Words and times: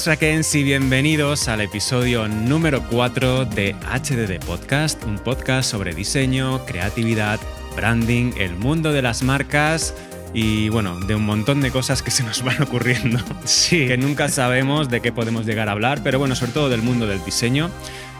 buenas 0.00 0.18
Rakens 0.18 0.54
y 0.54 0.62
bienvenidos 0.62 1.48
al 1.48 1.60
episodio 1.60 2.26
número 2.26 2.82
4 2.88 3.44
de 3.44 3.74
HDD 3.74 4.42
Podcast, 4.46 5.04
un 5.04 5.18
podcast 5.18 5.70
sobre 5.70 5.94
diseño, 5.94 6.64
creatividad, 6.64 7.38
branding, 7.76 8.32
el 8.38 8.56
mundo 8.56 8.92
de 8.92 9.02
las 9.02 9.22
marcas 9.22 9.94
y 10.32 10.70
bueno, 10.70 10.98
de 11.00 11.16
un 11.16 11.26
montón 11.26 11.60
de 11.60 11.70
cosas 11.70 12.02
que 12.02 12.10
se 12.10 12.22
nos 12.22 12.42
van 12.42 12.62
ocurriendo. 12.62 13.18
Sí. 13.44 13.86
Que 13.86 13.98
nunca 13.98 14.30
sabemos 14.30 14.88
de 14.88 15.02
qué 15.02 15.12
podemos 15.12 15.44
llegar 15.44 15.68
a 15.68 15.72
hablar, 15.72 16.00
pero 16.02 16.18
bueno, 16.18 16.34
sobre 16.34 16.52
todo 16.52 16.70
del 16.70 16.80
mundo 16.80 17.06
del 17.06 17.22
diseño. 17.22 17.68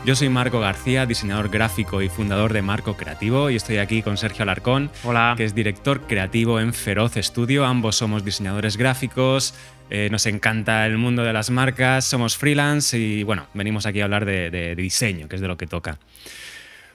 Yo 0.07 0.17
soy 0.17 0.31
Marco 0.31 0.61
García, 0.61 1.05
diseñador 1.05 1.51
gráfico 1.51 2.01
y 2.01 2.09
fundador 2.09 2.55
de 2.55 2.63
Marco 2.63 2.97
Creativo 2.97 3.51
y 3.51 3.57
estoy 3.57 3.77
aquí 3.77 4.03
con 4.03 4.17
Sergio 4.17 4.45
Alarcón, 4.45 4.91
Hola. 5.05 5.35
que 5.37 5.45
es 5.45 5.55
director 5.55 6.01
creativo 6.07 6.59
en 6.59 6.73
Feroz 6.73 7.13
Studio. 7.17 7.67
Ambos 7.67 7.97
somos 7.97 8.25
diseñadores 8.25 8.79
gráficos, 8.79 9.55
eh, 9.91 10.09
nos 10.11 10.25
encanta 10.25 10.87
el 10.87 10.97
mundo 10.97 11.23
de 11.23 11.35
las 11.35 11.51
marcas, 11.51 12.07
somos 12.07 12.39
freelance 12.39 12.99
y 12.99 13.25
bueno, 13.25 13.47
venimos 13.53 13.85
aquí 13.85 14.01
a 14.01 14.05
hablar 14.05 14.25
de, 14.25 14.51
de 14.51 14.75
diseño, 14.75 15.29
que 15.29 15.37
es 15.37 15.43
de 15.43 15.49
lo 15.49 15.59
que 15.59 15.67
toca. 15.67 15.99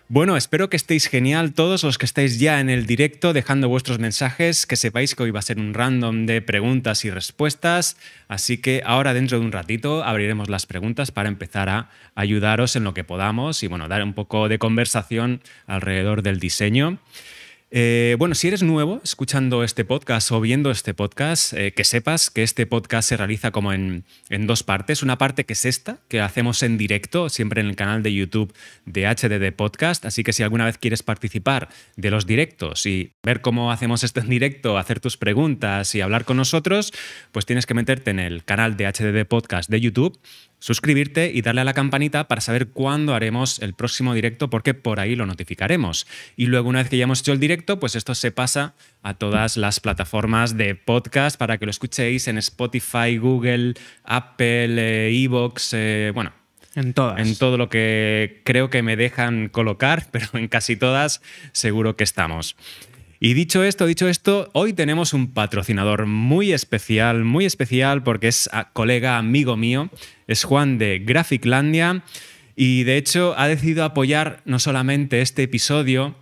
Bueno, 0.07 0.37
espero 0.37 0.69
que 0.69 0.77
estéis 0.77 1.07
genial 1.07 1.53
todos 1.53 1.83
los 1.83 1.97
que 1.97 2.05
estáis 2.05 2.37
ya 2.37 2.59
en 2.59 2.69
el 2.69 2.85
directo 2.85 3.33
dejando 3.33 3.69
vuestros 3.69 3.97
mensajes, 3.97 4.67
que 4.67 4.75
sepáis 4.75 5.15
que 5.15 5.23
hoy 5.23 5.31
va 5.31 5.39
a 5.39 5.41
ser 5.41 5.57
un 5.57 5.73
random 5.73 6.27
de 6.27 6.43
preguntas 6.43 7.05
y 7.05 7.09
respuestas, 7.09 7.97
así 8.27 8.59
que 8.59 8.83
ahora 8.85 9.15
dentro 9.15 9.39
de 9.39 9.45
un 9.45 9.51
ratito 9.51 10.03
abriremos 10.03 10.47
las 10.47 10.67
preguntas 10.67 11.09
para 11.09 11.27
empezar 11.27 11.69
a 11.69 11.89
ayudaros 12.13 12.75
en 12.75 12.83
lo 12.83 12.93
que 12.93 13.03
podamos 13.03 13.63
y 13.63 13.67
bueno, 13.67 13.87
dar 13.87 14.03
un 14.03 14.13
poco 14.13 14.47
de 14.47 14.59
conversación 14.59 15.41
alrededor 15.65 16.21
del 16.21 16.39
diseño. 16.39 16.99
Eh, 17.71 18.15
bueno, 18.19 18.35
si 18.35 18.47
eres 18.47 18.61
nuevo 18.61 19.01
escuchando 19.03 19.63
este 19.63 19.85
podcast 19.85 20.31
o 20.31 20.39
viendo 20.39 20.69
este 20.69 20.93
podcast, 20.93 21.51
eh, 21.53 21.73
que 21.73 21.83
sepas 21.83 22.29
que 22.29 22.43
este 22.43 22.67
podcast 22.67 23.09
se 23.09 23.17
realiza 23.17 23.51
como 23.51 23.73
en, 23.73 24.05
en, 24.29 24.45
dos 24.45 24.63
partes. 24.63 25.01
Una 25.01 25.17
parte 25.17 25.45
que 25.45 25.53
es 25.53 25.65
esta, 25.65 25.97
que 26.07 26.21
hacemos 26.21 26.61
en 26.63 26.77
directo, 26.77 27.27
siempre 27.27 27.61
en 27.61 27.67
el 27.67 27.75
canal 27.75 28.03
de 28.03 28.13
YouTube 28.13 28.53
de 28.85 29.07
HDD 29.07 29.51
Podcast. 29.55 30.05
Así 30.05 30.23
que 30.23 30.31
si 30.31 30.43
alguna 30.43 30.65
vez 30.65 30.77
quieres 30.77 31.01
participar 31.01 31.69
de 31.95 32.11
los 32.11 32.27
directos 32.27 32.85
y 32.85 33.13
ver 33.23 33.41
cómo 33.41 33.71
hacemos 33.71 34.03
esto 34.03 34.19
en 34.19 34.29
directo, 34.29 34.77
hacer 34.77 34.99
tus 34.99 35.17
preguntas 35.17 35.95
y 35.95 36.01
hablar 36.01 36.23
con 36.23 36.37
nosotros, 36.37 36.93
pues 37.31 37.45
tienes 37.47 37.65
que 37.65 37.73
meterte 37.73 38.11
en 38.11 38.19
el 38.19 38.43
canal 38.43 38.77
de 38.77 38.85
HDD 38.85 39.25
Podcast 39.25 39.69
de 39.69 39.81
YouTube 39.81 40.19
suscribirte 40.65 41.31
y 41.31 41.43
darle 41.43 41.61
a 41.61 41.63
la 41.63 41.75
campanita 41.75 42.27
para 42.27 42.41
saber 42.41 42.69
cuándo 42.69 43.13
haremos 43.13 43.59
el 43.61 43.75
próximo 43.75 44.15
directo, 44.15 44.49
porque 44.49 44.73
por 44.73 44.99
ahí 44.99 45.15
lo 45.15 45.27
notificaremos. 45.27 46.07
Y 46.35 46.47
luego, 46.47 46.69
una 46.69 46.79
vez 46.79 46.89
que 46.89 46.97
ya 46.97 47.03
hemos 47.03 47.19
hecho 47.19 47.33
el 47.33 47.39
directo, 47.39 47.79
pues 47.79 47.95
esto 47.95 48.15
se 48.15 48.31
pasa 48.31 48.73
a 49.03 49.13
todas 49.13 49.57
las 49.57 49.79
plataformas 49.79 50.57
de 50.57 50.73
podcast 50.73 51.37
para 51.37 51.59
que 51.59 51.65
lo 51.65 51.69
escuchéis 51.69 52.27
en 52.27 52.39
Spotify, 52.39 53.15
Google, 53.19 53.75
Apple, 54.05 55.23
Evox, 55.23 55.73
eh, 55.73 56.11
bueno. 56.15 56.33
En 56.73 56.95
todas. 56.95 57.19
En 57.19 57.37
todo 57.37 57.57
lo 57.57 57.69
que 57.69 58.41
creo 58.43 58.71
que 58.71 58.81
me 58.81 58.95
dejan 58.95 59.49
colocar, 59.49 60.07
pero 60.11 60.29
en 60.33 60.47
casi 60.47 60.75
todas 60.75 61.21
seguro 61.51 61.95
que 61.95 62.03
estamos. 62.03 62.55
Y 63.19 63.33
dicho 63.33 63.63
esto, 63.63 63.85
dicho 63.85 64.07
esto, 64.07 64.49
hoy 64.53 64.73
tenemos 64.73 65.13
un 65.13 65.31
patrocinador 65.31 66.05
muy 66.05 66.51
especial, 66.51 67.23
muy 67.23 67.45
especial 67.45 68.03
porque 68.03 68.27
es 68.27 68.49
colega, 68.73 69.17
amigo 69.17 69.55
mío, 69.55 69.89
es 70.27 70.43
Juan 70.43 70.77
de 70.77 70.99
Graphiclandia 70.99 72.03
y 72.57 72.83
de 72.83 72.97
hecho 72.97 73.33
ha 73.37 73.47
decidido 73.47 73.85
apoyar 73.85 74.41
no 74.43 74.59
solamente 74.59 75.21
este 75.21 75.43
episodio, 75.43 76.15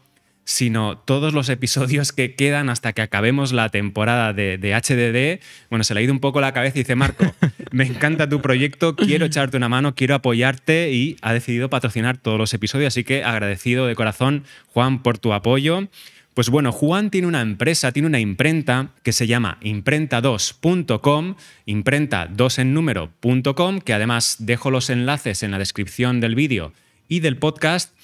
sino 0.45 0.97
todos 0.97 1.33
los 1.33 1.49
episodios 1.49 2.11
que 2.11 2.35
quedan 2.35 2.69
hasta 2.69 2.93
que 2.93 3.01
acabemos 3.01 3.53
la 3.53 3.69
temporada 3.69 4.33
de, 4.33 4.57
de, 4.57 4.73
HDD. 4.73 5.41
Bueno, 5.69 5.83
se 5.83 5.93
le 5.93 6.01
ha 6.01 6.03
ido 6.03 6.13
un 6.13 6.19
poco 6.19 6.41
la 6.41 6.53
cabeza 6.53 6.77
y 6.77 6.81
dice, 6.83 6.95
Marco, 6.95 7.33
me 7.71 7.85
encanta 7.85 8.27
tu 8.29 8.41
proyecto, 8.41 8.95
quiero 8.95 9.25
echarte 9.25 9.57
una 9.57 9.69
mano, 9.69 9.95
quiero 9.95 10.15
apoyarte 10.15 10.91
y 10.91 11.17
ha 11.21 11.33
decidido 11.33 11.69
patrocinar 11.69 12.17
todos 12.17 12.37
los 12.37 12.53
episodios, 12.53 12.89
así 12.89 13.03
que 13.03 13.23
agradecido 13.23 13.87
de 13.87 13.95
corazón, 13.95 14.43
Juan, 14.67 15.01
por 15.01 15.17
tu 15.17 15.33
apoyo. 15.33 15.87
Pues 16.33 16.49
bueno, 16.49 16.71
Juan 16.71 17.11
tiene 17.11 17.27
una 17.27 17.41
empresa, 17.41 17.91
tiene 17.91 18.07
una 18.07 18.19
imprenta 18.19 18.89
que 19.03 19.13
se 19.13 19.27
llama 19.27 19.59
imprenta2.com, 19.61 21.35
imprenta2 21.67 22.59
en 22.59 22.73
número.com, 22.73 23.79
que 23.81 23.94
además 23.94 24.38
dejo 24.39 24.71
los 24.71 24.89
enlaces 24.89 25.44
en 25.44 25.51
la 25.51 25.59
descripción 25.59 26.19
del 26.19 26.33
vídeo 26.33 26.73
y 27.07 27.19
del 27.19 27.38
podcast. 27.38 27.95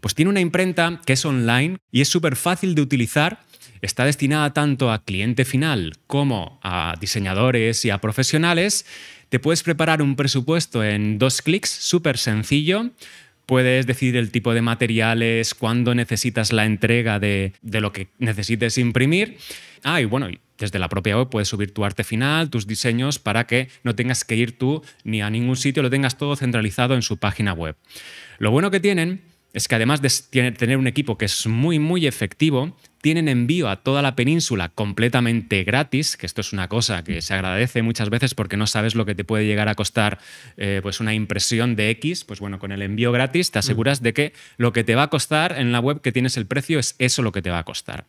Pues 0.00 0.16
tiene 0.16 0.30
una 0.30 0.40
imprenta 0.40 1.00
que 1.06 1.12
es 1.12 1.24
online 1.24 1.78
y 1.92 2.00
es 2.00 2.08
súper 2.08 2.34
fácil 2.34 2.74
de 2.74 2.82
utilizar. 2.82 3.38
Está 3.82 4.04
destinada 4.04 4.52
tanto 4.52 4.90
a 4.90 5.04
cliente 5.04 5.44
final 5.44 5.96
como 6.08 6.58
a 6.64 6.96
diseñadores 7.00 7.84
y 7.84 7.90
a 7.90 7.98
profesionales. 7.98 8.84
Te 9.28 9.38
puedes 9.38 9.62
preparar 9.62 10.02
un 10.02 10.16
presupuesto 10.16 10.82
en 10.82 11.18
dos 11.18 11.40
clics, 11.40 11.70
súper 11.70 12.18
sencillo. 12.18 12.90
Puedes 13.46 13.86
decidir 13.86 14.16
el 14.16 14.30
tipo 14.30 14.54
de 14.54 14.62
materiales, 14.62 15.54
cuándo 15.54 15.94
necesitas 15.94 16.52
la 16.52 16.66
entrega 16.66 17.18
de, 17.20 17.52
de, 17.62 17.80
lo 17.80 17.92
que 17.92 18.08
necesites 18.18 18.76
imprimir. 18.76 19.38
Ah, 19.84 20.00
y 20.00 20.04
bueno, 20.04 20.28
desde 20.58 20.78
la 20.78 20.88
propia 20.88 21.16
web 21.16 21.28
puedes 21.28 21.48
subir 21.48 21.72
tu 21.72 21.84
arte 21.84 22.02
final, 22.02 22.50
tus 22.50 22.66
diseños, 22.66 23.18
para 23.18 23.46
que 23.46 23.68
no 23.84 23.94
tengas 23.94 24.24
que 24.24 24.36
ir 24.36 24.58
tú 24.58 24.82
ni 25.04 25.22
a 25.22 25.30
ningún 25.30 25.56
sitio, 25.56 25.82
lo 25.82 25.90
tengas 25.90 26.18
todo 26.18 26.34
centralizado 26.36 26.94
en 26.94 27.02
su 27.02 27.18
página 27.18 27.52
web. 27.52 27.76
Lo 28.38 28.50
bueno 28.50 28.70
que 28.70 28.80
tienen 28.80 29.22
es 29.56 29.68
que 29.68 29.74
además 29.74 30.02
de 30.02 30.52
tener 30.52 30.76
un 30.76 30.86
equipo 30.86 31.16
que 31.16 31.24
es 31.24 31.46
muy, 31.46 31.78
muy 31.78 32.06
efectivo, 32.06 32.76
tienen 33.00 33.26
envío 33.26 33.70
a 33.70 33.76
toda 33.76 34.02
la 34.02 34.14
península 34.14 34.68
completamente 34.68 35.64
gratis, 35.64 36.18
que 36.18 36.26
esto 36.26 36.42
es 36.42 36.52
una 36.52 36.68
cosa 36.68 37.02
que 37.02 37.22
se 37.22 37.32
agradece 37.32 37.80
muchas 37.80 38.10
veces 38.10 38.34
porque 38.34 38.58
no 38.58 38.66
sabes 38.66 38.94
lo 38.94 39.06
que 39.06 39.14
te 39.14 39.24
puede 39.24 39.46
llegar 39.46 39.70
a 39.70 39.74
costar 39.74 40.18
eh, 40.58 40.80
pues 40.82 41.00
una 41.00 41.14
impresión 41.14 41.74
de 41.74 41.88
X, 41.88 42.24
pues 42.24 42.38
bueno, 42.38 42.58
con 42.58 42.70
el 42.70 42.82
envío 42.82 43.12
gratis 43.12 43.50
te 43.50 43.58
aseguras 43.58 44.02
de 44.02 44.12
que 44.12 44.34
lo 44.58 44.74
que 44.74 44.84
te 44.84 44.94
va 44.94 45.04
a 45.04 45.08
costar 45.08 45.58
en 45.58 45.72
la 45.72 45.80
web 45.80 46.02
que 46.02 46.12
tienes 46.12 46.36
el 46.36 46.44
precio 46.44 46.78
es 46.78 46.94
eso 46.98 47.22
lo 47.22 47.32
que 47.32 47.40
te 47.40 47.48
va 47.48 47.60
a 47.60 47.64
costar. 47.64 48.04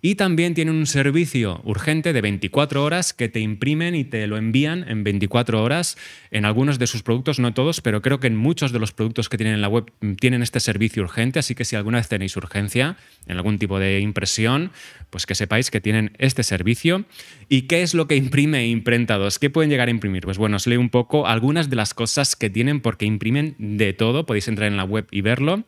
Y 0.00 0.14
también 0.14 0.54
tienen 0.54 0.74
un 0.74 0.86
servicio 0.86 1.60
urgente 1.64 2.12
de 2.12 2.20
24 2.20 2.84
horas 2.84 3.12
que 3.12 3.28
te 3.28 3.40
imprimen 3.40 3.94
y 3.94 4.04
te 4.04 4.26
lo 4.26 4.36
envían 4.36 4.84
en 4.88 5.04
24 5.04 5.62
horas 5.62 5.96
en 6.30 6.44
algunos 6.44 6.78
de 6.78 6.86
sus 6.86 7.02
productos, 7.02 7.38
no 7.38 7.52
todos, 7.54 7.80
pero 7.80 8.02
creo 8.02 8.20
que 8.20 8.28
en 8.28 8.36
muchos 8.36 8.72
de 8.72 8.78
los 8.78 8.92
productos 8.92 9.28
que 9.28 9.36
tienen 9.36 9.54
en 9.54 9.60
la 9.60 9.68
web 9.68 9.90
tienen 10.20 10.42
este 10.42 10.60
servicio 10.60 11.02
urgente, 11.02 11.38
así 11.38 11.54
que 11.54 11.64
si 11.64 11.76
alguna 11.76 11.98
vez 11.98 12.08
tenéis 12.08 12.36
urgencia 12.36 12.96
en 13.26 13.36
algún 13.36 13.58
tipo 13.58 13.78
de 13.78 14.00
impresión, 14.00 14.70
pues 15.10 15.26
que 15.26 15.34
sepáis 15.34 15.70
que 15.70 15.80
tienen 15.80 16.12
este 16.18 16.42
servicio. 16.42 17.04
¿Y 17.48 17.62
qué 17.62 17.82
es 17.82 17.94
lo 17.94 18.06
que 18.06 18.16
imprime 18.16 18.66
Imprenta 18.68 19.16
2? 19.16 19.38
¿Qué 19.38 19.50
pueden 19.50 19.70
llegar 19.70 19.88
a 19.88 19.90
imprimir? 19.90 20.24
Pues 20.24 20.38
bueno, 20.38 20.56
os 20.56 20.66
leo 20.66 20.80
un 20.80 20.90
poco 20.90 21.26
algunas 21.26 21.70
de 21.70 21.76
las 21.76 21.94
cosas 21.94 22.36
que 22.36 22.50
tienen 22.50 22.80
porque 22.80 23.06
imprimen 23.06 23.54
de 23.58 23.92
todo, 23.92 24.26
podéis 24.26 24.48
entrar 24.48 24.68
en 24.68 24.76
la 24.76 24.84
web 24.84 25.06
y 25.10 25.22
verlo. 25.22 25.64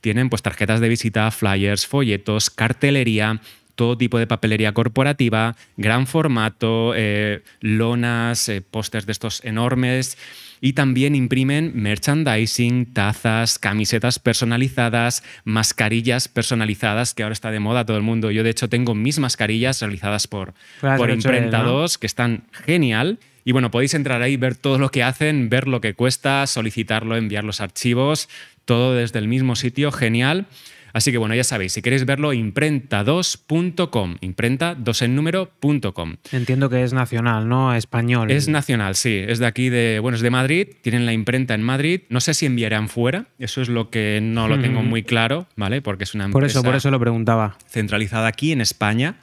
Tienen 0.00 0.30
pues 0.30 0.42
tarjetas 0.42 0.80
de 0.80 0.88
visita, 0.88 1.30
flyers, 1.30 1.86
folletos, 1.86 2.48
cartelería, 2.48 3.40
todo 3.80 3.96
tipo 3.96 4.18
de 4.18 4.26
papelería 4.26 4.74
corporativa, 4.74 5.56
gran 5.78 6.06
formato, 6.06 6.92
eh, 6.94 7.40
lonas, 7.62 8.46
eh, 8.50 8.60
pósters 8.60 9.06
de 9.06 9.12
estos 9.12 9.42
enormes. 9.42 10.18
Y 10.60 10.74
también 10.74 11.14
imprimen 11.14 11.72
merchandising, 11.74 12.92
tazas, 12.92 13.58
camisetas 13.58 14.18
personalizadas, 14.18 15.22
mascarillas 15.44 16.28
personalizadas, 16.28 17.14
que 17.14 17.22
ahora 17.22 17.32
está 17.32 17.50
de 17.50 17.58
moda 17.58 17.86
todo 17.86 17.96
el 17.96 18.02
mundo. 18.02 18.30
Yo, 18.30 18.42
de 18.42 18.50
hecho, 18.50 18.68
tengo 18.68 18.94
mis 18.94 19.18
mascarillas 19.18 19.80
realizadas 19.80 20.26
por, 20.26 20.52
por 20.82 21.08
Imprenta 21.08 21.62
2, 21.62 21.96
que 21.96 22.06
están 22.06 22.42
genial. 22.52 23.18
Y 23.46 23.52
bueno, 23.52 23.70
podéis 23.70 23.94
entrar 23.94 24.20
ahí, 24.20 24.36
ver 24.36 24.56
todo 24.56 24.78
lo 24.78 24.90
que 24.90 25.02
hacen, 25.02 25.48
ver 25.48 25.68
lo 25.68 25.80
que 25.80 25.94
cuesta, 25.94 26.46
solicitarlo, 26.46 27.16
enviar 27.16 27.44
los 27.44 27.62
archivos, 27.62 28.28
todo 28.66 28.94
desde 28.94 29.20
el 29.20 29.26
mismo 29.26 29.56
sitio, 29.56 29.90
genial. 29.90 30.46
Así 30.92 31.12
que 31.12 31.18
bueno, 31.18 31.34
ya 31.34 31.44
sabéis, 31.44 31.72
si 31.72 31.82
queréis 31.82 32.04
verlo, 32.04 32.32
imprenta2.com, 32.32 34.16
imprenta2 34.20 35.02
en 35.02 35.14
número.com. 35.14 36.16
Entiendo 36.32 36.70
que 36.70 36.82
es 36.82 36.92
nacional, 36.92 37.48
¿no? 37.48 37.74
Español. 37.74 38.30
Es 38.30 38.48
nacional, 38.48 38.94
sí. 38.94 39.22
Es 39.26 39.38
de 39.38 39.46
aquí, 39.46 39.68
de, 39.68 39.98
bueno, 40.00 40.16
es 40.16 40.22
de 40.22 40.30
Madrid, 40.30 40.68
tienen 40.82 41.06
la 41.06 41.12
imprenta 41.12 41.54
en 41.54 41.62
Madrid. 41.62 42.02
No 42.08 42.20
sé 42.20 42.34
si 42.34 42.46
enviarán 42.46 42.88
fuera, 42.88 43.26
eso 43.38 43.60
es 43.62 43.68
lo 43.68 43.90
que 43.90 44.20
no 44.22 44.48
lo 44.48 44.60
tengo 44.60 44.82
muy 44.82 45.02
claro, 45.02 45.46
¿vale? 45.56 45.82
Porque 45.82 46.04
es 46.04 46.14
una 46.14 46.24
empresa 46.24 46.40
Por 46.40 46.44
eso, 46.50 46.62
por 46.62 46.74
eso 46.74 46.90
lo 46.90 47.00
preguntaba. 47.00 47.56
centralizada 47.68 48.28
aquí 48.28 48.52
en 48.52 48.60
España. 48.60 49.16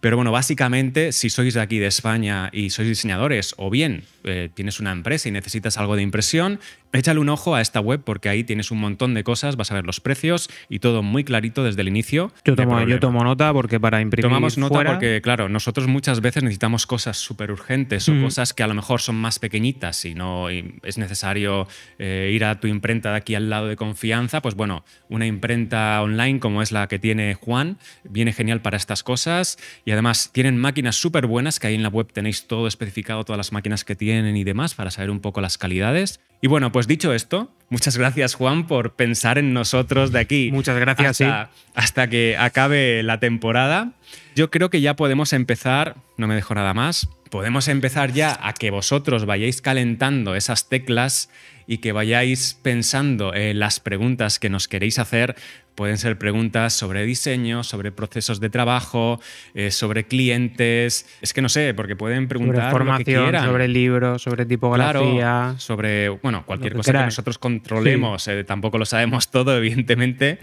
Pero 0.00 0.14
bueno, 0.16 0.30
básicamente, 0.30 1.10
si 1.10 1.28
sois 1.28 1.54
de 1.54 1.60
aquí 1.60 1.78
de 1.78 1.88
España 1.88 2.50
y 2.52 2.70
sois 2.70 2.86
diseñadores, 2.88 3.54
o 3.56 3.68
bien 3.68 4.04
eh, 4.24 4.48
tienes 4.54 4.80
una 4.80 4.92
empresa 4.92 5.28
y 5.28 5.32
necesitas 5.32 5.78
algo 5.78 5.96
de 5.96 6.02
impresión, 6.02 6.60
Échale 6.90 7.20
un 7.20 7.28
ojo 7.28 7.54
a 7.54 7.60
esta 7.60 7.80
web 7.80 8.00
porque 8.02 8.30
ahí 8.30 8.44
tienes 8.44 8.70
un 8.70 8.78
montón 8.80 9.12
de 9.12 9.22
cosas, 9.22 9.56
vas 9.56 9.70
a 9.70 9.74
ver 9.74 9.84
los 9.84 10.00
precios 10.00 10.48
y 10.70 10.78
todo 10.78 11.02
muy 11.02 11.22
clarito 11.22 11.62
desde 11.62 11.82
el 11.82 11.88
inicio. 11.88 12.32
Yo 12.46 12.56
tomo, 12.56 12.80
yo 12.88 12.98
tomo 12.98 13.22
nota 13.24 13.52
porque 13.52 13.78
para 13.78 14.00
imprimir 14.00 14.22
Tomamos 14.30 14.56
nota 14.56 14.74
fuera- 14.74 14.90
porque, 14.92 15.20
claro, 15.20 15.50
nosotros 15.50 15.86
muchas 15.86 16.22
veces 16.22 16.42
necesitamos 16.44 16.86
cosas 16.86 17.18
súper 17.18 17.50
urgentes 17.50 18.08
o 18.08 18.14
Mm. 18.14 18.22
cosas 18.22 18.54
que 18.54 18.62
a 18.62 18.66
lo 18.66 18.72
mejor 18.72 19.02
son 19.02 19.16
más 19.16 19.38
pequeñitas 19.38 20.02
y 20.06 20.14
no 20.14 20.50
y 20.50 20.76
es 20.82 20.96
necesario 20.96 21.68
eh, 21.98 22.30
ir 22.32 22.42
a 22.46 22.58
tu 22.58 22.68
imprenta 22.68 23.10
de 23.10 23.16
aquí 23.18 23.34
al 23.34 23.50
lado 23.50 23.66
de 23.66 23.76
confianza. 23.76 24.40
Pues 24.40 24.54
bueno, 24.54 24.82
una 25.10 25.26
imprenta 25.26 26.00
online 26.00 26.40
como 26.40 26.62
es 26.62 26.72
la 26.72 26.88
que 26.88 26.98
tiene 26.98 27.34
Juan 27.34 27.76
viene 28.04 28.32
genial 28.32 28.62
para 28.62 28.78
estas 28.78 29.02
cosas 29.02 29.58
y 29.84 29.90
además 29.90 30.30
tienen 30.32 30.56
máquinas 30.56 30.96
súper 30.96 31.26
buenas 31.26 31.60
que 31.60 31.66
ahí 31.66 31.74
en 31.74 31.82
la 31.82 31.90
web 31.90 32.10
tenéis 32.14 32.46
todo 32.46 32.66
especificado, 32.66 33.24
todas 33.24 33.36
las 33.36 33.52
máquinas 33.52 33.84
que 33.84 33.94
tienen 33.94 34.17
y 34.26 34.44
demás 34.44 34.74
para 34.74 34.90
saber 34.90 35.10
un 35.10 35.20
poco 35.20 35.40
las 35.40 35.58
calidades. 35.58 36.20
Y 36.40 36.46
bueno, 36.46 36.70
pues 36.70 36.86
dicho 36.86 37.12
esto, 37.12 37.52
muchas 37.68 37.96
gracias 37.96 38.34
Juan 38.34 38.66
por 38.66 38.94
pensar 38.94 39.38
en 39.38 39.52
nosotros 39.52 40.12
de 40.12 40.20
aquí. 40.20 40.50
Muchas 40.52 40.78
gracias, 40.78 41.20
hasta, 41.20 41.50
hasta 41.74 42.08
que 42.08 42.36
acabe 42.38 43.02
la 43.02 43.18
temporada. 43.18 43.92
Yo 44.36 44.50
creo 44.50 44.70
que 44.70 44.80
ya 44.80 44.94
podemos 44.94 45.32
empezar, 45.32 45.96
no 46.16 46.28
me 46.28 46.36
dejo 46.36 46.54
nada 46.54 46.74
más, 46.74 47.08
podemos 47.28 47.68
empezar 47.68 48.12
ya 48.12 48.38
a 48.40 48.52
que 48.52 48.70
vosotros 48.70 49.26
vayáis 49.26 49.60
calentando 49.60 50.34
esas 50.34 50.68
teclas 50.68 51.28
y 51.66 51.78
que 51.78 51.92
vayáis 51.92 52.58
pensando 52.62 53.34
en 53.34 53.58
las 53.58 53.80
preguntas 53.80 54.38
que 54.38 54.48
nos 54.48 54.68
queréis 54.68 54.98
hacer. 54.98 55.36
Pueden 55.78 55.96
ser 55.96 56.18
preguntas 56.18 56.72
sobre 56.72 57.04
diseño, 57.04 57.62
sobre 57.62 57.92
procesos 57.92 58.40
de 58.40 58.50
trabajo, 58.50 59.20
eh, 59.54 59.70
sobre 59.70 60.08
clientes. 60.08 61.06
Es 61.22 61.32
que 61.32 61.40
no 61.40 61.48
sé, 61.48 61.72
porque 61.72 61.94
pueden 61.94 62.24
sobre 62.24 62.28
preguntar 62.30 62.64
lo 62.64 62.68
que 62.68 62.72
formación, 62.72 63.44
sobre 63.44 63.68
libros, 63.68 64.20
sobre 64.20 64.44
tipografía. 64.44 65.20
Claro, 65.20 65.58
sobre 65.60 66.08
bueno, 66.08 66.44
cualquier 66.44 66.72
que 66.72 66.78
cosa 66.78 66.92
que 66.94 67.04
nosotros 67.04 67.38
controlemos. 67.38 68.26
eh, 68.26 68.42
tampoco 68.42 68.76
lo 68.76 68.86
sabemos 68.86 69.28
todo, 69.30 69.56
evidentemente. 69.56 70.40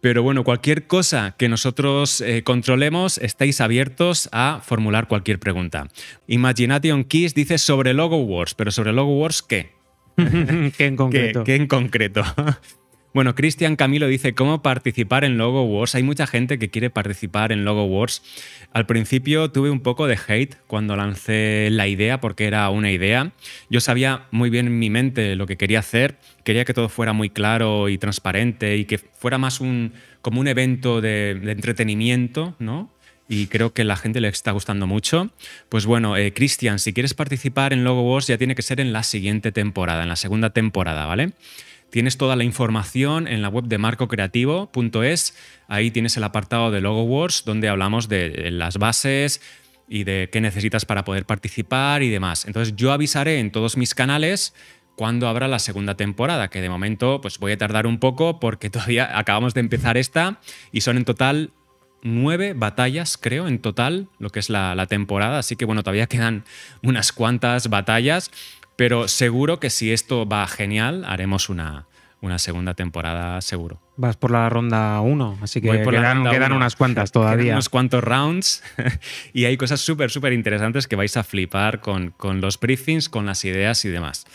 Pero 0.00 0.24
bueno, 0.24 0.42
cualquier 0.42 0.88
cosa 0.88 1.36
que 1.38 1.48
nosotros 1.48 2.20
eh, 2.20 2.42
controlemos, 2.42 3.18
estáis 3.18 3.60
abiertos 3.60 4.28
a 4.32 4.62
formular 4.64 5.06
cualquier 5.06 5.38
pregunta. 5.38 5.86
Imagination 6.26 7.04
Keys 7.04 7.36
dice 7.36 7.58
sobre 7.58 7.94
Logo 7.94 8.16
Wars, 8.16 8.56
pero 8.56 8.72
sobre 8.72 8.92
Logo 8.92 9.16
Wars, 9.16 9.42
¿qué? 9.42 9.76
que 10.16 10.86
en 10.86 10.96
concreto. 10.96 11.44
¿Qué, 11.44 11.52
qué 11.52 11.62
en 11.62 11.68
concreto? 11.68 12.24
Bueno, 13.14 13.34
Cristian 13.34 13.76
Camilo 13.76 14.08
dice 14.08 14.34
cómo 14.34 14.60
participar 14.60 15.24
en 15.24 15.38
Logo 15.38 15.64
Wars. 15.64 15.94
Hay 15.94 16.02
mucha 16.02 16.26
gente 16.26 16.58
que 16.58 16.68
quiere 16.68 16.90
participar 16.90 17.50
en 17.50 17.64
Logo 17.64 17.84
Wars. 17.84 18.22
Al 18.72 18.84
principio 18.84 19.50
tuve 19.50 19.70
un 19.70 19.80
poco 19.80 20.06
de 20.06 20.18
hate 20.28 20.56
cuando 20.66 20.96
lancé 20.96 21.68
la 21.70 21.88
idea 21.88 22.20
porque 22.20 22.46
era 22.46 22.68
una 22.68 22.90
idea. 22.90 23.32
Yo 23.70 23.80
sabía 23.80 24.26
muy 24.30 24.50
bien 24.50 24.66
en 24.66 24.78
mi 24.78 24.90
mente 24.90 25.34
lo 25.34 25.46
que 25.46 25.56
quería 25.56 25.78
hacer. 25.78 26.18
Quería 26.44 26.66
que 26.66 26.74
todo 26.74 26.90
fuera 26.90 27.14
muy 27.14 27.30
claro 27.30 27.88
y 27.88 27.96
transparente 27.96 28.76
y 28.76 28.84
que 28.84 28.98
fuera 28.98 29.38
más 29.38 29.60
un 29.60 29.94
como 30.20 30.40
un 30.40 30.48
evento 30.48 31.00
de, 31.00 31.30
entretenimiento, 31.30 32.56
¿no? 32.58 32.90
y 33.28 33.46
creo 33.46 33.72
que 33.72 33.84
la 33.84 33.96
gente 33.96 34.20
le 34.20 34.28
está 34.28 34.50
gustando 34.50 34.86
mucho. 34.86 35.30
Pues 35.68 35.86
bueno, 35.86 36.16
eh, 36.16 36.32
Cristian, 36.32 36.78
si 36.78 36.92
quieres 36.92 37.14
participar 37.14 37.72
en 37.72 37.84
Logo 37.84 38.02
Wars 38.02 38.26
ya 38.26 38.38
tiene 38.38 38.54
que 38.54 38.62
ser 38.62 38.80
en 38.80 38.92
la 38.92 39.02
siguiente 39.02 39.52
temporada, 39.52 40.02
en 40.02 40.08
la 40.08 40.16
segunda 40.16 40.50
temporada, 40.50 41.06
¿vale? 41.06 41.32
Tienes 41.90 42.18
toda 42.18 42.36
la 42.36 42.44
información 42.44 43.28
en 43.28 43.42
la 43.42 43.48
web 43.48 43.64
de 43.64 43.78
marcocreativo.es. 43.78 45.36
Ahí 45.68 45.90
tienes 45.90 46.16
el 46.16 46.24
apartado 46.24 46.70
de 46.70 46.80
Logo 46.80 47.04
Wars 47.04 47.44
donde 47.46 47.68
hablamos 47.68 48.08
de 48.08 48.50
las 48.50 48.78
bases 48.78 49.40
y 49.88 50.04
de 50.04 50.28
qué 50.32 50.40
necesitas 50.40 50.84
para 50.84 51.04
poder 51.04 51.26
participar 51.26 52.02
y 52.02 52.10
demás. 52.10 52.44
Entonces 52.44 52.74
yo 52.76 52.92
avisaré 52.92 53.38
en 53.38 53.52
todos 53.52 53.76
mis 53.76 53.94
canales 53.94 54.52
cuando 54.96 55.28
habrá 55.28 55.46
la 55.46 55.58
segunda 55.58 55.94
temporada, 55.94 56.48
que 56.48 56.60
de 56.60 56.68
momento 56.68 57.20
pues 57.20 57.38
voy 57.38 57.52
a 57.52 57.58
tardar 57.58 57.86
un 57.86 57.98
poco 57.98 58.40
porque 58.40 58.70
todavía 58.70 59.16
acabamos 59.16 59.54
de 59.54 59.60
empezar 59.60 59.96
esta 59.96 60.40
y 60.72 60.80
son 60.80 60.96
en 60.96 61.04
total 61.04 61.52
nueve 62.02 62.52
batallas, 62.54 63.16
creo, 63.16 63.48
en 63.48 63.58
total, 63.58 64.08
lo 64.18 64.30
que 64.30 64.38
es 64.38 64.50
la 64.50 64.86
temporada. 64.86 65.38
Así 65.38 65.56
que 65.56 65.64
bueno, 65.64 65.82
todavía 65.82 66.06
quedan 66.06 66.44
unas 66.82 67.12
cuantas 67.12 67.68
batallas, 67.68 68.30
pero 68.76 69.08
seguro 69.08 69.58
que 69.58 69.70
si 69.70 69.92
esto 69.92 70.26
va 70.28 70.46
genial, 70.46 71.04
haremos 71.06 71.48
una, 71.48 71.86
una 72.20 72.38
segunda 72.38 72.74
temporada 72.74 73.40
seguro. 73.40 73.80
Vas 73.96 74.16
por 74.16 74.30
la 74.30 74.48
ronda 74.48 75.00
1, 75.00 75.38
así 75.42 75.60
que 75.60 75.78
por 75.78 75.94
quedan, 75.94 76.24
quedan 76.24 76.52
uno. 76.52 76.56
unas 76.56 76.76
cuantas 76.76 77.10
Quedan 77.10 77.22
todavía. 77.22 77.52
unos 77.54 77.68
cuantos 77.68 78.04
rounds 78.04 78.62
y 79.32 79.46
hay 79.46 79.56
cosas 79.56 79.80
súper, 79.80 80.10
súper 80.10 80.32
interesantes 80.32 80.86
que 80.86 80.96
vais 80.96 81.16
a 81.16 81.24
flipar 81.24 81.80
con, 81.80 82.10
con 82.10 82.40
los 82.40 82.60
briefings, 82.60 83.08
con 83.08 83.24
las 83.26 83.44
ideas 83.44 83.84
y 83.84 83.88
demás. 83.88 84.26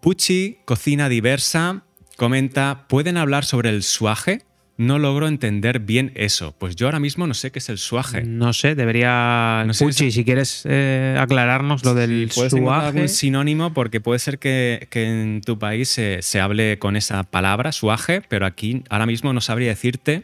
Pucci, 0.00 0.58
Cocina 0.64 1.08
Diversa, 1.10 1.82
comenta, 2.16 2.86
¿pueden 2.88 3.18
hablar 3.18 3.44
sobre 3.44 3.68
el 3.68 3.82
suaje? 3.82 4.42
No 4.80 4.98
logro 4.98 5.28
entender 5.28 5.78
bien 5.80 6.10
eso. 6.14 6.54
Pues 6.58 6.74
yo 6.74 6.86
ahora 6.86 7.00
mismo 7.00 7.26
no 7.26 7.34
sé 7.34 7.50
qué 7.52 7.58
es 7.58 7.68
el 7.68 7.76
suaje. 7.76 8.22
No 8.22 8.54
sé, 8.54 8.74
debería. 8.74 9.62
No 9.66 9.74
sé 9.74 9.92
si 9.92 10.24
quieres 10.24 10.62
eh, 10.64 11.16
aclararnos 11.20 11.84
lo 11.84 11.92
del 11.94 12.30
¿Puedes 12.34 12.52
suaje. 12.52 12.86
algún 12.86 13.08
sinónimo? 13.10 13.74
Porque 13.74 14.00
puede 14.00 14.18
ser 14.20 14.38
que, 14.38 14.88
que 14.90 15.04
en 15.04 15.42
tu 15.42 15.58
país 15.58 15.90
se, 15.90 16.22
se 16.22 16.40
hable 16.40 16.78
con 16.78 16.96
esa 16.96 17.24
palabra, 17.24 17.72
suaje, 17.72 18.22
pero 18.26 18.46
aquí 18.46 18.82
ahora 18.88 19.04
mismo 19.04 19.34
no 19.34 19.42
sabría 19.42 19.68
decirte 19.68 20.22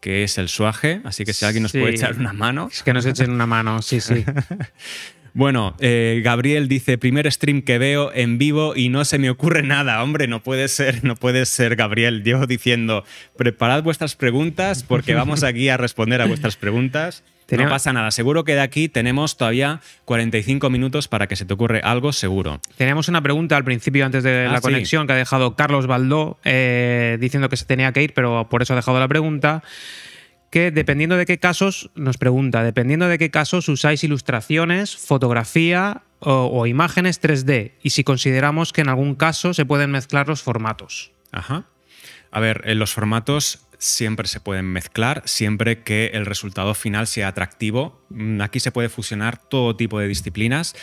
qué 0.00 0.24
es 0.24 0.38
el 0.38 0.48
suaje, 0.48 1.02
así 1.04 1.26
que 1.26 1.34
si 1.34 1.44
alguien 1.44 1.64
nos 1.64 1.72
Sí. 1.72 1.78
puede 1.80 1.92
echar 1.94 2.16
una 2.18 2.32
mano. 2.32 2.68
Es 2.72 2.82
que 2.82 2.94
nos 2.94 3.04
echen 3.04 3.30
una 3.32 3.44
mano, 3.46 3.82
sí, 3.82 4.00
sí. 4.00 4.24
Bueno, 5.36 5.74
eh, 5.80 6.20
Gabriel 6.24 6.68
dice, 6.68 6.96
primer 6.96 7.30
stream 7.30 7.62
que 7.62 7.76
veo 7.78 8.12
en 8.14 8.38
vivo 8.38 8.76
y 8.76 8.88
no 8.88 9.04
se 9.04 9.18
me 9.18 9.30
ocurre 9.30 9.64
nada. 9.64 10.00
Hombre, 10.02 10.28
no 10.28 10.40
puede 10.44 10.68
ser, 10.68 11.02
no 11.02 11.16
puede 11.16 11.44
ser, 11.44 11.74
Gabriel. 11.74 12.22
Llevo 12.22 12.46
diciendo, 12.46 13.04
preparad 13.36 13.82
vuestras 13.82 14.14
preguntas 14.14 14.84
porque 14.84 15.12
vamos 15.14 15.42
aquí 15.42 15.68
a 15.68 15.76
responder 15.76 16.20
a 16.22 16.26
vuestras 16.26 16.56
preguntas. 16.56 17.24
No 17.50 17.68
pasa 17.68 17.92
nada, 17.92 18.10
seguro 18.10 18.44
que 18.44 18.54
de 18.54 18.60
aquí 18.62 18.88
tenemos 18.88 19.36
todavía 19.36 19.80
45 20.06 20.70
minutos 20.70 21.08
para 21.08 21.26
que 21.26 21.36
se 21.36 21.44
te 21.44 21.52
ocurre 21.52 21.80
algo 21.84 22.12
seguro. 22.12 22.60
Teníamos 22.78 23.08
una 23.08 23.20
pregunta 23.20 23.56
al 23.56 23.64
principio, 23.64 24.06
antes 24.06 24.22
de 24.22 24.46
Ah, 24.46 24.52
la 24.52 24.58
sí. 24.58 24.62
conexión, 24.62 25.06
que 25.06 25.12
ha 25.12 25.16
dejado 25.16 25.54
Carlos 25.54 25.86
Baldó 25.86 26.38
eh, 26.44 27.18
diciendo 27.20 27.48
que 27.50 27.56
se 27.58 27.66
tenía 27.66 27.92
que 27.92 28.02
ir, 28.02 28.14
pero 28.14 28.48
por 28.48 28.62
eso 28.62 28.72
ha 28.72 28.76
dejado 28.76 28.98
la 28.98 29.08
pregunta. 29.08 29.62
Que 30.54 30.70
dependiendo 30.70 31.16
de 31.16 31.26
qué 31.26 31.38
casos, 31.38 31.90
nos 31.96 32.16
pregunta, 32.16 32.62
dependiendo 32.62 33.08
de 33.08 33.18
qué 33.18 33.28
casos 33.28 33.68
usáis 33.68 34.04
ilustraciones, 34.04 34.96
fotografía 34.96 36.02
o, 36.20 36.68
imágenes 36.68 37.20
3D 37.20 37.72
y 37.82 37.90
si 37.90 38.04
consideramos 38.04 38.72
que 38.72 38.82
en 38.82 38.88
algún 38.88 39.16
caso 39.16 39.52
se 39.52 39.66
pueden 39.66 39.90
mezclar 39.90 40.28
los 40.28 40.42
formatos. 40.42 41.10
Ajá. 41.32 41.64
A 42.30 42.38
ver, 42.38 42.62
en 42.66 42.78
los 42.78 42.94
formatos 42.94 43.66
siempre 43.78 44.28
se 44.28 44.38
pueden 44.38 44.66
mezclar, 44.66 45.22
siempre 45.24 45.82
que 45.82 46.12
el 46.14 46.24
resultado 46.24 46.72
final 46.74 47.08
sea 47.08 47.26
atractivo. 47.26 48.00
Mm, 48.10 48.40
Aquí 48.40 48.60
se 48.60 48.70
puede 48.70 48.88
fusionar 48.88 49.38
todo 49.38 49.74
tipo 49.74 49.98
de 49.98 50.06
disciplinas 50.06 50.76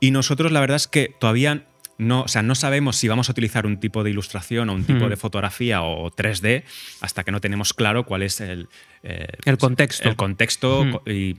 y 0.00 0.10
nosotros 0.10 0.52
la 0.52 0.60
verdad 0.60 0.76
es 0.76 0.88
que 0.88 1.14
todavía 1.20 1.66
no, 1.98 2.22
o 2.22 2.28
sea, 2.28 2.42
no 2.42 2.54
sabemos 2.54 2.96
si 2.96 3.08
vamos 3.08 3.28
a 3.28 3.32
utilizar 3.32 3.66
un 3.66 3.78
tipo 3.80 4.04
de 4.04 4.10
ilustración 4.10 4.70
o 4.70 4.74
un 4.74 4.84
tipo 4.84 5.06
Hmm. 5.06 5.08
de 5.10 5.16
fotografía 5.16 5.82
o 5.82 6.10
3D 6.10 6.62
hasta 7.00 7.24
que 7.24 7.32
no 7.32 7.40
tenemos 7.40 7.74
claro 7.74 8.04
cuál 8.06 8.22
es 8.22 8.40
el, 8.40 8.68
eh, 9.02 9.26
El 9.44 9.58
contexto. 9.58 10.08
el 10.08 10.14
contexto 10.16 10.84
Hmm. 10.84 10.96
y 11.10 11.34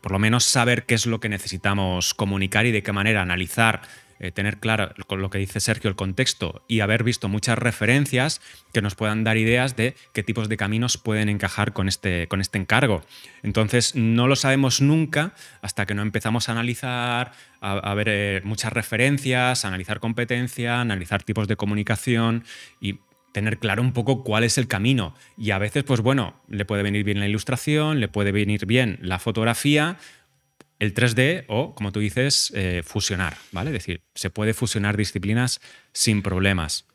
por 0.00 0.12
lo 0.12 0.18
menos 0.20 0.44
saber 0.44 0.84
qué 0.86 0.94
es 0.94 1.06
lo 1.06 1.18
que 1.20 1.28
necesitamos 1.28 2.14
comunicar 2.14 2.64
y 2.66 2.70
de 2.72 2.82
qué 2.82 2.92
manera 2.92 3.22
analizar, 3.22 3.82
eh, 4.24 4.32
tener 4.32 4.58
claro 4.58 4.94
con 5.06 5.20
lo 5.20 5.28
que 5.28 5.36
dice 5.36 5.60
Sergio 5.60 5.90
el 5.90 5.96
contexto 5.96 6.64
y 6.66 6.80
haber 6.80 7.04
visto 7.04 7.28
muchas 7.28 7.58
referencias 7.58 8.40
que 8.72 8.80
nos 8.80 8.94
puedan 8.94 9.22
dar 9.22 9.36
ideas 9.36 9.76
de 9.76 9.96
qué 10.14 10.22
tipos 10.22 10.48
de 10.48 10.56
caminos 10.56 10.96
pueden 10.96 11.28
encajar 11.28 11.74
con 11.74 11.88
este, 11.88 12.26
con 12.28 12.40
este 12.40 12.56
encargo. 12.58 13.02
Entonces 13.42 13.94
no 13.94 14.26
lo 14.26 14.34
sabemos 14.34 14.80
nunca 14.80 15.34
hasta 15.60 15.84
que 15.84 15.94
no 15.94 16.00
empezamos 16.00 16.48
a 16.48 16.52
analizar, 16.52 17.32
a, 17.60 17.94
ver 17.94 18.08
eh, 18.08 18.40
muchas 18.44 18.72
referencias, 18.72 19.66
a 19.66 19.68
analizar 19.68 20.00
competencia, 20.00 20.80
analizar 20.80 21.22
tipos 21.22 21.46
de 21.46 21.56
comunicación 21.56 22.44
y 22.80 23.00
tener 23.32 23.58
claro 23.58 23.82
un 23.82 23.92
poco 23.92 24.24
cuál 24.24 24.44
es 24.44 24.56
el 24.56 24.68
camino. 24.68 25.14
Y 25.36 25.50
a 25.50 25.58
veces, 25.58 25.84
pues 25.84 26.00
bueno, 26.00 26.40
le 26.48 26.64
puede 26.64 26.82
venir 26.82 27.04
bien 27.04 27.20
la 27.20 27.28
ilustración, 27.28 28.00
le 28.00 28.08
puede 28.08 28.32
venir 28.32 28.64
bien 28.64 28.98
la 29.02 29.18
fotografía, 29.18 29.98
el 30.78 30.92
3D 30.94 31.44
o, 31.48 31.74
como 31.74 31.92
tú 31.92 32.00
dices, 32.00 32.52
eh, 32.54 32.82
fusionar, 32.84 33.36
¿vale? 33.52 33.70
Es 33.70 33.74
decir, 33.74 34.02
se 34.14 34.30
puede 34.30 34.54
fusionar 34.54 34.96
disciplinas 34.96 35.60
sin 35.92 36.22
problemas. 36.22 36.86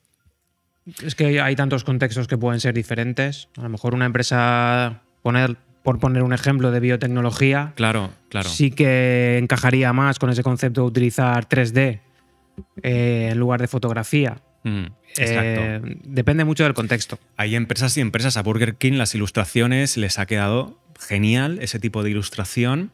Es 1.03 1.15
que 1.15 1.39
hay 1.41 1.55
tantos 1.55 1.83
contextos 1.83 2.27
que 2.27 2.37
pueden 2.37 2.59
ser 2.59 2.73
diferentes. 2.73 3.47
A 3.57 3.61
lo 3.61 3.69
mejor 3.69 3.93
una 3.93 4.05
empresa, 4.05 5.01
poner, 5.21 5.55
por 5.83 5.99
poner 5.99 6.23
un 6.23 6.33
ejemplo 6.33 6.71
de 6.71 6.79
biotecnología, 6.79 7.73
Claro, 7.75 8.11
claro. 8.29 8.49
sí 8.49 8.71
que 8.71 9.37
encajaría 9.37 9.93
más 9.93 10.19
con 10.19 10.29
ese 10.29 10.43
concepto 10.43 10.81
de 10.81 10.87
utilizar 10.87 11.47
3D 11.47 12.01
eh, 12.81 13.29
en 13.31 13.37
lugar 13.37 13.61
de 13.61 13.67
fotografía. 13.67 14.41
Mm, 14.63 14.85
exacto. 15.15 15.61
Eh, 15.61 15.81
depende 16.03 16.43
mucho 16.43 16.63
del 16.63 16.73
contexto. 16.73 17.17
Hay 17.37 17.55
empresas 17.55 17.95
y 17.97 18.01
empresas. 18.01 18.35
A 18.35 18.41
Burger 18.43 18.75
King 18.75 18.93
las 18.93 19.15
ilustraciones 19.15 19.95
les 19.95 20.19
ha 20.19 20.25
quedado 20.25 20.79
genial 20.99 21.59
ese 21.61 21.79
tipo 21.79 22.03
de 22.03 22.09
ilustración. 22.09 22.91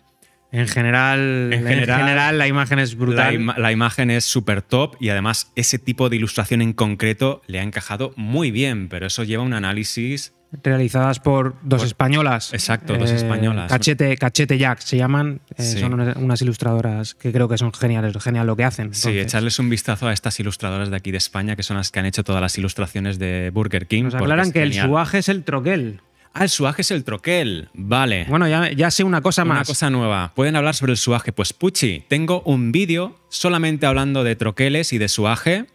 En 0.51 0.67
general, 0.67 1.51
en 1.51 1.65
general, 1.65 2.37
la 2.37 2.47
imagen 2.47 2.79
es 2.79 2.95
brutal. 2.95 3.45
La, 3.45 3.55
la 3.57 3.71
imagen 3.71 4.09
es 4.09 4.23
súper 4.23 4.61
top 4.61 4.95
y 4.99 5.09
además 5.09 5.51
ese 5.55 5.79
tipo 5.79 6.09
de 6.09 6.15
ilustración 6.15 6.61
en 6.61 6.73
concreto 6.73 7.41
le 7.47 7.59
ha 7.59 7.63
encajado 7.63 8.13
muy 8.15 8.51
bien, 8.51 8.87
pero 8.87 9.07
eso 9.07 9.23
lleva 9.23 9.43
un 9.43 9.53
análisis 9.53 10.35
realizadas 10.63 11.19
por 11.19 11.55
dos 11.63 11.83
españolas. 11.83 12.53
Exacto, 12.53 12.97
dos 12.97 13.11
eh, 13.11 13.15
españolas. 13.15 13.69
Cachete, 13.69 14.17
Cachete 14.17 14.57
Jack 14.57 14.79
se 14.79 14.97
llaman. 14.97 15.41
Eh, 15.57 15.63
son 15.63 15.93
unas, 15.93 16.41
ilustradoras 16.41 17.15
que 17.15 17.31
creo 17.31 17.47
que 17.47 17.57
son 17.57 17.73
geniales, 17.73 18.15
genial 18.21 18.47
lo 18.47 18.55
que 18.55 18.63
hacen. 18.63 18.93
Sí, 18.93 19.17
echarles 19.19 19.59
un 19.59 19.69
vistazo 19.69 20.07
a 20.07 20.13
estas 20.13 20.39
ilustradoras 20.39 20.89
de 20.89 20.95
aquí 20.95 21.11
de 21.11 21.17
España, 21.17 21.55
que 21.55 21.63
son 21.63 21.77
las 21.77 21.91
que 21.91 21.99
han 21.99 22.05
hecho 22.05 22.23
todas 22.23 22.41
las 22.41 22.57
ilustraciones 22.57 23.19
de 23.19 23.49
Burger 23.53 23.87
King. 23.87 24.03
Nos 24.03 24.15
aclaran 24.15 24.51
que 24.51 24.63
el 24.63 24.73
suaje 24.73 25.19
es 25.19 25.29
el 25.29 25.43
troquel. 25.43 26.01
Ah, 26.37 26.43
el 26.43 26.49
suaje 26.49 26.81
es 26.81 26.91
el 26.91 27.05
troquel. 27.05 27.69
Vale. 27.73 28.25
Bueno, 28.27 28.45
ya, 28.49 28.69
ya 28.69 28.91
sé 28.91 29.05
una 29.05 29.21
cosa 29.21 29.45
más. 29.45 29.59
Una 29.59 29.65
cosa 29.65 29.89
nueva. 29.89 30.33
Pueden 30.35 30.57
hablar 30.57 30.75
sobre 30.75 30.91
el 30.91 30.97
suaje. 30.97 31.31
Pues 31.31 31.53
Puchi, 31.53 32.03
tengo 32.09 32.41
un 32.41 32.73
vídeo 32.73 33.17
solamente 33.29 33.85
hablando 33.85 34.25
de 34.25 34.35
troqueles 34.35 34.91
y 34.91 34.97
de 34.97 35.07
suaje. 35.07 35.67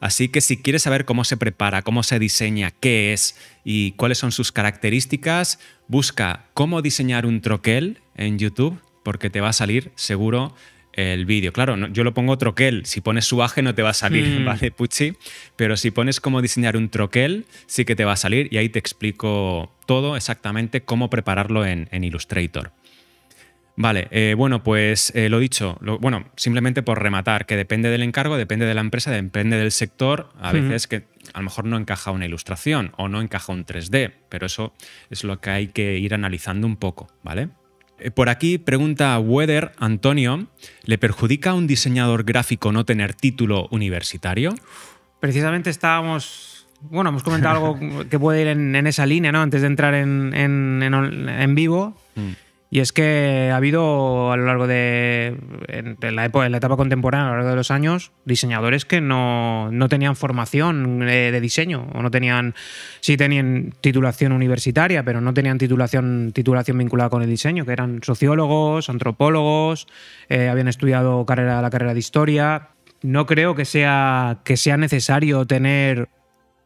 Así 0.00 0.28
que 0.28 0.40
si 0.40 0.56
quieres 0.56 0.82
saber 0.82 1.04
cómo 1.04 1.22
se 1.22 1.36
prepara, 1.36 1.82
cómo 1.82 2.02
se 2.02 2.18
diseña, 2.18 2.72
qué 2.72 3.12
es 3.12 3.36
y 3.62 3.92
cuáles 3.92 4.18
son 4.18 4.32
sus 4.32 4.50
características, 4.50 5.60
busca 5.86 6.46
cómo 6.52 6.82
diseñar 6.82 7.24
un 7.24 7.40
troquel 7.40 8.00
en 8.16 8.40
YouTube 8.40 8.80
porque 9.04 9.30
te 9.30 9.40
va 9.40 9.50
a 9.50 9.52
salir 9.52 9.92
seguro 9.94 10.52
el 10.98 11.26
vídeo. 11.26 11.52
Claro, 11.52 11.76
yo 11.88 12.04
lo 12.04 12.14
pongo 12.14 12.38
troquel, 12.38 12.86
si 12.86 13.00
pones 13.00 13.24
suaje 13.24 13.62
no 13.62 13.74
te 13.74 13.82
va 13.82 13.90
a 13.90 13.94
salir, 13.94 14.24
mm. 14.40 14.44
¿vale, 14.44 14.70
Pucci? 14.70 15.14
Pero 15.56 15.76
si 15.76 15.90
pones 15.90 16.20
cómo 16.20 16.42
diseñar 16.42 16.76
un 16.76 16.88
troquel, 16.88 17.46
sí 17.66 17.84
que 17.84 17.96
te 17.96 18.04
va 18.04 18.12
a 18.12 18.16
salir 18.16 18.48
y 18.50 18.58
ahí 18.58 18.68
te 18.68 18.78
explico 18.78 19.72
todo 19.86 20.16
exactamente 20.16 20.82
cómo 20.82 21.10
prepararlo 21.10 21.64
en 21.64 22.04
Illustrator. 22.04 22.72
Vale, 23.80 24.08
eh, 24.10 24.34
bueno, 24.36 24.64
pues 24.64 25.12
eh, 25.14 25.28
lo 25.28 25.38
dicho, 25.38 25.78
bueno, 26.00 26.32
simplemente 26.34 26.82
por 26.82 27.00
rematar, 27.00 27.46
que 27.46 27.54
depende 27.54 27.90
del 27.90 28.02
encargo, 28.02 28.36
depende 28.36 28.66
de 28.66 28.74
la 28.74 28.80
empresa, 28.80 29.12
depende 29.12 29.56
del 29.56 29.70
sector, 29.70 30.30
a 30.40 30.50
veces 30.50 30.88
que 30.88 31.04
a 31.32 31.38
lo 31.38 31.44
mejor 31.44 31.64
no 31.64 31.76
encaja 31.76 32.10
una 32.10 32.26
ilustración 32.26 32.90
o 32.96 33.06
no 33.06 33.22
encaja 33.22 33.52
un 33.52 33.64
3D, 33.64 34.14
pero 34.28 34.46
eso 34.46 34.74
es 35.10 35.22
lo 35.22 35.40
que 35.40 35.50
hay 35.50 35.68
que 35.68 35.96
ir 35.96 36.12
analizando 36.12 36.66
un 36.66 36.74
poco, 36.74 37.06
¿vale? 37.22 37.50
Eh, 37.98 38.10
por 38.10 38.28
aquí 38.28 38.58
pregunta 38.58 39.18
Weather 39.18 39.72
Antonio, 39.78 40.46
¿le 40.84 40.98
perjudica 40.98 41.50
a 41.50 41.54
un 41.54 41.66
diseñador 41.66 42.24
gráfico 42.24 42.72
no 42.72 42.84
tener 42.84 43.14
título 43.14 43.68
universitario? 43.70 44.54
Precisamente 45.20 45.70
estábamos 45.70 46.48
bueno, 46.80 47.10
hemos 47.10 47.22
comentado 47.22 47.56
algo 47.56 48.04
que 48.10 48.18
puede 48.18 48.42
ir 48.42 48.46
en, 48.48 48.86
esa 48.86 49.06
línea, 49.06 49.32
¿no? 49.32 49.40
Antes 49.40 49.62
de 49.62 49.66
entrar 49.66 49.94
en, 49.94 50.32
en, 50.32 51.54
vivo. 51.54 51.96
Mm. 52.14 52.47
Y 52.70 52.80
es 52.80 52.92
que 52.92 53.48
ha 53.50 53.56
habido 53.56 54.30
a 54.30 54.36
lo 54.36 54.44
largo 54.44 54.66
de 54.66 55.38
en 55.68 55.96
la, 56.14 56.26
en 56.26 56.52
la 56.52 56.58
etapa 56.58 56.76
contemporánea, 56.76 57.28
a 57.28 57.30
lo 57.30 57.36
largo 57.36 57.50
de 57.50 57.56
los 57.56 57.70
años, 57.70 58.12
diseñadores 58.26 58.84
que 58.84 59.00
no, 59.00 59.70
tenían 59.88 60.16
formación 60.16 60.98
de, 60.98 61.40
diseño 61.40 61.88
o 61.94 62.02
no 62.02 62.10
tenían, 62.10 62.54
sí 63.00 63.16
tenían 63.16 63.72
titulación 63.80 64.32
universitaria, 64.32 65.02
pero 65.02 65.22
no 65.22 65.32
tenían 65.32 65.56
titulación, 65.56 66.32
titulación 66.34 66.76
vinculada 66.76 67.08
con 67.08 67.22
el 67.22 67.30
diseño, 67.30 67.64
que 67.64 67.72
eran 67.72 68.00
sociólogos, 68.02 68.90
antropólogos, 68.90 69.86
eh, 70.28 70.48
habían 70.48 70.68
estudiado 70.68 71.24
carrera, 71.24 71.62
la 71.62 71.70
carrera 71.70 71.94
de 71.94 72.00
historia. 72.00 72.68
No 73.00 73.24
creo 73.24 73.54
que 73.54 73.64
sea, 73.64 74.40
que 74.44 74.58
sea 74.58 74.76
necesario 74.76 75.46
tener 75.46 76.08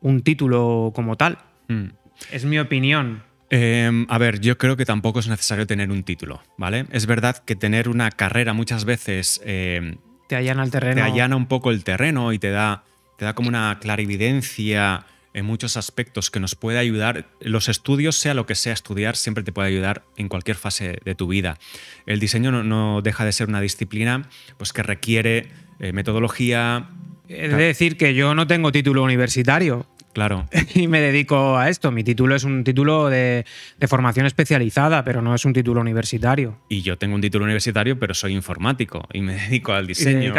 un 0.01 0.23
título 0.23 0.91
como 0.95 1.17
tal. 1.17 1.39
Mm. 1.69 1.91
Es 2.33 2.45
mi 2.45 2.59
opinión. 2.59 3.23
Em, 3.55 4.07
a 4.09 4.17
ver, 4.17 4.41
yo 4.41 4.57
creo 4.57 4.79
que 4.79 4.87
tampoco 4.87 5.21
es 5.21 5.29
necesario 5.29 5.67
tener 5.67 5.91
un 5.91 6.05
título, 6.05 6.43
¿vale? 6.57 6.87
Es 6.91 7.05
verdad 7.05 7.37
que 7.45 7.55
tener 7.55 7.91
una 7.91 8.11
carrera 8.11 8.55
muchas 8.55 8.87
veces... 8.87 9.43
Em, 9.45 9.99
te 10.27 10.37
allana 10.37 10.65
el 10.65 10.71
terreno. 10.71 10.95
Te 10.95 11.03
allana 11.03 11.37
un 11.37 11.45
poco 11.45 11.71
el 11.71 11.85
terreno 11.85 12.33
y 12.33 12.39
te 12.39 12.49
da, 12.49 12.85
te 13.19 13.27
da 13.27 13.35
como 13.35 13.51
una 13.51 13.79
clarividencia 13.79 15.05
en 15.35 15.45
muchos 15.45 15.77
aspectos 15.77 16.31
que 16.31 16.41
nos 16.41 16.55
puede 16.55 16.79
ayudar. 16.79 17.27
Los 17.43 17.69
estudios, 17.69 18.17
sea 18.17 18.33
lo 18.33 18.47
que 18.47 18.55
sea 18.55 18.73
estudiar, 18.73 19.17
siempre 19.17 19.45
te 19.45 19.53
puede 19.53 19.69
ayudar 19.69 20.03
en 20.17 20.31
cualquier 20.31 20.57
fase 20.57 20.99
de 21.05 21.15
tu 21.15 21.27
vida. 21.27 21.59
El 22.07 22.21
diseño 22.21 22.53
no, 22.63 23.03
deja 23.03 23.27
de 23.27 23.33
ser 23.33 23.49
una 23.49 23.61
disciplina 23.61 24.31
pues, 24.57 24.73
que 24.73 24.83
requiere 24.83 25.51
eh, 25.79 25.93
metodología. 25.93 26.89
He 27.29 27.49
de 27.49 27.57
decir 27.57 27.99
que 27.99 28.15
yo 28.15 28.35
no 28.35 28.47
tengo 28.47 28.73
título 28.73 29.03
universitario. 29.03 29.87
Claro. 30.13 30.49
Y 30.75 30.89
me 30.89 31.01
dedico 31.01 31.59
a 31.59 31.69
esto. 31.69 31.91
Mi 31.91 32.03
título 32.03 32.35
es 32.35 32.45
un 32.45 32.65
título 32.65 33.09
de, 33.09 33.45
formación 33.87 34.27
especializada, 34.27 35.05
pero 35.05 35.23
no 35.23 35.35
es 35.35 35.45
un 35.45 35.53
título 35.53 35.81
universitario. 35.81 36.59
Y 36.69 36.83
yo 36.83 36.97
tengo 36.97 37.15
un 37.15 37.21
título 37.21 37.45
universitario, 37.45 37.99
pero 37.99 38.15
soy 38.15 38.33
informático 38.33 39.07
y 39.13 39.21
me 39.21 39.35
dedico 39.49 39.73
al 39.73 39.87
diseño. 39.87 40.35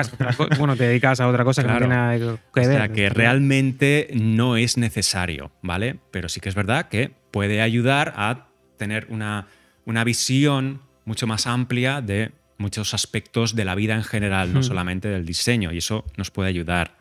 bueno, 0.58 0.76
te 0.76 0.86
dedicas 0.86 1.20
a 1.20 1.28
otra 1.28 1.44
cosa 1.44 1.62
que 1.62 1.68
no 1.68 1.78
tiene 1.78 1.96
nada 1.96 2.18
que 2.18 2.26
ver. 2.26 2.38
O 2.56 2.64
sea, 2.64 2.90
que 2.90 3.10
realmente 3.10 4.10
no 4.14 4.58
es 4.58 4.78
necesario, 4.78 5.52
¿vale? 5.62 5.98
Pero 6.12 6.30
sí 6.30 6.40
que 6.40 6.50
es 6.50 6.56
verdad 6.56 6.90
que 6.90 7.12
puede 7.32 7.62
ayudar 7.62 8.14
a 8.16 8.48
tener 8.78 9.08
una, 9.10 9.48
una 9.86 10.04
visión 10.04 10.82
mucho 11.06 11.28
más 11.28 11.48
amplia 11.48 12.02
de 12.02 12.32
muchos 12.58 12.94
aspectos 12.94 13.56
de 13.56 13.66
la 13.66 13.76
vida 13.76 13.96
en 13.96 14.04
general, 14.04 14.54
no 14.54 14.60
hmm. 14.60 14.64
solamente 14.64 15.08
del 15.10 15.26
diseño, 15.26 15.72
y 15.72 15.78
eso 15.78 16.06
nos 16.18 16.32
puede 16.32 16.50
ayudar. 16.50 16.98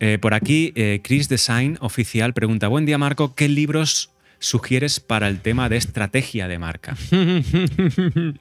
Eh, 0.00 0.18
por 0.18 0.34
aquí, 0.34 0.72
eh, 0.76 1.00
Chris 1.02 1.28
Design 1.28 1.76
Oficial 1.80 2.32
pregunta, 2.32 2.68
buen 2.68 2.86
día 2.86 2.98
Marco, 2.98 3.34
¿qué 3.34 3.48
libros 3.48 4.12
sugieres 4.38 5.00
para 5.00 5.26
el 5.26 5.40
tema 5.40 5.68
de 5.68 5.76
estrategia 5.76 6.48
de 6.48 6.58
marca? 6.58 6.96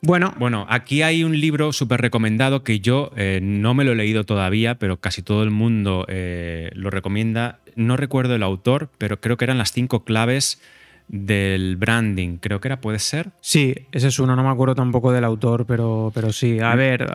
Bueno. 0.00 0.32
Bueno, 0.38 0.64
aquí 0.68 1.02
hay 1.02 1.24
un 1.24 1.40
libro 1.40 1.72
súper 1.72 2.00
recomendado 2.00 2.62
que 2.62 2.78
yo 2.78 3.10
eh, 3.16 3.40
no 3.42 3.74
me 3.74 3.82
lo 3.82 3.90
he 3.90 3.94
leído 3.96 4.22
todavía, 4.22 4.76
pero 4.76 5.00
casi 5.00 5.22
todo 5.22 5.42
el 5.42 5.50
mundo 5.50 6.06
lo 6.08 6.90
recomienda. 6.90 7.58
No 7.74 7.96
recuerdo 7.96 8.36
el 8.36 8.44
autor, 8.44 8.90
pero 8.96 9.20
creo 9.20 9.36
que 9.36 9.44
eran 9.44 9.58
las 9.58 9.72
cinco 9.72 10.04
claves 10.04 10.62
del 11.08 11.76
branding. 11.76 12.36
Creo 12.36 12.60
que 12.60 12.68
era, 12.68 12.80
¿puede 12.80 13.00
ser? 13.00 13.30
Sí, 13.40 13.74
ese 13.90 14.06
es 14.06 14.18
uno. 14.20 14.36
No 14.36 14.44
me 14.44 14.50
acuerdo 14.50 14.76
tampoco 14.76 15.10
del 15.10 15.24
autor, 15.24 15.66
pero, 15.66 16.12
pero 16.14 16.32
sí. 16.32 16.60
A 16.60 16.74
mm. 16.74 16.78
ver, 16.78 17.10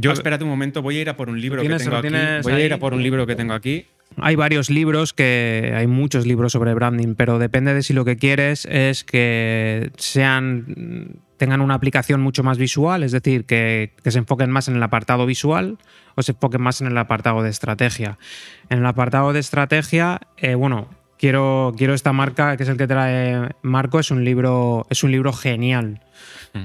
yo, 0.00 0.12
espérate 0.12 0.44
un 0.44 0.50
momento, 0.50 0.82
voy 0.82 0.98
a 0.98 1.02
ir 1.02 1.08
a 1.08 1.16
por 1.16 1.28
un 1.28 1.40
libro 1.40 1.62
que 1.62 1.68
tengo 1.68 1.96
aquí. 1.96 2.08
Voy 2.42 2.52
a 2.52 2.64
ir 2.64 2.72
a 2.72 2.78
por 2.78 2.94
un 2.94 3.02
libro 3.02 3.26
que 3.26 3.36
tengo 3.36 3.54
aquí. 3.54 3.86
Hay 4.16 4.36
varios 4.36 4.70
libros 4.70 5.12
que 5.12 5.72
hay 5.76 5.86
muchos 5.86 6.26
libros 6.26 6.52
sobre 6.52 6.74
branding, 6.74 7.14
pero 7.14 7.38
depende 7.38 7.74
de 7.74 7.82
si 7.82 7.92
lo 7.92 8.04
que 8.04 8.16
quieres 8.16 8.66
es 8.66 9.04
que 9.04 9.90
sean 9.96 11.20
tengan 11.38 11.60
una 11.60 11.74
aplicación 11.74 12.20
mucho 12.20 12.42
más 12.42 12.58
visual, 12.58 13.02
es 13.02 13.12
decir, 13.12 13.44
que, 13.44 13.92
se 14.04 14.18
enfoquen 14.18 14.50
más 14.50 14.68
en 14.68 14.76
el 14.76 14.82
apartado 14.82 15.24
visual 15.24 15.78
o 16.16 16.22
se 16.22 16.32
enfoquen 16.32 16.60
más 16.60 16.80
en 16.80 16.88
el 16.88 16.98
apartado 16.98 17.42
de 17.42 17.50
estrategia. 17.50 18.18
En 18.68 18.80
el 18.80 18.86
apartado 18.86 19.32
de 19.32 19.38
estrategia, 19.38 20.20
eh, 20.36 20.56
bueno, 20.56 20.88
quiero, 21.16 21.74
quiero 21.78 21.94
esta 21.94 22.12
marca, 22.12 22.56
que 22.56 22.64
es 22.64 22.68
el 22.68 22.76
que 22.76 22.88
trae 22.88 23.50
Marco, 23.62 24.00
es 24.00 24.10
un 24.10 24.24
libro, 24.24 24.84
es 24.90 25.04
un 25.04 25.12
libro 25.12 25.32
genial 25.32 26.00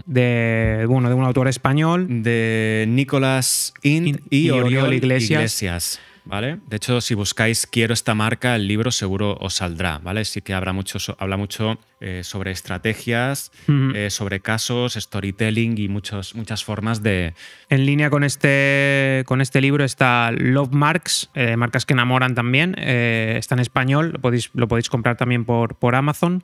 de, 0.06 0.86
bueno, 0.88 1.10
de 1.10 1.16
un 1.16 1.24
autor 1.24 1.48
español. 1.48 2.08
De 2.24 2.86
Nicolás 2.88 3.74
Int 3.82 4.22
y, 4.30 4.50
Oriol, 4.50 4.94
Iglesias. 4.94 6.00
¿Vale? 6.26 6.60
De 6.68 6.78
hecho, 6.78 7.02
si 7.02 7.16
buscáis 7.16 7.68
Quiero 7.68 7.94
esta 7.94 8.16
marca, 8.16 8.56
el 8.56 8.68
libro 8.68 8.92
seguro 8.92 9.38
os 9.42 9.56
saldrá, 9.56 10.00
¿vale? 10.00 10.24
Sí 10.26 10.42
que 10.42 10.54
habrá 10.54 10.74
mucho, 10.74 10.98
habla 11.20 11.38
mucho 11.38 11.78
eh, 12.06 12.26
sobre 12.26 12.52
estrategias, 12.52 13.50
eh, 13.96 14.10
sobre 14.10 14.42
casos, 14.42 14.96
storytelling 14.96 15.78
y 15.78 15.88
muchos, 15.88 16.36
muchas 16.36 16.62
formas 16.62 17.02
de... 17.02 17.34
En 17.70 17.86
línea 17.86 18.10
con 18.10 18.26
este, 18.26 19.24
con 19.26 19.40
este 19.40 19.62
libro 19.62 19.86
está 19.86 20.30
Love 20.34 20.74
Marks, 20.74 21.30
eh, 21.34 21.56
marcas 21.56 21.86
que 21.86 21.94
enamoran 21.94 22.36
también, 22.36 22.78
está 22.78 23.56
en 23.56 23.60
español, 23.60 24.12
lo 24.12 24.20
podéis, 24.20 24.50
lo 24.54 24.68
podéis 24.68 24.90
comprar 24.90 25.16
también 25.16 25.46
por, 25.46 25.76
por 25.76 25.96
Amazon 25.96 26.44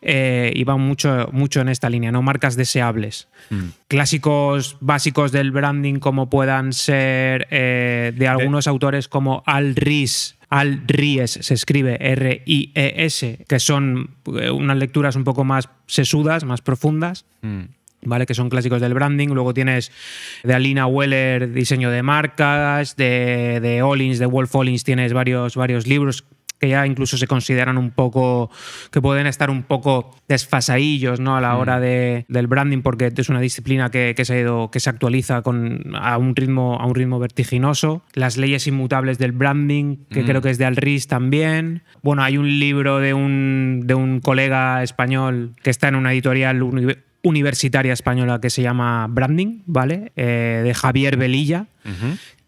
y 0.00 0.62
va 0.62 0.76
mucho, 0.76 1.28
mucho 1.32 1.60
en 1.60 1.68
esta 1.68 1.90
línea, 1.90 2.12
¿no? 2.12 2.22
Marcas 2.22 2.54
deseables. 2.54 3.28
Mm. 3.50 3.70
Clásicos 3.88 4.76
básicos 4.80 5.32
del 5.32 5.50
branding 5.50 5.98
como 5.98 6.30
puedan 6.30 6.72
ser 6.72 7.48
de 7.48 8.28
algunos 8.28 8.68
autores 8.68 9.08
como 9.12 9.42
Al 9.46 9.76
Ries, 9.76 10.36
al 10.48 10.82
Ries 10.86 11.38
se 11.40 11.54
escribe 11.54 11.96
R-I-E-S, 12.00 13.44
que 13.46 13.60
son 13.60 14.10
eh, 14.38 14.50
unas 14.50 14.76
lecturas 14.76 15.16
un 15.16 15.24
poco 15.24 15.44
más 15.44 15.68
sesudas, 15.86 16.44
más 16.44 16.60
profundas. 16.60 17.24
Mm. 17.42 17.62
¿Vale? 18.04 18.26
Que 18.26 18.34
son 18.34 18.50
clásicos 18.50 18.80
del 18.80 18.94
branding. 18.94 19.28
Luego 19.28 19.54
tienes 19.54 19.92
de 20.42 20.52
Alina 20.52 20.88
Weller, 20.88 21.52
diseño 21.52 21.88
de 21.88 22.02
marcas, 22.02 22.96
de, 22.96 23.60
de 23.62 23.80
Ollins, 23.82 24.18
de 24.18 24.26
Wolf 24.26 24.52
Ollins, 24.56 24.82
tienes 24.82 25.12
varios, 25.12 25.54
varios 25.54 25.86
libros 25.86 26.24
que 26.62 26.68
ya 26.68 26.86
incluso 26.86 27.18
se 27.18 27.26
consideran 27.26 27.76
un 27.76 27.90
poco, 27.90 28.48
que 28.92 29.02
pueden 29.02 29.26
estar 29.26 29.50
un 29.50 29.64
poco 29.64 30.14
desfasadillos 30.28 31.18
¿no? 31.18 31.36
a 31.36 31.40
la 31.40 31.56
hora 31.56 31.78
mm. 31.78 31.80
de, 31.80 32.24
del 32.28 32.46
branding, 32.46 32.82
porque 32.82 33.12
es 33.16 33.28
una 33.28 33.40
disciplina 33.40 33.90
que, 33.90 34.14
se, 34.22 34.32
ha 34.32 34.38
ido, 34.38 34.70
que 34.70 34.78
se 34.78 34.88
actualiza 34.88 35.42
con, 35.42 35.82
a, 35.96 36.16
un 36.18 36.36
ritmo, 36.36 36.78
a 36.80 36.86
un 36.86 36.94
ritmo 36.94 37.18
vertiginoso. 37.18 38.04
Las 38.14 38.36
leyes 38.36 38.68
inmutables 38.68 39.18
del 39.18 39.32
branding, 39.32 39.96
que 40.08 40.22
mm. 40.22 40.26
creo 40.26 40.40
que 40.40 40.50
es 40.50 40.58
de 40.58 40.64
Alris 40.64 41.08
también. 41.08 41.82
Bueno, 42.00 42.22
hay 42.22 42.38
un 42.38 42.46
libro 42.60 43.00
de 43.00 43.12
un, 43.12 43.80
de 43.84 43.94
un 43.94 44.20
colega 44.20 44.84
español 44.84 45.56
que 45.64 45.70
está 45.70 45.88
en 45.88 45.96
una 45.96 46.12
editorial 46.12 46.62
universitaria 47.24 47.92
española 47.92 48.40
que 48.40 48.50
se 48.50 48.62
llama 48.62 49.08
Branding, 49.10 49.62
¿vale? 49.66 50.12
Eh, 50.14 50.60
de 50.62 50.74
Javier 50.74 51.16
Velilla, 51.16 51.66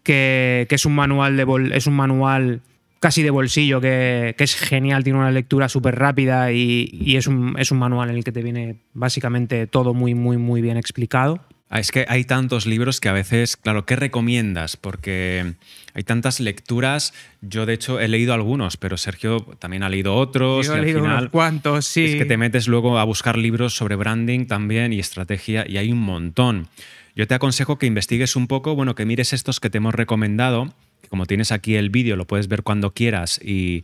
que, 0.03 0.67
es 0.69 0.85
un 0.85 0.95
manual 0.95 1.35
de 1.35 1.71
es 1.73 1.85
un 1.85 1.97
manual 1.97 2.61
casi 2.99 3.23
de 3.23 3.29
bolsillo 3.29 3.81
que, 3.81 4.35
es 4.37 4.55
genial, 4.55 5.03
tiene 5.03 5.19
una 5.19 5.31
lectura 5.31 5.69
súper 5.69 5.95
rápida 5.95 6.51
y, 6.51 7.15
es, 7.15 7.27
un, 7.27 7.55
es 7.57 7.71
un 7.71 7.79
manual 7.79 8.09
en 8.09 8.15
el 8.17 8.23
que 8.23 8.31
te 8.31 8.41
viene 8.41 8.77
básicamente 8.93 9.67
todo 9.67 9.93
muy, 9.93 10.13
muy, 10.15 10.37
muy 10.37 10.61
bien 10.61 10.77
explicado. 10.77 11.41
Ah, 11.69 11.79
es 11.79 11.91
que 11.91 12.05
hay 12.07 12.23
tantos 12.25 12.67
libros 12.67 13.01
que 13.01 13.09
a 13.09 13.11
veces, 13.11 13.57
claro, 13.57 13.85
¿qué 13.85 13.95
recomiendas? 13.95 14.77
Porque 14.77 15.55
hay 15.95 16.03
tantas 16.03 16.39
lecturas. 16.39 17.13
Yo, 17.41 17.65
de 17.65 17.73
hecho, 17.73 17.99
he 17.99 18.07
leído 18.07 18.33
algunos, 18.33 18.77
pero 18.77 18.97
Sergio 18.97 19.39
también 19.59 19.81
ha 19.81 19.89
leído 19.89 20.15
otros. 20.15 20.67
Yo 20.67 20.75
he 20.75 20.81
leído 20.81 21.03
unos 21.03 21.29
cuantos, 21.29 21.85
sí. 21.85 22.05
Es 22.05 22.15
que 22.15 22.25
te 22.25 22.37
metes 22.37 22.67
luego 22.67 22.99
a 22.99 23.03
buscar 23.03 23.37
libros 23.37 23.75
sobre 23.75 23.95
branding 23.95 24.45
también 24.45 24.93
y 24.93 24.99
estrategia, 24.99 25.65
y 25.67 25.77
hay 25.77 25.91
un 25.91 26.01
montón. 26.01 26.67
Yo 27.15 27.27
te 27.27 27.33
aconsejo 27.33 27.79
que 27.79 27.87
investigues 27.87 28.35
un 28.35 28.47
poco, 28.47 28.75
bueno, 28.75 28.93
que 28.93 29.05
mires 29.05 29.33
estos 29.33 29.59
que 29.59 29.69
te 29.69 29.79
hemos 29.79 29.95
recomendado 29.95 30.73
como 31.09 31.25
tienes 31.25 31.51
aquí 31.51 31.75
el 31.75 31.89
vídeo, 31.89 32.15
lo 32.15 32.25
puedes 32.25 32.47
ver 32.47 32.63
cuando 32.63 32.93
quieras 32.93 33.39
y, 33.43 33.83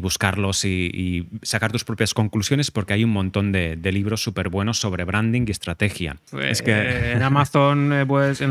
buscarlos 0.00 0.64
y, 0.64 1.28
sacar 1.42 1.72
tus 1.72 1.84
propias 1.84 2.14
conclusiones 2.14 2.70
porque 2.70 2.94
hay 2.94 3.04
un 3.04 3.10
montón 3.10 3.52
de, 3.52 3.78
libros 3.92 4.22
súper 4.22 4.48
buenos 4.48 4.78
sobre 4.78 5.04
branding 5.04 5.44
y 5.46 5.50
estrategia. 5.50 6.16
Pues, 6.30 6.50
es 6.50 6.62
que... 6.62 6.72
Eh, 6.72 7.12
en 7.12 7.22
Amazon 7.22 7.92
eh, 7.92 8.06
puedes, 8.06 8.42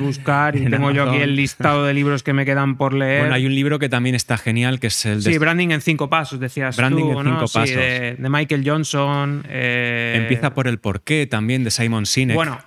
buscar 0.00 0.56
y 0.56 0.68
tengo 0.68 0.90
yo 0.90 1.08
aquí 1.08 1.22
el 1.22 1.36
listado 1.36 1.84
de 1.84 1.94
libros 1.94 2.22
que 2.22 2.32
me 2.32 2.44
quedan 2.44 2.76
por 2.76 2.94
leer. 2.94 3.20
Bueno, 3.20 3.34
hay 3.34 3.46
un 3.46 3.54
libro 3.54 3.78
que 3.78 3.88
también 3.88 4.14
está 4.14 4.36
genial 4.36 4.80
que 4.80 4.88
es 4.88 5.06
el 5.06 5.22
de... 5.22 5.32
Sí, 5.32 5.38
Branding 5.38 5.70
en 5.70 5.80
cinco 5.80 6.10
pasos, 6.10 6.40
decías 6.40 6.76
Branding 6.76 7.04
en 7.04 7.24
cinco 7.24 7.46
pasos. 7.52 7.76
de, 7.76 8.16
Michael 8.18 8.62
Johnson. 8.68 9.44
Eh, 9.48 10.14
Empieza 10.16 10.54
por 10.54 10.68
el 10.68 10.78
porqué 10.78 11.26
también 11.26 11.64
de 11.64 11.70
Simon 11.70 12.06
Sinek. 12.06 12.34
Bueno, 12.34 12.58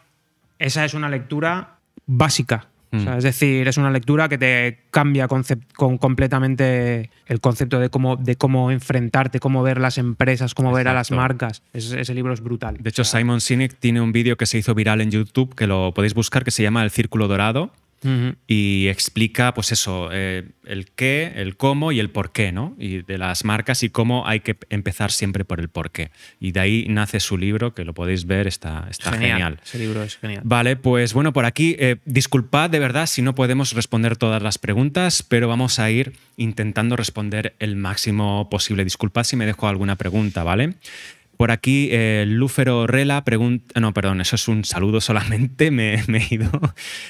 esa 0.59 0.85
es 0.85 0.93
una 0.93 1.09
lectura 1.09 1.77
básica 2.05 2.67
Mm. 3.03 3.17
es 3.17 3.23
decir, 3.23 3.67
es 3.67 3.77
una 3.77 3.91
lectura 3.91 4.29
que 4.29 4.37
te 4.37 4.79
cambia 4.91 5.27
con 5.27 5.43
completamente 5.97 7.09
el 7.27 7.39
concepto 7.39 7.79
de 7.79 7.89
cómo, 7.89 8.15
de 8.15 8.35
cómo 8.35 8.71
enfrentarte, 8.71 9.39
cómo 9.39 9.63
ver 9.63 9.79
las 9.79 9.97
empresas, 9.97 10.53
cómo 10.53 10.71
ver 10.71 10.87
a 10.87 10.93
las 10.93 11.11
marcas. 11.11 11.63
ese 11.73 12.13
libro 12.13 12.33
es 12.33 12.41
brutal. 12.41 12.77
De 12.79 12.89
hecho, 12.89 13.03
Simon 13.03 13.41
Sinek 13.41 13.75
tiene 13.79 14.01
un 14.01 14.11
vídeo 14.11 14.37
que 14.37 14.45
se 14.45 14.57
hizo 14.57 14.73
viral 14.75 15.01
en 15.01 15.11
YouTube, 15.11 15.55
que 15.55 15.67
lo 15.67 15.93
podéis 15.93 16.13
buscar, 16.13 16.43
que 16.43 16.51
se 16.51 16.63
llama 16.63 16.83
El 16.83 16.91
Círculo 16.91 17.27
Dorado 17.27 17.71
y 18.47 18.87
explica, 18.87 19.53
pues 19.53 19.71
eso, 19.71 20.09
eh, 20.11 20.43
el 20.65 20.91
qué, 20.91 21.33
el 21.35 21.57
cómo 21.57 21.91
y 21.91 21.99
el 21.99 22.09
por 22.11 22.31
qué, 22.31 22.51
¿no? 22.51 22.75
Y 22.77 23.01
de 23.01 23.17
las 23.17 23.45
marcas 23.45 23.81
y 23.81 23.89
cómo 23.89 24.27
hay 24.27 24.41
que 24.41 24.57
empezar 24.69 25.11
siempre 25.11 25.43
por 25.43 25.59
el 25.59 25.69
por 25.69 25.91
qué. 25.91 26.11
Y 26.39 26.51
de 26.51 26.59
ahí 26.59 26.85
nace 26.87 27.19
su 27.19 27.37
libro, 27.37 27.73
que 27.73 27.83
lo 27.83 27.93
podéis 27.93 28.25
ver, 28.25 28.45
está, 28.45 28.87
está 28.89 29.11
genial, 29.13 29.59
Ese 29.63 29.79
libro 29.79 30.03
es 30.03 30.17
genial. 30.17 30.41
Vale, 30.43 30.75
pues 30.75 31.13
bueno, 31.13 31.33
por 31.33 31.45
aquí, 31.45 31.75
eh, 31.79 31.97
disculpad 32.05 32.69
de 32.69 32.79
verdad 32.79 33.07
si 33.07 33.21
no 33.21 33.33
podemos 33.33 33.73
responder 33.73 34.17
todas 34.17 34.41
las 34.41 34.57
preguntas, 34.57 35.23
pero 35.23 35.47
vamos 35.47 35.79
a 35.79 35.89
ir 35.89 36.13
intentando 36.37 36.95
responder 36.95 37.55
el 37.59 37.75
máximo 37.75 38.49
posible. 38.49 38.83
Disculpad 38.83 39.23
si 39.23 39.35
me 39.35 39.45
dejo 39.45 39.67
alguna 39.67 39.95
pregunta, 39.95 40.43
¿vale? 40.43 40.75
Por 41.37 41.51
aquí, 41.51 41.89
eh, 41.91 42.25
Lúfero 42.27 42.87
Rela 42.87 43.23
pregunta. 43.23 43.79
No, 43.79 43.93
perdón, 43.93 44.21
eso 44.21 44.35
es 44.35 44.47
un 44.47 44.63
saludo 44.63 45.01
solamente, 45.01 45.71
me, 45.71 45.95
he 45.95 46.27
ido. 46.29 46.49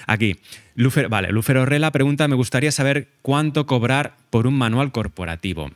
Aquí. 0.08 0.38
Lúfero, 0.76 1.10
vale, 1.10 1.32
Lúfero 1.32 1.66
Rela 1.66 1.92
pregunta: 1.92 2.28
Me 2.28 2.36
gustaría 2.36 2.72
saber 2.72 3.10
cuánto 3.22 3.66
cobrar 3.66 4.18
por 4.30 4.48
un 4.48 4.58
manual 4.58 4.92
corporativo. 4.92 5.72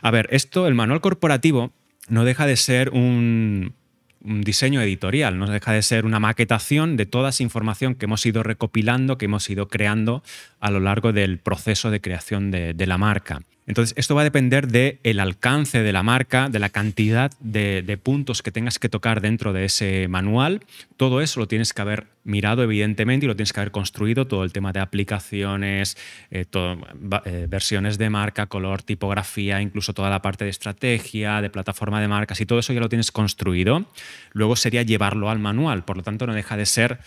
A 0.00 0.10
ver, 0.10 0.28
esto, 0.30 0.66
el 0.68 0.74
manual 0.74 1.00
corporativo, 1.00 1.72
no 2.08 2.24
deja 2.24 2.46
de 2.46 2.56
ser 2.56 2.90
un, 2.90 3.74
diseño 4.20 4.80
editorial, 4.80 5.38
no 5.38 5.48
deja 5.48 5.72
de 5.72 5.82
ser 5.82 6.04
una 6.04 6.20
maquetación 6.20 6.96
de 6.96 7.06
toda 7.06 7.30
esa 7.30 7.42
información 7.42 7.94
que 7.94 8.06
hemos 8.06 8.24
ido 8.24 8.42
recopilando, 8.42 9.18
que 9.18 9.26
hemos 9.26 9.48
ido 9.50 9.68
creando 9.68 10.22
a 10.60 10.70
lo 10.70 10.80
largo 10.80 11.12
del 11.12 11.38
proceso 11.38 11.90
de 11.90 12.00
creación 12.00 12.50
de 12.50 12.86
la 12.86 12.98
marca. 12.98 13.42
Entonces, 13.68 13.94
esto 13.98 14.14
va 14.14 14.22
a 14.22 14.24
depender 14.24 14.66
del 14.68 15.20
alcance 15.20 15.82
de 15.82 15.92
la 15.92 16.02
marca, 16.02 16.48
de 16.48 16.58
la 16.58 16.70
cantidad 16.70 17.30
de, 17.38 18.00
puntos 18.02 18.42
que 18.42 18.50
tengas 18.50 18.78
que 18.78 18.88
tocar 18.88 19.20
dentro 19.20 19.52
de 19.52 19.66
ese 19.66 20.08
manual. 20.08 20.62
Todo 20.96 21.20
eso 21.20 21.38
lo 21.38 21.48
tienes 21.48 21.74
que 21.74 21.82
haber 21.82 22.06
mirado, 22.24 22.62
evidentemente, 22.62 23.26
y 23.26 23.28
lo 23.28 23.36
tienes 23.36 23.52
que 23.52 23.60
haber 23.60 23.70
construido. 23.70 24.26
Todo 24.26 24.42
el 24.42 24.54
tema 24.54 24.72
de 24.72 24.80
aplicaciones, 24.80 25.98
eh, 26.30 26.46
eh, 26.50 27.46
versiones 27.46 27.98
de 27.98 28.08
marca, 28.08 28.46
color, 28.46 28.82
tipografía, 28.82 29.60
incluso 29.60 29.92
toda 29.92 30.08
la 30.08 30.22
parte 30.22 30.44
de 30.44 30.50
estrategia, 30.50 31.42
de 31.42 31.50
plataforma 31.50 32.00
de 32.00 32.08
marcas, 32.08 32.40
y 32.40 32.46
todo 32.46 32.60
eso 32.60 32.72
ya 32.72 32.80
lo 32.80 32.88
tienes 32.88 33.12
construido. 33.12 33.84
Luego 34.32 34.56
sería 34.56 34.82
llevarlo 34.82 35.28
al 35.28 35.40
manual. 35.40 35.84
Por 35.84 35.98
lo 35.98 36.02
tanto, 36.02 36.26
no 36.26 36.32
deja 36.32 36.56
de 36.56 36.64
ser 36.64 37.00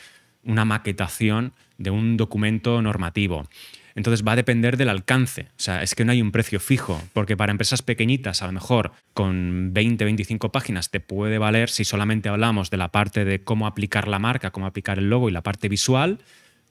una 0.43 0.63
maquetación 0.63 1.53
de 1.79 1.89
un 1.89 2.17
documento 2.17 2.83
normativo. 2.83 3.47
Entonces 3.95 4.25
va 4.25 4.33
a 4.33 4.35
depender 4.35 4.77
del 4.77 4.89
alcance. 4.89 5.47
O 5.51 5.59
sea, 5.59 5.83
es 5.83 5.95
que 5.95 6.05
no 6.05 6.11
hay 6.11 6.21
un 6.21 6.31
precio 6.31 6.59
fijo, 6.59 7.01
porque 7.13 7.37
para 7.37 7.51
empresas 7.51 7.81
pequeñitas, 7.81 8.41
a 8.41 8.47
lo 8.47 8.53
mejor 8.53 8.91
con 9.13 9.73
20, 9.73 10.03
25 10.03 10.51
páginas, 10.51 10.89
te 10.89 10.99
puede 10.99 11.37
valer 11.37 11.69
si 11.69 11.83
solamente 11.83 12.29
hablamos 12.29 12.69
de 12.69 12.77
la 12.77 12.89
parte 12.89 13.25
de 13.25 13.43
cómo 13.43 13.67
aplicar 13.67 14.07
la 14.07 14.19
marca, 14.19 14.51
cómo 14.51 14.65
aplicar 14.65 14.99
el 14.99 15.09
logo 15.09 15.29
y 15.29 15.31
la 15.31 15.41
parte 15.41 15.69
visual, 15.69 16.19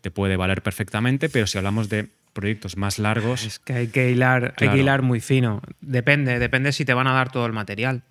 te 0.01 0.11
puede 0.11 0.37
valer 0.37 0.63
perfectamente, 0.63 1.29
pero 1.29 1.47
si 1.47 1.59
hablamos 1.59 1.89
de 1.89 2.09
proyectos 2.33 2.77
más 2.77 2.99
largos... 2.99 3.45
Es 3.45 3.59
que 3.59 3.73
hay 3.75 3.89
que 3.89 4.11
hilar, 4.11 4.55
hay 4.57 4.69
que 4.69 4.79
hilar 4.79 5.03
muy 5.03 5.21
fino. 5.21 5.63
Depende, 5.81 6.39
depende 6.39 6.73
si 6.73 6.85
te 6.85 6.95
van 6.95 7.07
a 7.07 7.13
dar 7.13 7.31
todo 7.31 7.47
el 7.47 7.53
material, 7.53 8.03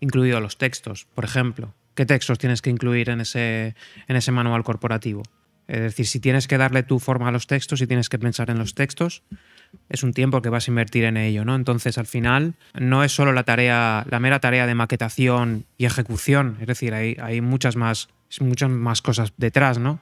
incluido 0.00 0.40
los 0.40 0.58
textos, 0.58 1.06
por 1.14 1.24
ejemplo. 1.24 1.74
¿Qué 1.94 2.06
textos 2.06 2.38
tienes 2.38 2.62
que 2.62 2.70
incluir 2.70 3.10
en 3.10 3.20
ese, 3.20 3.74
en 4.06 4.16
ese 4.16 4.30
manual 4.30 4.62
corporativo? 4.62 5.22
Es 5.68 5.80
decir, 5.80 6.06
si 6.06 6.18
tienes 6.18 6.48
que 6.48 6.58
darle 6.58 6.82
tu 6.82 6.98
forma 6.98 7.28
a 7.28 7.30
los 7.30 7.46
textos, 7.46 7.78
si 7.78 7.86
tienes 7.86 8.08
que 8.08 8.18
pensar 8.18 8.48
en 8.48 8.58
los 8.58 8.74
textos, 8.74 9.22
es 9.90 10.02
un 10.02 10.14
tiempo 10.14 10.40
que 10.40 10.48
vas 10.48 10.66
a 10.66 10.70
invertir 10.70 11.04
en 11.04 11.18
ello, 11.18 11.44
¿no? 11.44 11.54
Entonces, 11.54 11.98
al 11.98 12.06
final, 12.06 12.54
no 12.74 13.04
es 13.04 13.12
solo 13.12 13.34
la 13.34 13.44
tarea, 13.44 14.06
la 14.08 14.18
mera 14.18 14.40
tarea 14.40 14.66
de 14.66 14.74
maquetación 14.74 15.66
y 15.76 15.84
ejecución, 15.84 16.56
es 16.60 16.66
decir, 16.66 16.94
hay, 16.94 17.16
hay 17.20 17.42
muchas 17.42 17.76
más, 17.76 18.08
muchas 18.40 18.70
más 18.70 19.02
cosas 19.02 19.34
detrás, 19.36 19.78
¿no? 19.78 20.00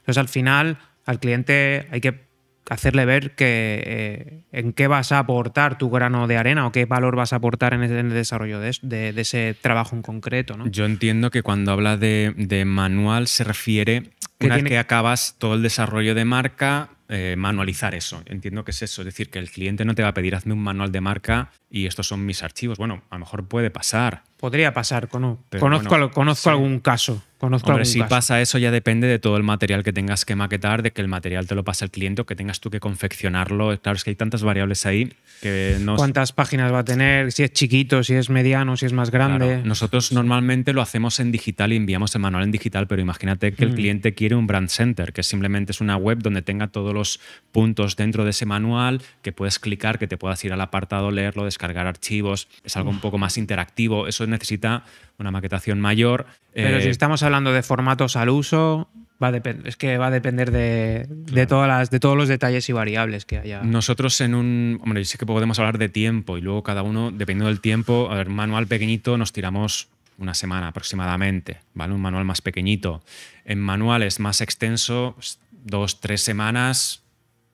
Entonces, 0.00 0.18
al 0.18 0.28
final, 0.28 0.78
al 1.06 1.18
cliente 1.18 1.88
hay 1.90 2.02
que 2.02 2.25
hacerle 2.68 3.04
ver 3.04 3.34
que 3.34 3.82
eh, 3.84 4.42
en 4.52 4.72
qué 4.72 4.86
vas 4.86 5.12
a 5.12 5.18
aportar 5.18 5.78
tu 5.78 5.90
grano 5.90 6.26
de 6.26 6.36
arena 6.36 6.66
o 6.66 6.72
qué 6.72 6.84
valor 6.84 7.16
vas 7.16 7.32
a 7.32 7.36
aportar 7.36 7.74
en 7.74 7.82
el, 7.82 8.10
desarrollo 8.10 8.60
de, 8.60 9.14
ese 9.16 9.56
trabajo 9.60 9.94
en 9.96 10.02
concreto. 10.02 10.56
¿no? 10.56 10.66
Yo 10.68 10.84
entiendo 10.84 11.30
que 11.30 11.42
cuando 11.42 11.72
habla 11.72 11.96
de, 11.96 12.34
de 12.36 12.64
manual 12.64 13.28
se 13.28 13.44
refiere 13.44 14.10
una 14.40 14.56
vez 14.56 14.64
que 14.64 14.78
acabas 14.78 15.36
todo 15.38 15.54
el 15.54 15.62
desarrollo 15.62 16.14
de 16.14 16.24
marca, 16.24 16.90
eh, 17.08 17.36
manualizar 17.38 17.94
eso. 17.94 18.22
Entiendo 18.26 18.64
que 18.64 18.72
es 18.72 18.82
eso, 18.82 19.02
es 19.02 19.06
decir, 19.06 19.30
que 19.30 19.38
el 19.38 19.50
cliente 19.50 19.84
no 19.84 19.94
te 19.94 20.02
va 20.02 20.08
a 20.08 20.14
pedir 20.14 20.34
hazme 20.34 20.52
un 20.52 20.62
manual 20.62 20.92
de 20.92 21.00
marca 21.00 21.52
y 21.70 21.86
estos 21.86 22.08
son 22.08 22.26
mis 22.26 22.42
archivos. 22.42 22.78
Bueno, 22.78 23.02
a 23.10 23.14
lo 23.14 23.20
mejor 23.20 23.46
puede 23.46 23.70
pasar. 23.70 24.24
Podría 24.36 24.74
pasar, 24.74 25.08
conozco, 25.08 26.10
conozco 26.10 26.50
algún 26.50 26.80
caso. 26.80 27.22
Conozco 27.38 27.68
Hombre, 27.68 27.84
si 27.84 28.02
pasa 28.02 28.40
eso 28.40 28.56
ya 28.56 28.70
depende 28.70 29.06
de 29.06 29.18
todo 29.18 29.36
el 29.36 29.42
material 29.42 29.82
que 29.82 29.92
tengas 29.92 30.24
que 30.24 30.34
maquetar, 30.34 30.82
de 30.82 30.92
que 30.92 31.02
el 31.02 31.08
material 31.08 31.46
te 31.46 31.54
lo 31.54 31.64
pase 31.64 31.84
el 31.84 31.90
cliente 31.90 32.22
o 32.22 32.26
que 32.26 32.34
tengas 32.34 32.60
tú 32.60 32.70
que 32.70 32.80
confeccionarlo. 32.80 33.78
Claro, 33.78 33.96
es 33.96 34.04
que 34.04 34.10
hay 34.10 34.16
tantas 34.16 34.42
variables 34.42 34.86
ahí 34.86 35.12
que 35.42 35.76
no... 35.80 35.96
¿Cuántas 35.96 36.32
páginas 36.32 36.72
va 36.72 36.78
a 36.78 36.84
tener? 36.84 37.32
Si 37.32 37.42
es 37.42 37.52
chiquito, 37.52 38.02
si 38.02 38.14
es 38.14 38.30
mediano, 38.30 38.78
si 38.78 38.86
es 38.86 38.94
más 38.94 39.10
grande. 39.10 39.60
Nosotros 39.64 40.12
normalmente 40.12 40.72
lo 40.72 40.80
hacemos 40.80 41.20
en 41.20 41.30
digital 41.30 41.74
y 41.74 41.76
enviamos 41.76 42.14
el 42.14 42.22
manual 42.22 42.44
en 42.44 42.52
digital, 42.52 42.86
pero 42.86 43.02
imagínate 43.02 43.52
que 43.52 43.64
el 43.64 43.72
mm. 43.72 43.74
cliente 43.74 44.14
quiere 44.14 44.34
un 44.34 44.46
brand 44.46 44.70
center, 44.70 45.12
que 45.12 45.22
simplemente 45.22 45.72
es 45.72 45.82
una 45.82 45.98
web 45.98 46.22
donde 46.22 46.40
tenga 46.40 46.68
todos 46.68 46.94
los 46.94 47.20
puntos 47.52 47.96
dentro 47.96 48.24
de 48.24 48.30
ese 48.30 48.46
manual, 48.46 49.02
que 49.20 49.32
puedes 49.32 49.58
clicar, 49.58 49.98
que 49.98 50.06
te 50.06 50.16
puedas 50.16 50.42
ir 50.46 50.54
al 50.54 50.60
apartado, 50.62 51.10
leerlo, 51.10 51.44
descargar 51.44 51.86
archivos. 51.86 52.48
Es 52.64 52.78
algo 52.78 52.88
un 52.88 53.00
poco 53.00 53.18
más 53.18 53.36
interactivo. 53.36 54.06
Eso 54.06 54.26
necesita 54.26 54.84
una 55.18 55.30
maquetación 55.30 55.80
mayor. 55.80 56.26
Pero 56.52 56.80
si 56.80 56.88
eh, 56.88 56.90
estamos 56.90 57.22
hablando 57.22 57.52
de 57.52 57.62
formatos 57.62 58.16
al 58.16 58.28
uso, 58.28 58.88
va 59.22 59.30
es 59.64 59.76
que 59.76 59.98
va 59.98 60.08
a 60.08 60.10
depender 60.10 60.50
de, 60.50 61.46
todas 61.46 61.68
las, 61.68 61.90
de 61.90 62.00
todos 62.00 62.16
los 62.16 62.28
detalles 62.28 62.68
y 62.68 62.72
variables 62.72 63.24
que 63.24 63.38
haya. 63.38 63.62
Nosotros 63.62 64.20
en 64.20 64.34
un. 64.34 64.80
Hombre, 64.82 65.04
sé 65.04 65.18
que 65.18 65.26
podemos 65.26 65.58
hablar 65.58 65.78
de 65.78 65.88
tiempo 65.88 66.38
y 66.38 66.40
luego 66.40 66.62
cada 66.62 66.82
uno, 66.82 67.10
dependiendo 67.10 67.46
del 67.46 67.60
tiempo, 67.60 68.08
a 68.10 68.16
ver, 68.16 68.28
manual 68.28 68.66
pequeñito 68.66 69.16
nos 69.18 69.32
tiramos 69.32 69.88
una 70.18 70.34
semana 70.34 70.68
aproximadamente, 70.68 71.58
¿vale? 71.74 71.92
Un 71.94 72.00
manual 72.00 72.24
más 72.24 72.40
pequeñito. 72.40 73.02
En 73.44 73.60
manuales 73.60 74.18
más 74.18 74.40
extensos, 74.40 75.38
dos, 75.50 76.00
tres 76.00 76.22
semanas, 76.22 77.02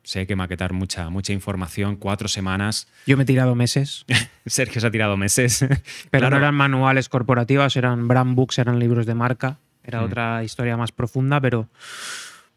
sé 0.02 0.26
que 0.26 0.36
maquetar 0.36 0.72
mucha, 0.72 1.08
mucha 1.10 1.32
información, 1.32 1.96
cuatro 1.96 2.28
semanas. 2.28 2.88
Yo 3.06 3.16
me 3.16 3.22
he 3.22 3.26
tirado 3.26 3.54
meses. 3.54 4.04
Sergio 4.46 4.80
se 4.80 4.86
ha 4.86 4.90
tirado 4.90 5.16
meses. 5.16 5.64
Pero 6.10 6.30
no 6.30 6.36
eran 6.36 6.54
manuales 6.54 7.08
corporativos, 7.08 7.76
eran 7.76 8.08
brand 8.08 8.34
books, 8.34 8.58
eran 8.58 8.78
libros 8.78 9.06
de 9.06 9.14
marca. 9.14 9.58
Era 9.84 10.00
mm. 10.00 10.04
otra 10.04 10.44
historia 10.44 10.76
más 10.76 10.92
profunda, 10.92 11.40
pero, 11.40 11.68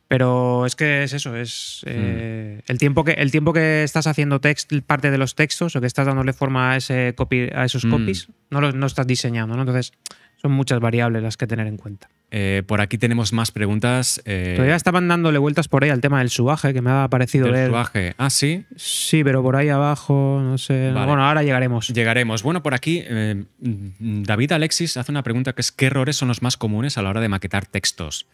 pero 0.08 0.65
es 0.65 0.75
que 0.75 1.03
es 1.03 1.13
eso, 1.13 1.36
es 1.36 1.84
eh, 1.88 2.62
mm. 2.62 2.71
el, 2.71 2.77
tiempo 2.77 3.03
que, 3.03 3.12
el 3.13 3.31
tiempo 3.31 3.53
que 3.53 3.84
estás 3.84 4.08
haciendo 4.08 4.39
text, 4.39 4.71
parte 4.86 5.10
de 5.12 5.17
los 5.17 5.36
textos 5.36 5.75
o 5.75 5.81
que 5.81 5.88
estás 5.88 6.05
dándole 6.05 6.34
forma 6.34 6.71
a, 6.71 6.77
ese 6.77 7.13
copy, 7.15 7.49
a 7.53 7.65
esos 7.65 7.86
mm. 7.86 7.89
copies, 7.91 8.27
no, 8.49 8.62
no 8.71 8.86
estás 8.86 9.08
diseñando, 9.08 9.55
¿no? 9.55 9.63
Entonces 9.63 9.93
son 10.38 10.51
muchas 10.51 10.79
variables 10.79 11.23
las 11.23 11.38
que 11.38 11.47
tener 11.47 11.65
en 11.65 11.77
cuenta. 11.77 12.10
Eh, 12.37 12.63
por 12.67 12.81
aquí 12.81 12.97
tenemos 12.97 13.31
más 13.31 13.51
preguntas. 13.51 14.21
eh, 14.25 14.55
Todavía 14.57 14.75
estaban 14.75 15.07
dándole 15.07 15.37
vueltas 15.37 15.69
por 15.69 15.85
ahí 15.85 15.89
al 15.89 16.01
tema 16.01 16.19
del 16.19 16.29
suaje, 16.29 16.73
que 16.73 16.81
me 16.81 16.91
ha 16.91 17.07
parecido 17.07 17.49
ver. 17.49 17.69
suaje. 17.69 18.13
Ah, 18.17 18.29
sí. 18.29 18.65
Sí, 18.75 19.23
pero 19.23 19.41
por 19.41 19.55
ahí 19.55 19.69
abajo, 19.69 20.41
no 20.43 20.57
sé. 20.57 20.91
Vale. 20.91 21.05
Bueno, 21.07 21.25
ahora 21.25 21.43
llegaremos. 21.43 21.87
Llegaremos. 21.87 22.43
Bueno, 22.43 22.61
por 22.61 22.73
aquí 22.73 23.01
eh, 23.05 23.45
David 23.59 24.51
Alexis 24.51 24.97
hace 24.97 25.13
una 25.13 25.23
pregunta 25.23 25.53
que 25.53 25.61
es 25.61 25.71
¿qué 25.71 25.85
errores 25.85 26.17
son 26.17 26.27
los 26.27 26.41
más 26.41 26.57
comunes 26.57 26.97
a 26.97 27.01
la 27.03 27.09
hora 27.11 27.21
de 27.21 27.29
maquetar 27.29 27.67
textos? 27.67 28.27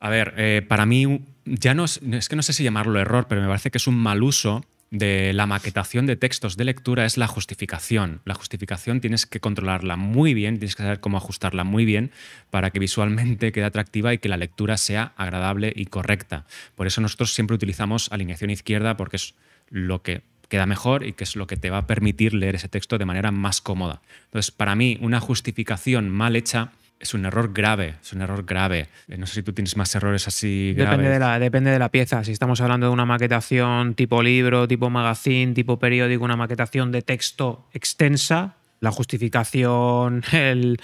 A 0.00 0.08
ver, 0.08 0.64
para 0.66 0.86
mí 0.86 1.20
ya 1.44 1.74
no 1.74 1.84
es, 1.84 2.00
es 2.10 2.30
que 2.30 2.36
no 2.36 2.42
sé 2.42 2.54
si 2.54 2.64
llamarlo 2.64 2.98
error, 2.98 3.26
pero 3.28 3.42
me 3.42 3.46
parece 3.48 3.70
que 3.70 3.76
es 3.76 3.86
un 3.86 3.96
mal 3.96 4.22
uso 4.22 4.64
de 4.90 5.32
la 5.34 5.46
maquetación 5.46 6.06
de 6.06 6.16
textos 6.16 6.56
de 6.56 6.64
lectura 6.64 7.04
es 7.04 7.16
la 7.18 7.26
justificación. 7.26 8.20
La 8.24 8.34
justificación 8.34 9.00
tienes 9.00 9.26
que 9.26 9.40
controlarla 9.40 9.96
muy 9.96 10.34
bien, 10.34 10.58
tienes 10.58 10.76
que 10.76 10.82
saber 10.82 11.00
cómo 11.00 11.18
ajustarla 11.18 11.64
muy 11.64 11.84
bien 11.84 12.10
para 12.50 12.70
que 12.70 12.78
visualmente 12.78 13.52
quede 13.52 13.64
atractiva 13.64 14.14
y 14.14 14.18
que 14.18 14.28
la 14.28 14.36
lectura 14.36 14.76
sea 14.76 15.12
agradable 15.16 15.72
y 15.76 15.86
correcta. 15.86 16.46
Por 16.74 16.86
eso 16.86 17.00
nosotros 17.00 17.34
siempre 17.34 17.54
utilizamos 17.54 18.10
alineación 18.12 18.50
izquierda 18.50 18.96
porque 18.96 19.16
es 19.16 19.34
lo 19.68 20.02
que 20.02 20.22
queda 20.48 20.64
mejor 20.64 21.04
y 21.04 21.12
que 21.12 21.24
es 21.24 21.36
lo 21.36 21.46
que 21.46 21.56
te 21.56 21.68
va 21.70 21.78
a 21.78 21.86
permitir 21.86 22.32
leer 22.32 22.54
ese 22.54 22.68
texto 22.68 22.96
de 22.96 23.04
manera 23.04 23.30
más 23.30 23.60
cómoda. 23.60 24.00
Entonces, 24.26 24.50
para 24.50 24.74
mí, 24.74 24.98
una 25.02 25.20
justificación 25.20 26.08
mal 26.08 26.36
hecha 26.36 26.72
es 27.00 27.14
un 27.14 27.24
error 27.26 27.52
grave, 27.52 27.94
es 28.02 28.12
un 28.12 28.22
error 28.22 28.44
grave. 28.44 28.88
Eh, 29.08 29.16
No 29.18 29.26
sé 29.26 29.34
si 29.34 29.42
tú 29.42 29.52
tienes 29.52 29.76
más 29.76 29.94
errores 29.94 30.26
así 30.26 30.74
graves. 30.76 30.90
Depende 30.98 31.12
de, 31.12 31.18
la, 31.20 31.38
depende 31.38 31.70
de 31.70 31.78
la 31.78 31.88
pieza. 31.90 32.24
Si 32.24 32.32
estamos 32.32 32.60
hablando 32.60 32.86
de 32.88 32.92
una 32.92 33.04
maquetación 33.06 33.94
tipo 33.94 34.22
libro, 34.22 34.66
tipo 34.66 34.90
magazine, 34.90 35.54
tipo 35.54 35.78
periódico, 35.78 36.24
una 36.24 36.36
maquetación 36.36 36.90
de 36.92 37.02
texto 37.02 37.68
extensa, 37.72 38.54
la 38.80 38.90
justificación, 38.92 40.22
el, 40.32 40.78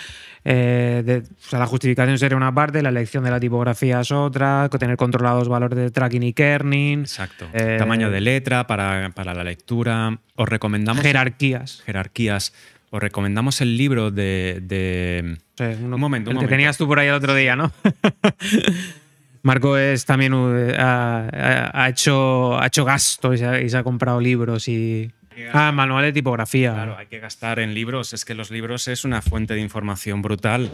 eh, 0.44 1.03
de- 1.05 1.18
o 1.18 1.48
sea, 1.48 1.59
la 1.61 1.66
justificación 1.66 2.18
sería 2.18 2.37
una 2.37 2.55
parte, 2.55 2.83
la 2.83 2.88
elección 2.88 3.24
de 3.24 3.31
la 3.31 3.40
tipografía 3.40 4.00
es 4.00 4.11
otra, 4.12 4.68
tener 4.68 4.96
controlados 4.96 5.48
valores 5.48 5.79
de 5.79 5.90
tracking 5.90 6.22
y 6.22 6.33
kerning, 6.33 7.00
Exacto. 7.00 7.46
Eh, 7.53 7.77
Tamaño 7.79 8.11
de 8.11 8.20
letra 8.20 8.66
para, 8.66 9.11
para 9.14 9.35
la 9.35 9.44
lectura. 9.44 10.18
Os 10.37 10.48
recomendamos 10.48 11.03
jerarquías. 11.03 11.83
jerarquías. 11.87 12.53
Os 12.94 13.00
recomendamos 13.02 13.61
el 13.61 13.76
libro 13.76 14.12
de. 14.12 15.37
uno- 15.83 15.96
Un 15.96 16.00
momento, 16.00 16.30
el 16.30 16.38
que 16.38 16.46
tenías 16.46 16.78
tú 16.78 16.87
por 16.87 17.00
ahí 17.00 17.09
el 17.09 17.14
otro 17.14 17.35
día, 17.35 17.57
¿no? 17.57 17.72
Marco 19.42 19.76
es 19.76 20.04
también 20.04 20.33
uh, 20.33 20.72
ha, 20.78 21.88
hecho, 21.90 22.57
ha 22.57 22.68
hecho 22.68 22.85
gasto 22.85 23.35
y 23.35 23.38
se 23.38 23.46
ha, 23.46 23.61
y 23.61 23.68
se 23.68 23.76
ha 23.78 23.83
comprado 23.83 24.20
libros 24.20 24.68
y. 24.68 25.11
Ah, 25.52 25.72
manual 25.72 26.04
de 26.04 26.12
tipografía. 26.12 26.72
Claro, 26.72 26.96
hay 26.96 27.07
que 27.09 27.18
gastar 27.18 27.59
en 27.59 27.74
libros. 27.74 28.12
Es 28.12 28.24
que 28.24 28.35
los 28.35 28.52
libros 28.52 28.87
es 28.87 29.04
una 29.04 29.20
fuente 29.22 29.54
de 29.54 29.61
información 29.61 30.22
brutal. 30.22 30.70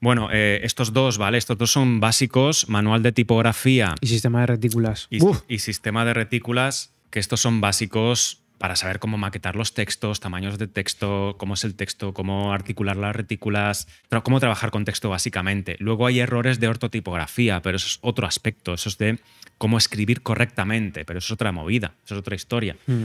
Bueno, 0.00 0.28
eh, 0.32 0.58
estos 0.64 0.92
dos, 0.92 1.18
¿vale? 1.18 1.38
Estos 1.38 1.56
dos 1.56 1.70
son 1.70 2.00
básicos: 2.00 2.68
manual 2.68 3.04
de 3.04 3.12
tipografía 3.12 3.94
Y 4.00 4.08
sistema 4.08 4.40
de 4.40 4.46
retículas. 4.48 5.06
y 5.48 5.58
sistema 5.60 6.04
de 6.04 6.14
retículas, 6.14 6.92
que 7.10 7.20
estos 7.20 7.38
son 7.40 7.60
básicos 7.60 8.42
para 8.60 8.76
saber 8.76 8.98
cómo 8.98 9.16
maquetar 9.16 9.56
los 9.56 9.72
textos, 9.72 10.20
tamaños 10.20 10.58
de 10.58 10.68
texto, 10.68 11.34
cómo 11.38 11.54
es 11.54 11.64
el 11.64 11.74
texto, 11.74 12.12
cómo 12.12 12.52
articular 12.52 12.94
las 12.98 13.16
retículas, 13.16 13.88
cómo 14.22 14.38
trabajar 14.38 14.70
con 14.70 14.84
texto 14.84 15.08
básicamente. 15.08 15.76
Luego 15.78 16.06
hay 16.06 16.20
errores 16.20 16.60
de 16.60 16.68
ortotipografía, 16.68 17.62
pero 17.62 17.76
eso 17.78 17.86
es 17.86 17.98
otro 18.02 18.26
aspecto, 18.26 18.74
eso 18.74 18.90
es 18.90 18.98
de 18.98 19.18
cómo 19.56 19.78
escribir 19.78 20.20
correctamente, 20.20 21.06
pero 21.06 21.20
eso 21.20 21.28
es 21.28 21.32
otra 21.32 21.52
movida, 21.52 21.94
eso 22.04 22.14
es 22.16 22.18
otra 22.20 22.36
historia. 22.36 22.76
mm. 22.86 23.04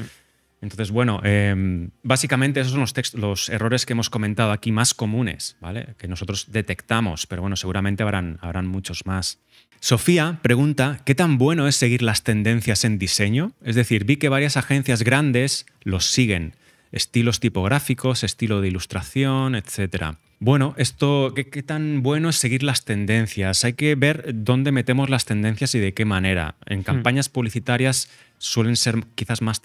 Entonces, 0.61 0.89
bueno, 0.89 1.21
eh, 1.23 1.89
básicamente 2.01 2.59
esos 2.59 2.71
son 2.71 2.81
los, 2.81 2.95
text- 2.95 3.13
los 3.13 3.49
errores 3.49 3.85
que 3.85 3.93
hemos 3.93 4.09
comentado 4.09 4.51
aquí 4.51 4.71
más 4.71 4.93
comunes, 4.93 5.57
¿vale? 5.61 5.95
Que 5.97 6.07
nosotros 6.07 6.51
detectamos, 6.51 7.27
pero 7.27 7.41
bueno, 7.43 7.55
seguramente 7.55 8.03
habrán, 8.03 8.39
habrán 8.41 8.65
muchos 8.65 9.05
más. 9.05 9.39
Sofía 9.79 10.39
pregunta, 10.41 11.01
¿qué 11.05 11.15
tan 11.15 11.37
bueno 11.37 11.67
es 11.67 11.75
seguir 11.75 12.01
las 12.01 12.23
tendencias 12.23 12.83
en 12.85 12.97
diseño? 12.97 13.51
Es 13.63 13.75
decir, 13.75 14.05
vi 14.05 14.17
que 14.17 14.29
varias 14.29 14.57
agencias 14.57 15.03
grandes 15.03 15.65
los 15.83 16.05
siguen, 16.05 16.55
estilos 16.91 17.39
tipográficos, 17.39 18.23
estilo 18.23 18.61
de 18.61 18.69
ilustración, 18.69 19.55
etc. 19.55 20.15
Bueno, 20.39 20.73
esto, 20.77 21.33
¿qué, 21.35 21.49
qué 21.49 21.61
tan 21.61 22.03
bueno 22.03 22.29
es 22.29 22.35
seguir 22.35 22.63
las 22.63 22.83
tendencias? 22.83 23.63
Hay 23.63 23.73
que 23.73 23.95
ver 23.95 24.31
dónde 24.33 24.71
metemos 24.71 25.09
las 25.09 25.25
tendencias 25.25 25.75
y 25.75 25.79
de 25.79 25.93
qué 25.93 26.05
manera. 26.05 26.55
En 26.65 26.83
campañas 26.83 27.29
publicitarias 27.29 28.09
suelen 28.37 28.75
ser 28.75 29.03
quizás 29.15 29.41
más, 29.41 29.61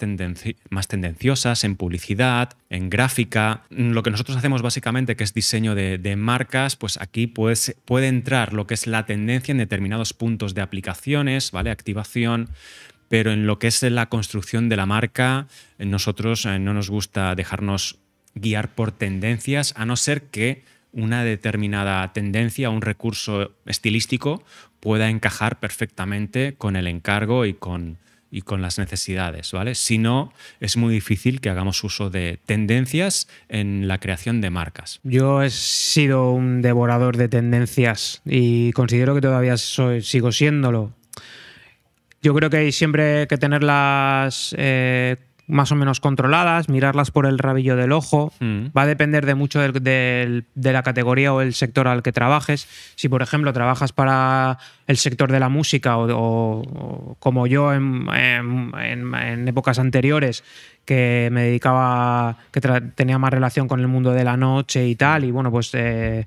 más 0.69 0.87
tendenciosas 0.87 1.63
en 1.63 1.75
publicidad, 1.75 2.51
en 2.69 2.89
gráfica. 2.89 3.63
Lo 3.69 4.03
que 4.03 4.11
nosotros 4.11 4.37
hacemos 4.37 4.61
básicamente, 4.61 5.15
que 5.15 5.23
es 5.23 5.33
diseño 5.33 5.75
de, 5.75 5.97
de 5.97 6.15
marcas, 6.15 6.75
pues 6.75 6.99
aquí 6.99 7.27
pues, 7.27 7.75
puede 7.85 8.07
entrar 8.07 8.53
lo 8.53 8.67
que 8.67 8.73
es 8.73 8.87
la 8.87 9.05
tendencia 9.05 9.51
en 9.51 9.57
determinados 9.57 10.13
puntos 10.13 10.53
de 10.53 10.61
aplicaciones, 10.61 11.51
¿vale? 11.51 11.69
Activación. 11.71 12.49
Pero 13.07 13.31
en 13.31 13.45
lo 13.45 13.59
que 13.59 13.67
es 13.67 13.81
la 13.83 14.07
construcción 14.07 14.69
de 14.69 14.77
la 14.77 14.85
marca, 14.85 15.47
eh, 15.77 15.85
nosotros 15.85 16.45
eh, 16.45 16.59
no 16.59 16.73
nos 16.73 16.89
gusta 16.89 17.35
dejarnos 17.35 17.99
guiar 18.35 18.73
por 18.73 18.91
tendencias, 18.91 19.73
a 19.75 19.85
no 19.85 19.97
ser 19.97 20.23
que 20.23 20.63
una 20.93 21.23
determinada 21.23 22.11
tendencia, 22.13 22.69
un 22.69 22.81
recurso 22.81 23.51
estilístico, 23.65 24.43
pueda 24.79 25.09
encajar 25.09 25.59
perfectamente 25.59 26.55
con 26.57 26.75
el 26.75 26.87
encargo 26.87 27.45
y 27.45 27.53
con, 27.53 27.97
y 28.31 28.41
con 28.41 28.61
las 28.61 28.79
necesidades, 28.79 29.51
¿vale? 29.51 29.75
Si 29.75 29.97
no, 29.97 30.33
es 30.59 30.77
muy 30.77 30.93
difícil 30.93 31.41
que 31.41 31.49
hagamos 31.49 31.83
uso 31.83 32.09
de 32.09 32.39
tendencias 32.45 33.27
en 33.49 33.87
la 33.87 33.99
creación 33.99 34.39
de 34.41 34.49
marcas. 34.49 35.01
Yo 35.03 35.43
he 35.43 35.49
sido 35.49 36.31
un 36.31 36.61
devorador 36.61 37.17
de 37.17 37.27
tendencias 37.27 38.21
y 38.25 38.71
considero 38.71 39.13
que 39.13 39.21
todavía 39.21 39.57
soy, 39.57 40.01
sigo 40.01 40.31
siéndolo. 40.31 40.93
Yo 42.23 42.33
creo 42.35 42.49
que 42.49 42.57
hay 42.57 42.71
siempre 42.71 43.27
que 43.27 43.37
tenerlas 43.37 44.55
eh, 44.57 45.17
más 45.51 45.71
o 45.71 45.75
menos 45.75 45.99
controladas, 45.99 46.69
mirarlas 46.69 47.11
por 47.11 47.25
el 47.25 47.37
rabillo 47.37 47.75
del 47.75 47.91
ojo. 47.91 48.31
Mm. 48.39 48.67
Va 48.75 48.83
a 48.83 48.85
depender 48.87 49.25
de 49.25 49.35
mucho 49.35 49.59
del- 49.59 49.73
del- 49.83 50.45
de 50.55 50.73
la 50.73 50.81
categoría 50.83 51.33
o 51.33 51.41
el 51.41 51.53
sector 51.53 51.87
al 51.87 52.01
que 52.03 52.11
trabajes. 52.11 52.67
Si, 52.95 53.09
por 53.09 53.21
ejemplo, 53.21 53.51
trabajas 53.53 53.91
para 53.91 54.57
el 54.87 54.97
sector 54.97 55.31
de 55.31 55.39
la 55.39 55.49
música 55.49 55.97
o, 55.97 56.07
o- 56.11 56.61
o 56.61 57.15
como 57.19 57.47
yo 57.47 57.73
en, 57.73 58.07
en- 58.13 58.71
en- 58.81 59.13
en 59.15 59.47
épocas 59.47 59.77
anteriores, 59.79 60.43
que 60.85 61.29
me 61.31 61.43
dedicaba, 61.43 62.37
que 62.51 62.59
tenía 62.95 63.19
más 63.19 63.31
relación 63.31 63.67
con 63.67 63.79
el 63.81 63.87
mundo 63.87 64.11
de 64.13 64.23
la 64.23 64.35
noche 64.37 64.87
y 64.87 64.95
tal, 64.95 65.23
y 65.25 65.31
bueno, 65.31 65.51
pues 65.51 65.69
eh, 65.73 66.25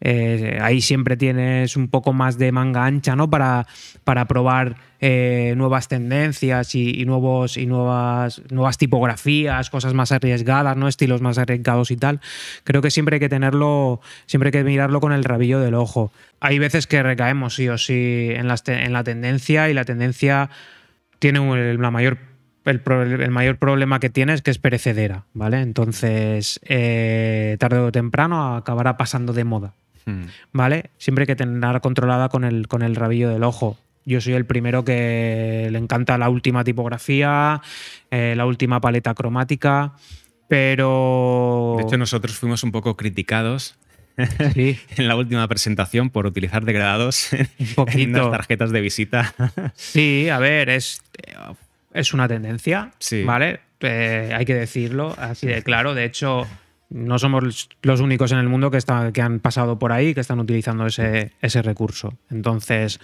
eh, 0.00 0.58
ahí 0.60 0.80
siempre 0.80 1.16
tienes 1.16 1.76
un 1.76 1.88
poco 1.88 2.12
más 2.12 2.38
de 2.38 2.52
manga 2.52 2.84
ancha, 2.84 3.16
¿no? 3.16 3.30
Para, 3.30 3.66
para 4.04 4.26
probar 4.26 4.76
eh, 5.00 5.54
nuevas 5.56 5.88
tendencias 5.88 6.74
y, 6.74 7.04
nuevos, 7.04 7.56
y 7.56 7.66
nuevas, 7.66 8.42
nuevas 8.50 8.78
tipografías, 8.78 9.70
cosas 9.70 9.94
más 9.94 10.12
arriesgadas, 10.12 10.76
¿no? 10.76 10.88
Estilos 10.88 11.20
más 11.20 11.38
arriesgados 11.38 11.90
y 11.90 11.96
tal. 11.96 12.20
Creo 12.64 12.82
que 12.82 12.90
siempre 12.90 13.16
hay 13.16 13.20
que 13.20 13.28
tenerlo, 13.28 14.00
siempre 14.26 14.48
hay 14.48 14.52
que 14.52 14.64
mirarlo 14.64 15.00
con 15.00 15.12
el 15.12 15.24
rabillo 15.24 15.60
del 15.60 15.74
ojo. 15.74 16.12
Hay 16.40 16.58
veces 16.58 16.86
que 16.86 17.02
recaemos 17.02 17.54
sí 17.54 17.68
o 17.68 17.78
sí 17.78 18.28
en, 18.30 18.46
en 18.50 18.92
la 18.92 19.04
tendencia 19.04 19.70
y 19.70 19.74
la 19.74 19.84
tendencia 19.84 20.50
tiene 21.18 21.76
la 21.78 21.90
mayor 21.90 22.18
el 22.66 23.30
mayor 23.30 23.58
problema 23.58 24.00
que 24.00 24.08
tiene 24.08 24.32
es 24.32 24.42
que 24.42 24.50
es 24.50 24.58
perecedera, 24.58 25.26
¿vale? 25.34 25.60
Entonces, 25.60 26.60
eh, 26.64 27.56
tarde 27.60 27.78
o 27.78 27.92
temprano 27.92 28.56
acabará 28.56 28.96
pasando 28.96 29.32
de 29.32 29.44
moda, 29.44 29.74
Mm. 30.06 30.24
¿vale? 30.52 30.90
Siempre 30.98 31.22
hay 31.22 31.26
que 31.26 31.36
tenerla 31.36 31.80
controlada 31.80 32.28
con 32.28 32.44
el, 32.44 32.68
con 32.68 32.82
el 32.82 32.96
rabillo 32.96 33.30
del 33.30 33.42
ojo. 33.44 33.78
Yo 34.04 34.20
soy 34.20 34.34
el 34.34 34.44
primero 34.44 34.84
que 34.84 35.68
le 35.70 35.78
encanta 35.78 36.18
la 36.18 36.28
última 36.28 36.62
tipografía, 36.62 37.62
eh, 38.10 38.34
la 38.36 38.44
última 38.44 38.80
paleta 38.80 39.14
cromática, 39.14 39.94
pero... 40.48 41.74
De 41.78 41.84
hecho, 41.84 41.96
nosotros 41.96 42.36
fuimos 42.36 42.62
un 42.62 42.72
poco 42.72 42.96
criticados 42.96 43.76
sí, 44.54 44.78
en 44.96 45.08
la 45.08 45.16
última 45.16 45.48
presentación 45.48 46.10
por 46.10 46.26
utilizar 46.26 46.64
degradados 46.64 47.30
un 47.76 47.88
en 47.88 48.12
las 48.12 48.30
tarjetas 48.30 48.70
de 48.70 48.80
visita. 48.80 49.34
Sí, 49.74 50.28
a 50.28 50.38
ver, 50.38 50.68
es, 50.68 51.02
es 51.92 52.14
una 52.14 52.28
tendencia, 52.28 52.92
Sí. 52.98 53.22
¿vale? 53.24 53.60
Eh, 53.80 54.32
hay 54.34 54.44
que 54.44 54.54
decirlo 54.54 55.14
así 55.18 55.46
de 55.46 55.62
claro. 55.62 55.94
De 55.94 56.04
hecho, 56.04 56.46
no 56.94 57.18
somos 57.18 57.68
los 57.82 58.00
únicos 58.00 58.30
en 58.32 58.38
el 58.38 58.48
mundo 58.48 58.70
que, 58.70 58.76
está- 58.78 59.12
que 59.12 59.20
han 59.20 59.40
pasado 59.40 59.78
por 59.78 59.90
ahí, 59.92 60.14
que 60.14 60.20
están 60.20 60.38
utilizando 60.38 60.86
ese, 60.86 61.32
ese 61.42 61.60
recurso. 61.60 62.14
Entonces, 62.30 63.00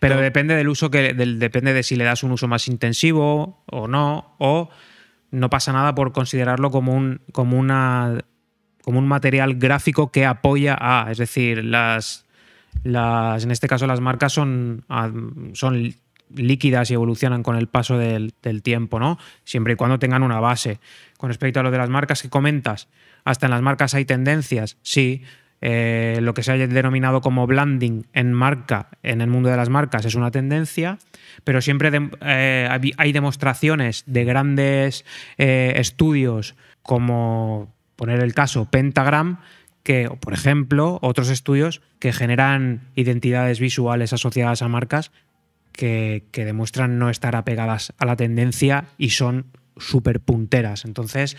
pero 0.00 0.16
depende 0.20 0.54
del 0.54 0.68
uso 0.68 0.90
que 0.90 1.14
del- 1.14 1.38
depende 1.38 1.72
de 1.72 1.82
si 1.82 1.96
le 1.96 2.04
das 2.04 2.22
un 2.22 2.32
uso 2.32 2.46
más 2.46 2.68
intensivo 2.68 3.62
o 3.66 3.88
no, 3.88 4.34
o 4.38 4.68
no 5.30 5.48
pasa 5.48 5.72
nada 5.72 5.94
por 5.94 6.12
considerarlo 6.12 6.70
como 6.70 6.92
un, 6.94 7.22
como 7.32 7.58
una 7.58 8.18
como 8.82 8.98
un 8.98 9.06
material 9.08 9.54
gráfico 9.54 10.10
que 10.12 10.26
apoya 10.26 10.76
a, 10.78 11.10
es 11.10 11.16
decir, 11.18 11.64
las, 11.64 12.26
las 12.82 13.44
en 13.44 13.52
este 13.52 13.68
caso 13.68 13.86
las 13.86 14.00
marcas 14.00 14.32
son, 14.32 14.84
son 15.54 15.94
líquidas 16.34 16.90
y 16.90 16.94
evolucionan 16.94 17.42
con 17.44 17.56
el 17.56 17.68
paso 17.68 17.96
del, 17.96 18.34
del 18.42 18.60
tiempo, 18.62 18.98
¿no? 18.98 19.18
Siempre 19.44 19.74
y 19.74 19.76
cuando 19.76 19.98
tengan 20.00 20.22
una 20.24 20.40
base. 20.40 20.80
Con 21.16 21.28
respecto 21.30 21.60
a 21.60 21.62
lo 21.62 21.70
de 21.70 21.78
las 21.78 21.90
marcas 21.90 22.22
que 22.22 22.28
comentas, 22.28 22.88
hasta 23.24 23.46
en 23.46 23.50
las 23.50 23.62
marcas 23.62 23.94
hay 23.94 24.04
tendencias, 24.04 24.76
sí. 24.82 25.22
eh, 25.60 26.18
lo 26.22 26.34
que 26.34 26.42
se 26.42 26.52
haya 26.52 26.66
denominado 26.66 27.20
como 27.20 27.46
blending 27.46 28.06
en 28.12 28.32
marca, 28.32 28.88
en 29.02 29.20
el 29.20 29.28
mundo 29.28 29.48
de 29.48 29.56
las 29.56 29.68
marcas, 29.68 30.04
es 30.04 30.14
una 30.14 30.30
tendencia, 30.30 30.98
pero 31.44 31.60
siempre 31.60 31.90
eh, 32.22 32.92
hay 32.96 33.12
demostraciones 33.12 34.04
de 34.06 34.24
grandes 34.24 35.04
eh, 35.38 35.74
estudios 35.76 36.56
como 36.82 37.72
poner 37.96 38.20
el 38.20 38.34
caso 38.34 38.64
Pentagram, 38.64 39.38
que, 39.82 40.08
por 40.20 40.32
ejemplo, 40.32 40.98
otros 41.02 41.28
estudios 41.28 41.82
que 41.98 42.12
generan 42.12 42.82
identidades 42.94 43.60
visuales 43.60 44.12
asociadas 44.12 44.62
a 44.62 44.68
marcas 44.68 45.10
que, 45.72 46.24
demuestran 46.32 46.98
no 46.98 47.10
estar 47.10 47.34
apegadas 47.36 47.92
a 47.98 48.06
la 48.06 48.16
tendencia 48.16 48.86
y 48.98 49.10
son 49.10 49.46
súper 49.76 50.20
punteras. 50.20 50.84
Entonces, 50.84 51.36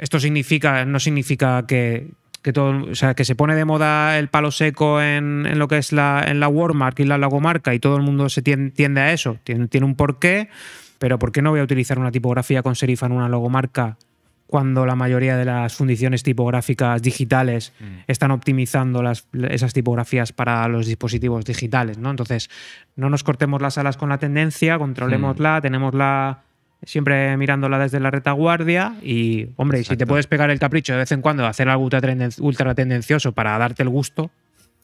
esto 0.00 0.18
significa, 0.18 0.86
no 0.86 0.98
significa 0.98 1.66
que, 1.66 2.08
todo, 2.54 2.90
o 2.90 2.94
sea, 2.94 3.14
que 3.14 3.26
se 3.26 3.34
pone 3.34 3.54
de 3.54 3.66
moda 3.66 4.18
el 4.18 4.28
palo 4.28 4.50
seco 4.50 5.00
en, 5.02 5.58
lo 5.58 5.68
que 5.68 5.76
es 5.76 5.92
la, 5.92 6.24
en 6.26 6.40
la 6.40 6.48
Walmart 6.48 6.98
y 7.00 7.04
la 7.04 7.18
logomarca 7.18 7.74
y 7.74 7.80
todo 7.80 7.96
el 7.96 8.02
mundo 8.02 8.30
se 8.30 8.40
tiende, 8.40 9.00
a 9.00 9.12
eso. 9.12 9.36
Tiene, 9.44 9.68
tiene, 9.68 9.86
un 9.86 9.94
porqué, 9.94 10.48
pero 10.98 11.18
¿por 11.18 11.32
qué 11.32 11.42
no 11.42 11.50
voy 11.50 11.60
a 11.60 11.64
utilizar 11.64 11.98
una 11.98 12.10
tipografía 12.10 12.62
con 12.62 12.76
serifa 12.76 13.06
en 13.06 13.12
una 13.12 13.28
logomarca 13.28 13.98
cuando 14.46 14.86
la 14.86 14.96
mayoría 14.96 15.36
de 15.36 15.44
las 15.44 15.74
fundiciones 15.74 16.22
tipográficas 16.22 17.02
digitales 17.02 17.74
mm. 17.78 17.84
están 18.08 18.30
optimizando 18.30 19.02
las, 19.02 19.28
esas 19.50 19.74
tipografías 19.74 20.32
para 20.32 20.66
los 20.66 20.86
dispositivos 20.86 21.44
digitales, 21.44 21.98
¿no? 21.98 22.10
Entonces, 22.10 22.48
no 22.96 23.10
nos 23.10 23.22
cortemos 23.22 23.60
las 23.60 23.76
alas 23.76 23.98
con 23.98 24.08
la 24.08 24.18
tendencia, 24.18 24.78
controlémosla, 24.78 25.58
mm. 25.58 25.62
tenemosla 25.62 26.42
siempre 26.82 27.36
mirándola 27.36 27.78
desde 27.78 28.00
la 28.00 28.10
retaguardia 28.10 28.94
y, 29.02 29.48
hombre, 29.56 29.84
si 29.84 29.96
te 29.96 30.06
puedes 30.06 30.26
pegar 30.26 30.50
el 30.50 30.58
capricho 30.58 30.92
de 30.92 31.00
vez 31.00 31.12
en 31.12 31.20
cuando 31.20 31.42
de 31.42 31.48
hacer 31.48 31.68
algo 31.68 31.88
ultra 32.38 32.74
tendencioso 32.74 33.32
para 33.32 33.56
darte 33.58 33.82
el 33.82 33.88
gusto, 33.88 34.30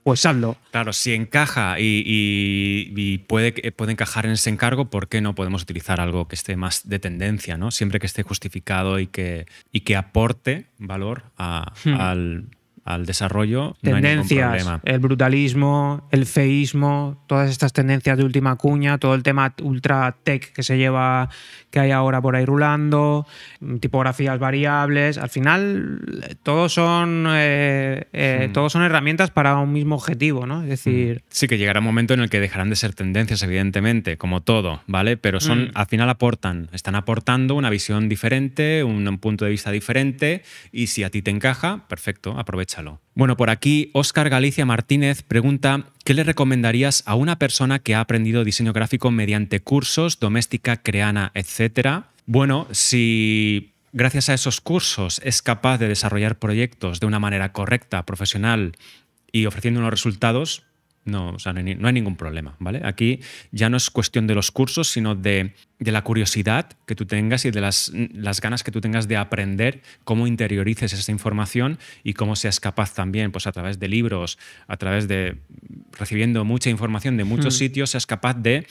pues 0.07 0.21
saldo. 0.21 0.57
Claro, 0.71 0.93
si 0.93 1.15
encaja 1.15 1.77
y, 1.81 3.19
puede, 3.27 3.73
puede, 3.73 3.91
encajar 3.91 4.25
en 4.27 4.33
ese 4.33 4.51
encargo, 4.51 4.89
¿por 4.89 5.09
qué 5.09 5.21
no 5.21 5.35
podemos 5.35 5.63
utilizar 5.63 6.01
algo 6.01 6.29
que 6.29 6.37
esté 6.37 6.55
más 6.55 6.89
de 6.89 7.01
tendencia, 7.01 7.57
¿no? 7.57 7.73
Siempre 7.73 7.99
que 7.99 8.07
esté 8.07 8.23
justificado 8.23 9.01
y 9.01 9.09
que, 9.09 9.47
y 9.73 9.81
que 9.81 9.97
aporte 9.97 10.67
valor 10.79 11.25
hmm. 11.39 11.95
al, 11.95 12.45
al 12.87 13.05
desarrollo. 13.05 13.77
Tendencias, 13.83 14.65
el 14.85 15.01
brutalismo, 15.01 16.07
el 16.13 16.25
feísmo, 16.25 17.25
todas 17.27 17.51
estas 17.51 17.73
tendencias 17.73 18.17
de 18.17 18.23
última 18.23 18.55
cuña, 18.55 18.99
todo 18.99 19.15
el 19.17 19.25
tema 19.25 19.55
ultra 19.61 20.17
tech 20.23 20.53
que 20.53 20.63
se 20.63 20.79
lleva, 20.79 21.29
que 21.77 21.81
hay 21.81 21.91
ahora 21.91 22.23
por 22.23 22.37
ahí 22.37 22.47
rulando, 22.47 23.27
tipografías 23.81 24.39
variables. 24.39 25.19
Al 25.19 25.29
final, 25.29 26.01
todos 26.43 26.73
son, 26.73 27.27
eh, 27.29 28.07
eh, 28.15 28.49
todos 28.55 28.73
son 28.73 28.83
herramientas 28.83 29.31
para 29.31 29.59
un 29.59 29.73
mismo 29.73 29.97
objetivo, 29.97 30.47
¿no? 30.47 30.62
Es 30.62 30.69
decir. 30.71 31.17
Hmm. 31.19 31.29
Sí, 31.29 31.49
que 31.49 31.59
llegará 31.59 31.81
un 31.81 31.85
momento 31.85 32.15
en 32.15 32.21
el 32.21 32.31
que 32.31 32.41
dejarán 32.41 32.71
de 32.71 32.77
ser 32.77 32.95
tendencias, 32.95 33.43
evidentemente, 33.43 34.17
como 34.17 34.41
todo, 34.41 34.81
¿vale? 34.87 35.19
Pero 35.19 35.39
son, 35.39 35.65
hmm. 35.65 35.71
al 35.75 35.87
final 35.87 36.09
aportan, 36.09 36.71
están 36.73 36.95
aportando 36.95 37.55
una 37.55 37.69
visión 37.69 38.09
diferente, 38.09 38.83
un 38.83 39.19
punto 39.19 39.45
de 39.45 39.51
vista 39.51 39.71
diferente, 39.71 40.43
y 40.73 40.87
si 40.87 41.05
a 41.05 41.11
ti 41.11 41.21
te 41.21 41.31
encaja, 41.31 41.87
perfecto, 41.89 42.39
aprovecha 42.39 42.77
bueno, 43.15 43.37
por 43.37 43.51
aquí 43.51 43.91
Óscar 43.95 44.29
Galicia 44.29 44.67
Martínez 44.67 45.23
pregunta, 45.23 45.87
¿qué 46.07 46.14
le 46.14 46.23
recomendarías 46.23 47.03
a 47.05 47.16
una 47.16 47.37
persona 47.37 47.81
que 47.81 47.97
ha 47.97 48.01
aprendido 48.01 48.45
diseño 48.45 48.73
gráfico 48.73 49.11
mediante 49.11 49.59
cursos, 49.59 50.21
doméstica, 50.21 50.77
creana, 50.77 51.33
etcétera? 51.35 52.11
Bueno, 52.27 52.69
si 52.71 53.73
gracias 53.92 54.29
a 54.29 54.35
esos 54.35 54.61
cursos 54.61 55.21
es 55.25 55.42
capaz 55.42 55.79
de 55.79 55.88
desarrollar 55.88 56.38
proyectos 56.38 57.01
de 57.01 57.07
una 57.07 57.19
manera 57.19 57.53
correcta, 57.53 58.07
profesional 58.07 58.77
y 59.33 59.47
ofreciendo 59.47 59.81
unos 59.81 59.90
resultados, 59.90 60.62
no, 61.07 61.31
o 61.31 61.38
sea, 61.38 61.53
no, 61.53 61.87
hay, 61.88 61.95
ningún 61.95 62.16
problema, 62.16 62.57
¿vale? 62.59 62.83
Aquí 62.85 63.21
ya 63.53 63.71
no 63.71 63.77
es 63.77 63.90
cuestión 63.90 64.27
de 64.27 64.35
los 64.35 64.51
cursos, 64.51 64.88
sino 64.88 65.14
de, 65.14 65.55
la 65.79 66.03
curiosidad 66.03 66.69
que 66.85 66.97
tú 66.97 67.07
tengas 67.07 67.45
y 67.45 67.53
de 67.53 67.61
las, 67.61 67.92
las, 68.12 68.40
ganas 68.40 68.64
que 68.64 68.73
tú 68.73 68.81
tengas 68.81 69.07
de 69.07 69.16
aprender 69.16 69.83
cómo 70.05 70.27
interiorices 70.27 70.92
esa 70.92 71.12
información 71.12 71.79
y 72.03 72.14
cómo 72.14 72.35
seas 72.35 72.59
capaz 72.59 72.92
también, 72.92 73.31
pues 73.31 73.47
a 73.47 73.53
través 73.53 73.79
de 73.79 73.88
libros, 73.88 74.37
a 74.66 74.77
través 74.77 75.07
de 75.07 75.38
recibiendo 75.92 76.45
mucha 76.45 76.71
información 76.71 77.16
de 77.16 77.25
muchos 77.25 77.55
hmm. 77.55 77.59
sitios, 77.59 77.90
seas 77.90 78.07
capaz 78.07 78.35
de 78.35 78.66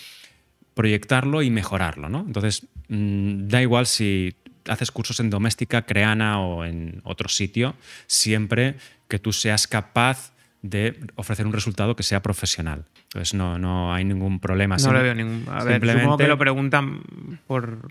proyectarlo 0.74 1.42
y 1.42 1.50
mejorarlo, 1.50 2.10
¿no? 2.10 2.26
Entonces, 2.28 2.68
mm, 2.90 3.48
da 3.48 3.62
igual 3.62 3.86
si 3.88 4.36
haces 4.68 4.92
cursos 4.92 5.22
en 5.22 5.30
doméstica, 5.30 5.86
creana 5.86 6.42
o 6.42 6.66
en 6.66 7.02
otro 7.06 7.30
sitio, 7.30 7.76
siempre 8.08 8.76
que 9.08 9.20
tú 9.20 9.32
seas 9.32 9.68
capaz 9.68 10.35
de 10.70 11.00
ofrecer 11.16 11.46
un 11.46 11.54
resultado 11.54 11.96
que 11.96 12.04
sea 12.04 12.22
profesional. 12.22 12.86
Entonces 13.04 13.34
no, 13.34 13.60
no 13.60 13.94
hay 13.94 14.04
ningún 14.04 14.40
problema. 14.40 14.78
No 14.78 14.94
le 14.94 15.04
veo 15.04 15.16
ningún. 15.16 15.46
A 15.50 15.64
ver, 15.64 15.86
supongo 15.86 16.18
que 16.18 16.28
lo 16.28 16.38
preguntan 16.38 17.02
por 17.48 17.88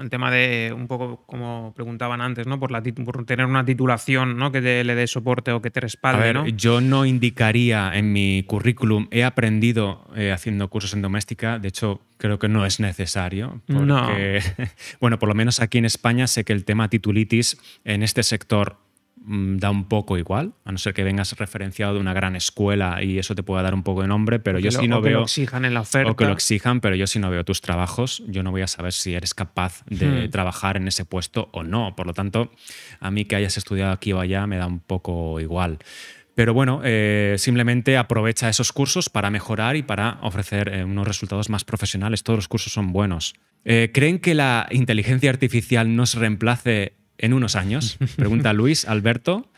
el 0.00 0.10
tema 0.10 0.30
de 0.30 0.72
un 0.74 0.86
poco 0.88 1.22
como 1.26 1.72
preguntaban 1.74 2.20
antes, 2.20 2.46
¿no? 2.46 2.58
Por, 2.58 2.70
la, 2.70 2.82
por 2.82 3.24
tener 3.24 3.46
una 3.46 3.64
titulación 3.64 4.36
¿no? 4.36 4.50
que 4.50 4.60
le 4.60 4.94
dé 4.94 5.06
soporte 5.06 5.52
o 5.52 5.62
que 5.62 5.70
te 5.70 5.80
respalde. 5.80 6.30
A 6.30 6.42
ver, 6.42 6.56
yo 6.56 6.80
no 6.80 7.06
indicaría 7.06 7.92
en 7.94 8.12
mi 8.12 8.42
currículum, 8.46 9.08
he 9.10 9.24
aprendido 9.24 10.06
eh, 10.16 10.32
haciendo 10.32 10.68
cursos 10.68 10.92
en 10.94 11.02
doméstica, 11.02 11.58
de 11.58 11.68
hecho 11.68 12.00
creo 12.18 12.38
que 12.38 12.48
no 12.48 12.66
es 12.66 12.80
necesario. 12.80 13.60
Porque, 13.66 14.40
bueno, 15.00 15.18
por 15.18 15.28
lo 15.28 15.34
menos 15.34 15.60
aquí 15.60 15.78
en 15.78 15.84
España 15.84 16.26
sé 16.26 16.44
que 16.44 16.52
el 16.52 16.64
tema 16.64 16.88
titulitis 16.88 17.58
en 17.84 18.02
este 18.02 18.22
sector 18.22 18.78
da 19.26 19.70
un 19.70 19.88
poco 19.88 20.16
igual, 20.18 20.54
a 20.64 20.70
no 20.70 20.78
ser 20.78 20.94
que 20.94 21.02
vengas 21.02 21.32
referenciado 21.36 21.94
de 21.94 22.00
una 22.00 22.12
gran 22.12 22.36
escuela 22.36 23.02
y 23.02 23.18
eso 23.18 23.34
te 23.34 23.42
pueda 23.42 23.62
dar 23.62 23.74
un 23.74 23.82
poco 23.82 24.02
de 24.02 24.08
nombre, 24.08 24.38
pero 24.38 24.60
yo 24.60 24.70
sí 24.70 24.86
no 24.86 25.00
veo... 25.00 25.10
que 25.10 25.18
lo 25.18 25.22
exijan 25.24 25.64
en 25.64 25.74
la 25.74 25.80
oferta. 25.80 26.12
O 26.12 26.16
que 26.16 26.26
lo 26.26 26.32
exijan, 26.32 26.80
pero 26.80 26.94
yo 26.94 27.06
sí 27.08 27.18
no 27.18 27.28
veo 27.28 27.44
tus 27.44 27.60
trabajos, 27.60 28.22
yo 28.28 28.44
no 28.44 28.52
voy 28.52 28.62
a 28.62 28.68
saber 28.68 28.92
si 28.92 29.14
eres 29.14 29.34
capaz 29.34 29.84
de 29.86 30.26
hmm. 30.26 30.30
trabajar 30.30 30.76
en 30.76 30.86
ese 30.86 31.04
puesto 31.04 31.48
o 31.52 31.64
no. 31.64 31.96
Por 31.96 32.06
lo 32.06 32.14
tanto, 32.14 32.52
a 33.00 33.10
mí 33.10 33.24
que 33.24 33.34
hayas 33.34 33.56
estudiado 33.56 33.92
aquí 33.92 34.12
o 34.12 34.20
allá 34.20 34.46
me 34.46 34.58
da 34.58 34.66
un 34.66 34.78
poco 34.78 35.40
igual. 35.40 35.78
Pero 36.36 36.52
bueno, 36.52 36.82
eh, 36.84 37.36
simplemente 37.38 37.96
aprovecha 37.96 38.48
esos 38.48 38.70
cursos 38.70 39.08
para 39.08 39.30
mejorar 39.30 39.74
y 39.74 39.82
para 39.82 40.18
ofrecer 40.20 40.68
eh, 40.68 40.84
unos 40.84 41.08
resultados 41.08 41.48
más 41.48 41.64
profesionales. 41.64 42.22
Todos 42.22 42.36
los 42.36 42.48
cursos 42.48 42.72
son 42.74 42.92
buenos. 42.92 43.34
Eh, 43.64 43.90
¿Creen 43.92 44.18
que 44.18 44.34
la 44.34 44.68
inteligencia 44.70 45.30
artificial 45.30 45.96
nos 45.96 46.14
reemplace 46.14 46.92
en 47.18 47.32
unos 47.32 47.56
años? 47.56 47.98
Pregunta 48.16 48.52
Luis 48.52 48.86
Alberto. 48.86 49.48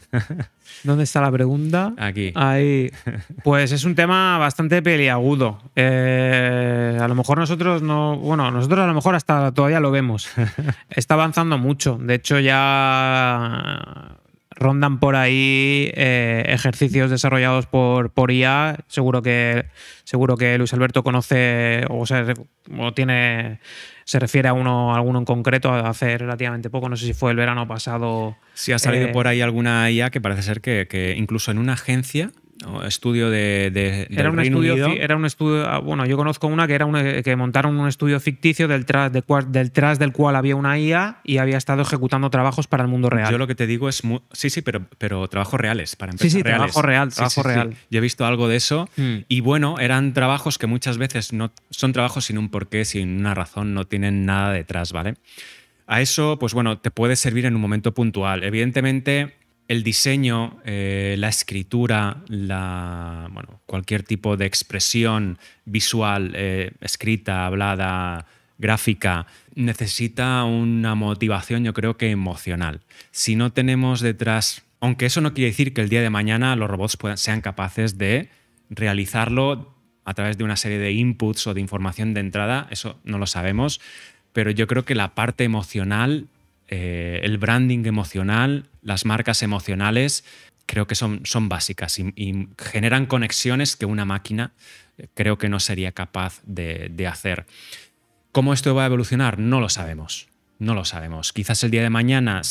¿Dónde 0.84 1.04
está 1.04 1.20
la 1.20 1.30
pregunta? 1.30 1.92
Aquí. 1.98 2.32
Ahí. 2.34 2.90
Pues 3.42 3.72
es 3.72 3.84
un 3.84 3.94
tema 3.94 4.38
bastante 4.38 4.80
peliagudo. 4.80 5.60
Eh, 5.74 6.98
a 7.00 7.08
lo 7.08 7.14
mejor 7.14 7.38
nosotros 7.38 7.82
no. 7.82 8.16
Bueno, 8.16 8.50
nosotros 8.50 8.80
a 8.80 8.86
lo 8.86 8.94
mejor 8.94 9.14
hasta 9.14 9.52
todavía 9.52 9.80
lo 9.80 9.90
vemos. 9.90 10.30
Está 10.90 11.14
avanzando 11.14 11.58
mucho. 11.58 11.98
De 12.00 12.14
hecho, 12.14 12.38
ya 12.38 14.18
rondan 14.58 14.98
por 14.98 15.16
ahí 15.16 15.90
eh, 15.94 16.44
ejercicios 16.48 17.10
desarrollados 17.10 17.66
por, 17.66 18.10
por 18.10 18.30
IA. 18.30 18.78
Seguro 18.88 19.22
que, 19.22 19.66
seguro 20.04 20.36
que 20.36 20.58
Luis 20.58 20.72
Alberto 20.72 21.02
conoce 21.02 21.84
o, 21.88 22.04
o 22.78 22.92
tiene 22.92 23.60
se 24.08 24.18
refiere 24.18 24.48
a 24.48 24.54
uno 24.54 24.94
alguno 24.94 25.18
en 25.18 25.26
concreto 25.26 25.70
hace 25.70 26.16
relativamente 26.16 26.70
poco, 26.70 26.88
no 26.88 26.96
sé 26.96 27.04
si 27.04 27.12
fue 27.12 27.30
el 27.30 27.36
verano 27.36 27.68
pasado. 27.68 28.38
Sí, 28.54 28.72
ha 28.72 28.78
salido 28.78 29.08
eh, 29.08 29.12
por 29.12 29.26
ahí 29.28 29.42
alguna 29.42 29.90
IA 29.90 30.08
que 30.08 30.18
parece 30.18 30.40
ser 30.40 30.62
que, 30.62 31.14
incluso 31.14 31.50
en 31.50 31.58
una 31.58 31.74
agencia 31.74 32.32
estudio 32.84 33.30
de, 33.30 34.06
era 34.10 34.30
un 34.30 34.40
estudio 34.40 34.86
era 34.88 35.16
un 35.16 35.24
estudio 35.24 35.66
ah, 35.66 35.78
bueno 35.78 36.06
yo 36.06 36.16
conozco 36.16 36.48
una 36.48 36.66
que 36.66 36.74
era 36.74 36.86
que 37.22 37.36
montaron 37.36 37.78
un 37.78 37.88
estudio 37.88 38.18
ficticio 38.20 38.66
del 38.66 38.84
tras, 38.84 39.12
del 39.12 39.72
tras 39.72 39.98
del 39.98 40.12
cual 40.12 40.36
había 40.36 40.56
una 40.56 40.78
IA 40.78 41.20
y 41.22 41.38
había 41.38 41.56
estado 41.56 41.82
ejecutando 41.82 42.30
trabajos 42.30 42.66
para 42.66 42.82
el 42.82 42.88
mundo 42.88 43.10
real. 43.10 43.30
Yo 43.30 43.38
lo 43.38 43.46
que 43.46 43.54
te 43.54 43.66
digo 43.66 43.88
es 43.88 44.02
sí 44.32 44.50
sí 44.50 44.62
pero 44.62 44.86
pero 44.98 45.26
trabajos 45.28 45.60
reales 45.60 45.96
para 45.96 46.10
empezar 46.10 46.30
sí 46.30 46.36
sí 46.36 46.42
reales. 46.42 46.72
trabajo 46.72 46.82
real 46.82 47.12
trabajo 47.12 47.42
real. 47.42 47.74
Yo 47.90 47.98
he 47.98 48.02
visto 48.02 48.26
algo 48.26 48.48
de 48.48 48.56
eso 48.56 48.88
hmm. 48.96 49.16
y 49.28 49.40
bueno 49.40 49.78
eran 49.78 50.12
trabajos 50.12 50.58
que 50.58 50.66
muchas 50.66 50.98
veces 50.98 51.32
no 51.32 51.52
son 51.70 51.92
trabajos 51.92 52.26
sin 52.26 52.38
un 52.38 52.48
porqué 52.48 52.84
sin 52.84 53.20
una 53.20 53.34
razón 53.34 53.74
no 53.74 53.86
tienen 53.86 54.26
nada 54.26 54.52
detrás 54.52 54.92
vale 54.92 55.14
a 55.86 56.00
eso 56.00 56.38
pues 56.38 56.54
bueno 56.54 56.78
te 56.78 56.90
puede 56.90 57.16
servir 57.16 57.46
en 57.46 57.54
un 57.54 57.60
momento 57.60 57.94
puntual. 57.94 58.42
Evidentemente 58.44 59.37
el 59.68 59.82
diseño, 59.82 60.58
eh, 60.64 61.16
la 61.18 61.28
escritura, 61.28 62.24
cualquier 63.66 64.02
tipo 64.02 64.38
de 64.38 64.46
expresión 64.46 65.38
visual, 65.66 66.32
eh, 66.34 66.72
escrita, 66.80 67.44
hablada, 67.44 68.26
gráfica, 68.56 69.26
necesita 69.54 70.42
una 70.44 70.94
motivación, 70.94 71.64
yo 71.64 71.74
creo 71.74 71.98
que 71.98 72.10
emocional. 72.10 72.80
Si 73.10 73.36
no 73.36 73.52
tenemos 73.52 74.00
detrás, 74.00 74.62
aunque 74.80 75.06
eso 75.06 75.20
no 75.20 75.34
quiere 75.34 75.50
decir 75.50 75.74
que 75.74 75.82
el 75.82 75.90
día 75.90 76.00
de 76.00 76.10
mañana 76.10 76.56
los 76.56 76.70
robots 76.70 76.96
sean 77.16 77.42
capaces 77.42 77.98
de 77.98 78.30
realizarlo 78.70 79.74
a 80.04 80.14
través 80.14 80.38
de 80.38 80.44
una 80.44 80.56
serie 80.56 80.78
de 80.78 80.92
inputs 80.92 81.46
o 81.46 81.52
de 81.52 81.60
información 81.60 82.14
de 82.14 82.20
entrada, 82.20 82.66
eso 82.70 82.98
no 83.04 83.18
lo 83.18 83.26
sabemos, 83.26 83.82
pero 84.32 84.50
yo 84.50 84.66
creo 84.66 84.86
que 84.86 84.94
la 84.94 85.14
parte 85.14 85.44
emocional 85.44 86.26
eh, 86.68 87.20
el 87.22 87.38
branding 87.38 87.84
emocional, 87.86 88.68
las 88.82 89.04
marcas 89.04 89.42
emocionales, 89.42 90.24
creo 90.66 90.86
que 90.86 90.94
son, 90.94 91.22
son 91.24 91.48
básicas 91.48 91.98
y, 91.98 92.48
generan 92.58 93.06
conexiones 93.06 93.76
que 93.76 93.86
una 93.86 94.04
máquina 94.04 94.52
eh, 94.98 95.08
creo 95.14 95.38
que 95.38 95.48
no 95.48 95.60
sería 95.60 95.92
capaz 95.92 96.40
de, 96.44 96.88
de 96.90 97.06
hacer. 97.06 97.46
¿Cómo 98.32 98.52
esto 98.52 98.74
va 98.74 98.82
a 98.82 98.86
evolucionar? 98.86 99.38
No 99.38 99.60
lo 99.60 99.68
sabemos. 99.68 100.28
No 100.58 100.74
lo 100.74 100.84
sabemos. 100.84 101.32
Quizás 101.32 101.62
el 101.62 101.70
día 101.70 101.82
de 101.82 101.90
mañana 101.90 102.42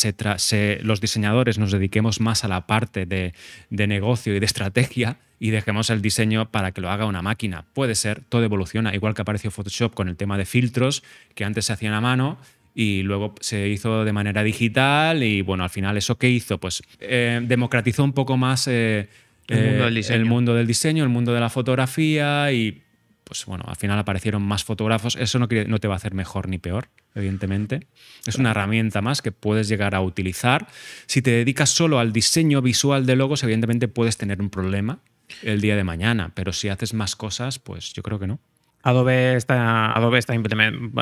los 0.81 1.01
diseñadores 1.01 1.57
nos 1.57 1.71
dediquemos 1.71 2.21
más 2.21 2.45
a 2.45 2.47
la 2.47 2.65
parte 2.65 3.05
de, 3.05 3.33
de, 3.69 3.87
negocio 3.87 4.33
y 4.33 4.39
de 4.39 4.45
estrategia 4.45 5.19
y 5.39 5.49
dejemos 5.49 5.89
el 5.89 6.01
diseño 6.01 6.49
para 6.49 6.71
que 6.71 6.79
lo 6.79 6.89
haga 6.89 7.05
una 7.05 7.21
máquina. 7.21 7.65
Puede 7.73 7.95
ser, 7.95 8.23
todo 8.29 8.43
evoluciona, 8.43 8.95
igual 8.95 9.13
que 9.13 9.23
apareció 9.23 9.51
Photoshop 9.51 9.93
con 9.93 10.07
el 10.07 10.15
tema 10.15 10.37
de 10.37 10.45
filtros, 10.45 11.03
que 11.35 11.43
antes 11.43 11.65
se 11.65 11.73
hacían 11.73 11.93
a 11.93 12.01
mano 12.01 12.37
y 12.79 13.01
luego 13.01 13.33
se 13.41 13.67
hizo 13.69 14.05
de 14.05 14.13
manera 14.13 14.43
digital 14.43 15.23
y 15.23 15.41
bueno, 15.41 15.63
al 15.63 15.71
final 15.71 15.97
eso 15.97 16.19
que 16.19 16.29
hizo, 16.29 16.59
pues 16.59 16.83
eh, 16.99 17.39
democratizó 17.41 18.03
un 18.03 18.13
poco 18.13 18.37
más 18.37 18.67
eh, 18.67 19.09
el, 19.47 19.79
mundo 19.79 19.87
eh, 19.87 20.03
el 20.09 20.25
mundo 20.25 20.53
del 20.53 20.67
diseño, 20.67 21.03
el 21.03 21.09
mundo 21.09 21.33
de 21.33 21.39
la 21.39 21.49
fotografía 21.49 22.51
y 22.51 22.83
pues 23.23 23.47
bueno, 23.47 23.65
al 23.67 23.77
final 23.77 23.97
aparecieron 23.97 24.43
más 24.43 24.63
fotógrafos. 24.63 25.15
Eso 25.15 25.39
no, 25.39 25.47
no, 25.47 25.79
te 25.79 25.87
va 25.87 25.95
a 25.95 25.97
hacer 25.97 26.13
mejor 26.13 26.47
ni 26.49 26.59
peor, 26.59 26.89
evidentemente. 27.15 27.87
Es 28.27 28.35
una 28.35 28.51
herramienta 28.51 29.01
más 29.01 29.23
que 29.23 29.31
puedes 29.31 29.67
llegar 29.67 29.95
a 29.95 30.01
utilizar. 30.01 30.67
Si 31.07 31.23
te 31.23 31.31
dedicas 31.31 31.71
solo 31.71 31.97
al 31.97 32.13
diseño 32.13 32.61
visual 32.61 33.07
de 33.07 33.15
logos, 33.15 33.41
evidentemente 33.43 33.87
puedes 33.87 34.17
tener 34.17 34.39
un 34.39 34.51
problema 34.51 34.99
el 35.41 35.61
día 35.61 35.75
de 35.75 35.83
mañana, 35.83 36.31
pero 36.35 36.53
si 36.53 36.69
haces 36.69 36.93
más 36.93 37.15
cosas, 37.15 37.57
pues 37.57 37.91
yo 37.93 38.03
creo 38.03 38.19
que 38.19 38.27
no. 38.27 38.39
Adobe 38.89 39.35
está, 39.35 39.91
Adobe 39.91 40.19
está, 40.19 40.33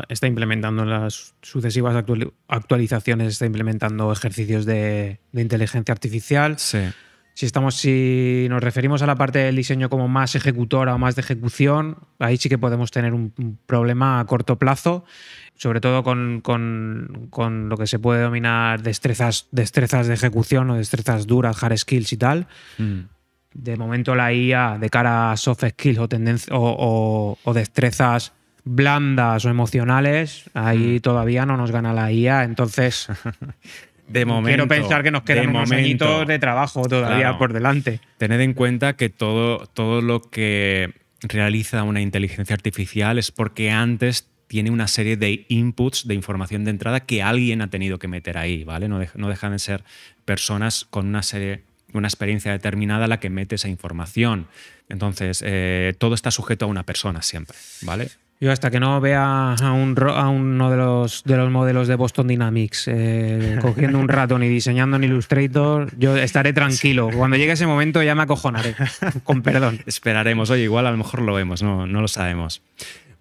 está 0.09 0.27
implementando 0.27 0.85
las 0.85 1.35
sucesivas 1.41 1.95
actualizaciones, 2.47 3.33
está 3.33 3.45
implementando 3.45 4.11
ejercicios 4.11 4.65
de, 4.65 5.19
de 5.31 5.41
inteligencia 5.41 5.91
artificial. 5.91 6.57
Sí 6.57 6.79
si 7.35 7.45
estamos, 7.45 7.75
si 7.75 8.47
nos 8.49 8.63
referimos 8.63 9.01
a 9.01 9.05
la 9.05 9.15
parte 9.15 9.39
del 9.39 9.57
diseño 9.57 9.89
como 9.89 10.07
más 10.07 10.35
ejecutora 10.35 10.95
o 10.95 10.97
más 10.97 11.15
de 11.15 11.21
ejecución, 11.21 11.97
ahí 12.17 12.37
sí 12.37 12.47
que 12.47 12.57
podemos 12.57 12.91
tener 12.91 13.13
un, 13.13 13.59
problema 13.67 14.21
a 14.21 14.25
corto 14.25 14.57
plazo, 14.57 15.03
sobre 15.53 15.81
todo 15.81 16.01
con, 16.01 16.39
con, 16.39 17.27
con, 17.29 17.67
lo 17.67 17.77
que 17.77 17.87
se 17.87 17.99
puede 17.99 18.19
denominar 18.19 18.83
destrezas, 18.83 19.49
destrezas 19.51 20.07
de 20.07 20.13
ejecución 20.13 20.69
o 20.69 20.75
destrezas 20.75 21.27
duras, 21.27 21.61
hard 21.61 21.77
skills 21.77 22.13
y 22.13 22.17
tal. 22.17 22.47
Mm. 22.77 22.99
De 23.55 23.77
momento 23.77 24.15
la 24.15 24.33
IA 24.33 24.77
de 24.77 24.89
cara 24.89 25.31
a 25.31 25.37
soft 25.37 25.63
skills 25.69 25.97
o, 26.51 26.57
o, 26.57 27.37
o, 27.41 27.53
destrezas 27.53 28.33
blandas 28.63 29.45
o 29.45 29.49
emocionales, 29.49 30.49
ahí 30.53 30.97
mm. 30.97 30.99
todavía 30.99 31.45
no 31.45 31.55
nos 31.55 31.71
gana 31.71 31.93
la 31.93 32.11
IA, 32.11 32.43
entonces 32.43 33.07
De 34.07 34.25
momento. 34.25 34.49
Quiero 34.49 34.67
pensar 34.67 35.03
que 35.03 35.11
nos 35.11 35.23
quedan 35.23 35.49
unos 35.49 35.71
añitos 35.71 36.27
de 36.27 36.39
trabajo 36.39 36.83
todavía 36.83 37.37
por 37.37 37.53
delante. 37.53 37.99
Tened 38.17 38.39
en 38.41 38.53
cuenta 38.53 38.95
que 38.95 39.09
todo, 39.09 39.65
todo 39.67 40.01
lo 40.01 40.21
que 40.21 40.93
realiza 41.21 41.83
una 41.83 42.01
inteligencia 42.01 42.53
artificial 42.53 43.17
es 43.17 43.31
porque 43.31 43.71
antes 43.71 44.29
tiene 44.47 44.69
una 44.69 44.87
serie 44.87 45.17
de 45.17 45.45
inputs 45.49 46.07
de 46.07 46.13
información 46.13 46.65
de 46.65 46.71
entrada 46.71 46.99
que 46.99 47.23
alguien 47.23 47.61
ha 47.61 47.69
tenido 47.69 47.97
que 47.97 48.07
meter 48.07 48.37
ahí, 48.37 48.63
¿vale? 48.63 48.87
No, 48.87 48.99
no 49.15 49.29
dejan 49.29 49.53
de 49.53 49.59
ser 49.59 49.83
personas 50.23 50.85
con 50.85 51.07
una 51.07 51.23
serie, 51.23 51.63
una 51.93 52.07
experiencia 52.07 52.51
determinada 52.51 53.07
la 53.07 53.19
que 53.19 53.29
mete 53.29 53.55
esa 53.55 53.69
información. 53.69 54.47
Entonces, 54.89 55.43
eh, 55.45 55.93
todo 55.97 56.15
está 56.15 56.31
sujeto 56.31 56.65
a 56.65 56.67
una 56.67 56.83
persona 56.83 57.21
siempre, 57.21 57.55
¿vale? 57.81 58.09
Yo 58.41 58.51
hasta 58.51 58.69
que 58.69 58.81
no 58.81 58.99
vea 58.99 59.53
a, 59.53 59.71
un, 59.71 59.95
a 59.97 60.27
uno 60.27 60.69
de 60.69 60.75
los, 60.75 61.23
de 61.23 61.37
los 61.37 61.49
modelos 61.49 61.87
de 61.87 61.95
Boston 61.95 62.27
Dynamics 62.27 62.89
eh, 62.89 63.57
cogiendo 63.61 63.97
un 63.97 64.09
ratón 64.09 64.43
y 64.43 64.49
diseñando 64.49 64.97
en 64.97 65.05
Illustrator, 65.05 65.89
yo 65.97 66.17
estaré 66.17 66.51
tranquilo. 66.51 67.09
Cuando 67.15 67.37
llegue 67.37 67.53
ese 67.53 67.65
momento 67.65 68.03
ya 68.03 68.13
me 68.13 68.23
acojonaré, 68.23 68.75
con 69.23 69.41
perdón. 69.41 69.79
Esperaremos. 69.85 70.49
Oye, 70.49 70.63
igual 70.63 70.85
a 70.85 70.91
lo 70.91 70.97
mejor 70.97 71.21
lo 71.21 71.33
vemos, 71.33 71.63
no, 71.63 71.87
no 71.87 72.01
lo 72.01 72.09
sabemos. 72.09 72.61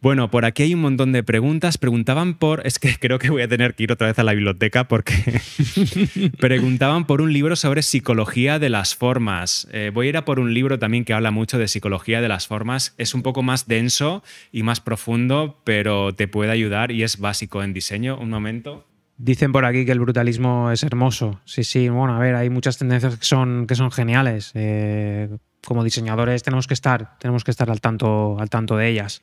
Bueno, 0.05 0.31
por 0.31 0.45
aquí 0.45 0.65
hay 0.65 0.75
un 0.75 0.83
montón 0.83 1.13
de 1.13 1.23
preguntas. 1.23 1.79
Preguntaban 1.79 2.35
por. 2.35 2.67
Es 2.67 2.79
que 2.79 2.95
creo 3.01 3.19
que 3.19 3.31
voy 3.31 3.41
a 3.41 3.49
tener 3.49 3.75
que 3.75 3.85
ir 3.85 3.91
otra 3.91 4.09
vez 4.09 4.19
a 4.19 4.23
la 4.23 4.35
biblioteca 4.35 4.87
porque. 4.87 5.15
preguntaban 6.39 7.07
por 7.07 7.23
un 7.23 7.33
libro 7.33 7.57
sobre 7.57 7.81
psicología 7.81 8.59
de 8.59 8.69
las 8.69 8.95
formas. 8.95 9.67
Eh, 9.73 9.91
voy 9.95 10.09
a 10.09 10.09
ir 10.11 10.17
a 10.19 10.27
por 10.27 10.41
un 10.41 10.53
libro 10.53 10.79
también 10.79 11.07
que 11.07 11.15
habla 11.15 11.31
mucho 11.31 11.57
de 11.57 11.69
psicología 11.69 12.21
de 12.21 12.29
las 12.29 12.47
formas. 12.47 12.95
Es 12.99 13.15
un 13.15 13.23
poco 13.23 13.43
más 13.43 13.67
denso 13.67 14.23
y 14.53 14.63
más 14.63 14.81
profundo, 14.81 15.63
pero 15.65 16.15
te 16.15 16.29
puede 16.29 16.51
ayudar 16.51 16.91
y 16.91 17.03
es 17.03 17.19
básico 17.19 17.63
en 17.63 17.73
diseño. 17.73 18.19
Un 18.19 18.29
momento. 18.29 18.87
Dicen 19.17 19.53
por 19.53 19.65
aquí 19.65 19.87
que 19.87 19.93
el 19.93 20.01
brutalismo 20.01 20.71
es 20.71 20.83
hermoso. 20.83 21.41
Sí, 21.47 21.65
sí, 21.65 21.89
bueno, 21.89 22.15
a 22.15 22.19
ver, 22.19 22.35
hay 22.35 22.51
muchas 22.51 22.77
tendencias 22.77 23.17
que 23.17 23.25
son, 23.25 23.67
que 23.67 23.75
son 23.75 23.91
geniales. 23.91 24.51
Eh, 24.53 25.31
como 25.65 25.83
diseñadores 25.83 26.43
tenemos 26.43 26.67
que 26.67 26.75
estar, 26.75 27.17
tenemos 27.19 27.43
que 27.43 27.53
estar 27.53 27.71
al 27.71 27.81
tanto, 27.81 28.39
al 28.39 28.51
tanto 28.51 28.77
de 28.77 28.91
ellas. 28.91 29.23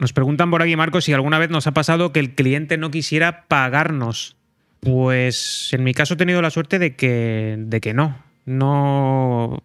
Nos 0.00 0.14
preguntan 0.14 0.50
por 0.50 0.62
aquí, 0.62 0.74
Marcos, 0.76 1.04
si 1.04 1.12
alguna 1.12 1.38
vez 1.38 1.50
nos 1.50 1.66
ha 1.66 1.72
pasado 1.72 2.10
que 2.10 2.20
el 2.20 2.34
cliente 2.34 2.78
no 2.78 2.90
quisiera 2.90 3.44
pagarnos. 3.48 4.34
Pues 4.80 5.68
en 5.74 5.84
mi 5.84 5.92
caso 5.92 6.14
he 6.14 6.16
tenido 6.16 6.40
la 6.40 6.48
suerte 6.48 6.78
de 6.78 6.96
que, 6.96 7.56
de 7.58 7.80
que 7.82 7.92
no. 7.92 8.16
No. 8.46 9.62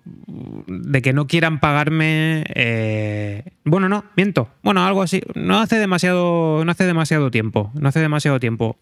de 0.68 1.02
que 1.02 1.14
no 1.14 1.26
quieran 1.28 1.62
pagarme. 1.62 2.44
Eh, 2.54 3.44
bueno, 3.64 3.88
no, 3.88 4.04
miento. 4.18 4.50
Bueno, 4.62 4.86
algo 4.86 5.02
así. 5.02 5.22
No 5.36 5.60
hace 5.60 5.80
demasiado. 5.80 6.66
No 6.66 6.72
hace 6.72 6.86
demasiado 6.86 7.32
tiempo. 7.32 7.72
No 7.74 7.88
hace 7.88 8.02
demasiado 8.02 8.38
tiempo. 8.42 8.78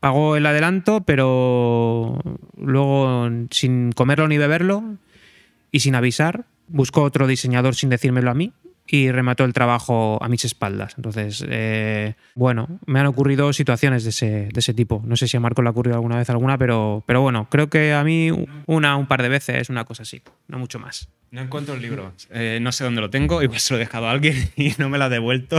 Pago 0.00 0.36
el 0.36 0.44
adelanto, 0.44 1.02
pero 1.02 2.18
luego 2.56 3.30
sin 3.52 3.92
comerlo 3.92 4.26
ni 4.26 4.36
beberlo 4.36 4.82
y 5.70 5.78
sin 5.78 5.94
avisar, 5.94 6.44
busco 6.66 7.02
otro 7.02 7.28
diseñador 7.28 7.76
sin 7.76 7.88
decírmelo 7.88 8.32
a 8.32 8.34
mí 8.34 8.52
y 8.92 9.10
remató 9.10 9.44
el 9.44 9.54
trabajo 9.54 10.18
a 10.22 10.28
mis 10.28 10.44
espaldas. 10.44 10.92
Entonces, 10.98 11.42
eh, 11.48 12.14
bueno, 12.34 12.78
me 12.84 13.00
han 13.00 13.06
ocurrido 13.06 13.50
situaciones 13.54 14.04
de 14.04 14.10
ese, 14.10 14.48
de 14.52 14.60
ese, 14.60 14.74
tipo. 14.74 15.02
No 15.06 15.16
sé 15.16 15.26
si 15.28 15.38
a 15.38 15.40
Marco 15.40 15.62
le 15.62 15.68
ha 15.68 15.70
ocurrido 15.70 15.96
alguna 15.96 16.18
vez 16.18 16.28
alguna, 16.28 16.58
pero, 16.58 17.02
pero 17.06 17.22
bueno, 17.22 17.48
creo 17.50 17.70
que 17.70 17.94
a 17.94 18.04
mí 18.04 18.28
una, 18.66 18.96
un 18.98 19.06
par 19.06 19.22
de 19.22 19.30
veces, 19.30 19.70
una 19.70 19.86
cosa 19.86 20.02
así, 20.02 20.20
no 20.46 20.58
mucho 20.58 20.78
más. 20.78 21.08
No 21.32 21.40
encuentro 21.40 21.74
el 21.74 21.80
libro. 21.80 22.12
Eh, 22.30 22.58
no 22.60 22.72
sé 22.72 22.84
dónde 22.84 23.00
lo 23.00 23.08
tengo, 23.08 23.42
igual 23.42 23.58
se 23.58 23.72
lo 23.72 23.78
he 23.78 23.80
dejado 23.80 24.06
a 24.06 24.10
alguien 24.10 24.50
y 24.56 24.74
no 24.76 24.90
me 24.90 24.98
lo 24.98 25.04
ha 25.04 25.08
devuelto. 25.08 25.58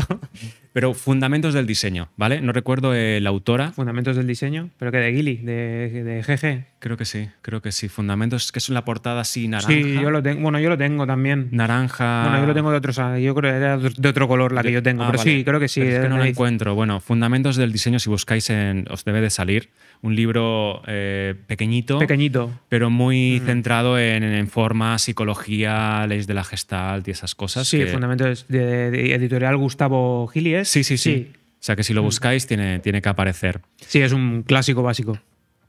Pero 0.72 0.94
Fundamentos 0.94 1.56
del 1.56 1.66
Diseño, 1.66 2.10
¿vale? 2.16 2.42
No 2.42 2.52
recuerdo 2.52 2.94
eh, 2.94 3.20
la 3.20 3.30
autora. 3.30 3.72
Fundamentos 3.72 4.16
del 4.16 4.28
Diseño, 4.28 4.70
pero 4.78 4.92
que 4.92 4.98
de 4.98 5.12
Gili, 5.12 5.38
de, 5.38 6.04
de, 6.04 6.22
GG. 6.22 6.66
Creo 6.78 6.96
que 6.96 7.06
sí, 7.06 7.28
creo 7.42 7.64
que 7.64 7.72
sí. 7.72 7.90
Fundamentos, 7.90 8.52
que 8.52 8.60
es 8.60 8.70
una 8.70 8.86
portada 8.86 9.22
así 9.22 9.48
naranja. 9.48 9.74
Sí, 9.74 9.94
yo 10.00 10.12
lo 10.12 10.22
tengo. 10.22 10.42
Bueno, 10.42 10.60
yo 10.60 10.70
lo 10.70 10.78
tengo 10.78 11.08
también. 11.08 11.50
Naranja. 11.52 12.22
Bueno, 12.24 12.42
yo 12.42 12.46
lo 12.46 12.54
tengo 12.54 12.70
de 12.70 12.78
otros. 12.78 12.98
Yo 12.98 13.34
creo 13.34 13.52
que 13.52 13.58
era 13.58 13.78
de 13.78 14.10
otro 14.10 14.28
color 14.28 14.52
la 14.52 14.62
que 14.62 14.72
yo 14.72 14.84
tengo. 14.84 15.04
Ah, 15.04 15.08
pero 15.12 15.24
sí, 15.24 15.44
creo 15.44 15.60
que 15.60 15.68
sí. 15.68 15.82
es 15.82 16.02
que 16.02 16.10
no 16.10 16.18
lo 16.18 16.26
encuentro. 16.26 16.76
Bueno, 16.76 17.00
Fundamentos 17.00 17.56
del 17.56 17.72
Diseño, 17.72 17.98
si 17.98 18.10
buscáis, 18.10 18.50
en, 18.52 18.86
os 18.92 19.06
debe 19.06 19.22
de 19.22 19.32
salir 19.32 19.70
un 20.04 20.16
libro 20.16 20.82
eh, 20.86 21.34
pequeñito, 21.48 21.98
pequeñito, 21.98 22.52
pero 22.70 22.90
muy 22.90 23.42
centrado 23.46 23.98
en, 23.98 24.24
en, 24.24 24.48
forma, 24.48 25.00
psicología, 25.00 26.06
leyes 26.08 26.28
de 26.28 26.34
la 26.34 26.44
gestalt 26.44 27.08
y 27.08 27.12
esas 27.12 27.36
cosas. 27.36 27.68
Sí, 27.68 27.84
fundamentos 27.86 28.46
de, 28.50 28.92
de, 28.92 29.16
editorial 29.16 29.56
Gustavo 29.58 30.28
Gilies. 30.28 30.68
Sí, 30.68 30.84
sí, 30.84 30.98
sí, 30.98 31.32
O 31.34 31.64
sea 31.64 31.78
que 31.78 31.84
si 31.84 31.94
lo 31.94 32.04
buscáis 32.04 32.46
tiene, 32.46 32.80
tiene 32.80 33.02
que 33.02 33.10
aparecer. 33.10 33.62
Sí, 33.88 34.02
es 34.02 34.12
un 34.12 34.44
clásico 34.44 34.84
básico. 34.84 35.18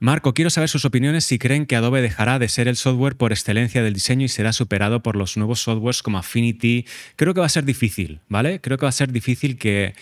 Marco, 0.00 0.34
quiero 0.34 0.50
saber 0.50 0.68
sus 0.68 0.84
opiniones 0.84 1.24
si 1.24 1.38
creen 1.38 1.64
que 1.64 1.76
Adobe 1.76 2.02
dejará 2.02 2.40
de 2.40 2.48
ser 2.48 2.66
el 2.66 2.74
software 2.74 3.16
por 3.16 3.30
excelencia 3.30 3.84
del 3.84 3.94
diseño 3.94 4.24
y 4.24 4.28
será 4.28 4.52
superado 4.52 5.00
por 5.00 5.14
los 5.14 5.36
nuevos 5.36 5.60
softwares 5.60 6.02
como 6.02 6.18
Affinity. 6.18 6.86
Creo 7.14 7.34
que 7.34 7.40
va 7.40 7.46
a 7.46 7.50
ser 7.50 7.64
difícil, 7.64 8.20
¿vale? 8.28 8.60
Creo 8.60 8.76
que 8.78 8.84
va 8.84 8.90
a 8.90 8.92
ser 8.92 9.12
difícil 9.12 9.56
que 9.56 9.94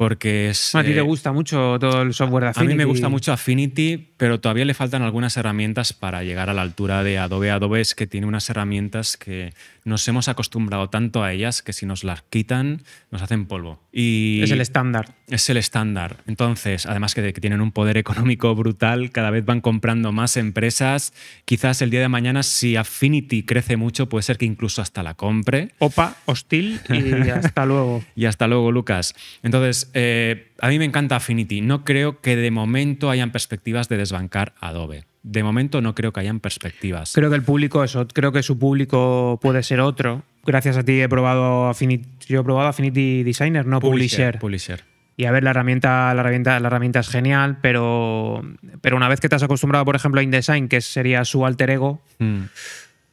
porque 0.00 0.48
es... 0.48 0.74
A 0.74 0.82
ti 0.82 0.94
te 0.94 1.00
eh, 1.00 1.02
gusta 1.02 1.30
mucho 1.30 1.76
todo 1.78 2.00
el 2.00 2.14
software 2.14 2.44
de 2.44 2.48
Affinity. 2.48 2.72
A 2.72 2.74
mí 2.74 2.78
me 2.78 2.86
gusta 2.86 3.10
mucho 3.10 3.34
Affinity, 3.34 3.98
pero 4.16 4.40
todavía 4.40 4.64
le 4.64 4.72
faltan 4.72 5.02
algunas 5.02 5.36
herramientas 5.36 5.92
para 5.92 6.24
llegar 6.24 6.48
a 6.48 6.54
la 6.54 6.62
altura 6.62 7.04
de 7.04 7.18
Adobe. 7.18 7.50
Adobe 7.50 7.82
es 7.82 7.94
que 7.94 8.06
tiene 8.06 8.26
unas 8.26 8.48
herramientas 8.48 9.18
que 9.18 9.52
nos 9.84 10.08
hemos 10.08 10.28
acostumbrado 10.28 10.88
tanto 10.88 11.22
a 11.22 11.34
ellas 11.34 11.60
que 11.60 11.74
si 11.74 11.84
nos 11.84 12.02
las 12.02 12.22
quitan 12.22 12.82
nos 13.10 13.20
hacen 13.20 13.44
polvo. 13.44 13.78
Y 13.92 14.40
es 14.42 14.50
el 14.50 14.62
estándar. 14.62 15.16
Es 15.28 15.50
el 15.50 15.58
estándar. 15.58 16.18
Entonces, 16.26 16.86
además 16.86 17.14
que, 17.14 17.32
que, 17.34 17.40
tienen 17.40 17.60
un 17.60 17.72
poder 17.72 17.98
económico 17.98 18.54
brutal, 18.54 19.10
cada 19.10 19.30
vez 19.30 19.44
van 19.44 19.60
comprando 19.60 20.12
más 20.12 20.38
empresas. 20.38 21.12
Quizás 21.44 21.82
el 21.82 21.90
día 21.90 22.00
de 22.00 22.08
mañana, 22.08 22.42
si 22.42 22.76
Affinity 22.76 23.42
crece 23.42 23.76
mucho, 23.76 24.08
puede 24.08 24.22
ser 24.22 24.38
que 24.38 24.46
incluso 24.46 24.80
hasta 24.80 25.02
la 25.02 25.14
compre. 25.14 25.72
Opa, 25.78 26.16
hostil 26.24 26.80
y 26.88 27.28
hasta 27.30 27.66
luego. 27.66 28.02
y 28.14 28.24
hasta 28.24 28.46
luego, 28.46 28.72
Lucas. 28.72 29.14
Entonces, 29.42 29.89
eh, 29.94 30.52
a 30.60 30.68
mí 30.68 30.78
me 30.78 30.84
encanta 30.84 31.16
Affinity. 31.16 31.60
No 31.60 31.84
creo 31.84 32.20
que 32.20 32.36
de 32.36 32.50
momento 32.50 33.10
hayan 33.10 33.30
perspectivas 33.32 33.88
de 33.88 33.96
desbancar 33.96 34.54
Adobe. 34.60 35.04
De 35.22 35.42
momento 35.42 35.80
no 35.82 35.94
creo 35.94 36.12
que 36.12 36.20
hayan 36.20 36.40
perspectivas. 36.40 37.12
Creo 37.14 37.28
que 37.30 37.36
el 37.36 37.42
público, 37.42 37.84
eso, 37.84 38.06
creo 38.08 38.32
que 38.32 38.42
su 38.42 38.58
público 38.58 39.38
puede 39.42 39.62
ser 39.62 39.80
otro. 39.80 40.22
Gracias 40.46 40.76
a 40.78 40.82
ti 40.82 41.00
he 41.00 41.08
probado 41.08 41.68
Affinity, 41.68 42.08
yo 42.26 42.40
he 42.40 42.44
probado 42.44 42.68
Affinity 42.68 43.22
Designer, 43.22 43.66
no 43.66 43.80
Publisher. 43.80 44.38
Publisher. 44.38 44.82
Y 45.16 45.26
a 45.26 45.32
ver, 45.32 45.44
la 45.44 45.50
herramienta, 45.50 46.14
la 46.14 46.20
herramienta, 46.22 46.58
la 46.60 46.68
herramienta 46.68 47.00
es 47.00 47.08
genial, 47.10 47.58
pero, 47.60 48.42
pero 48.80 48.96
una 48.96 49.06
vez 49.08 49.20
que 49.20 49.28
te 49.28 49.34
has 49.36 49.42
acostumbrado, 49.42 49.84
por 49.84 49.94
ejemplo, 49.94 50.20
a 50.20 50.22
InDesign, 50.24 50.68
que 50.68 50.80
sería 50.80 51.26
su 51.26 51.44
alter 51.44 51.68
ego, 51.68 52.00
mm. 52.20 52.38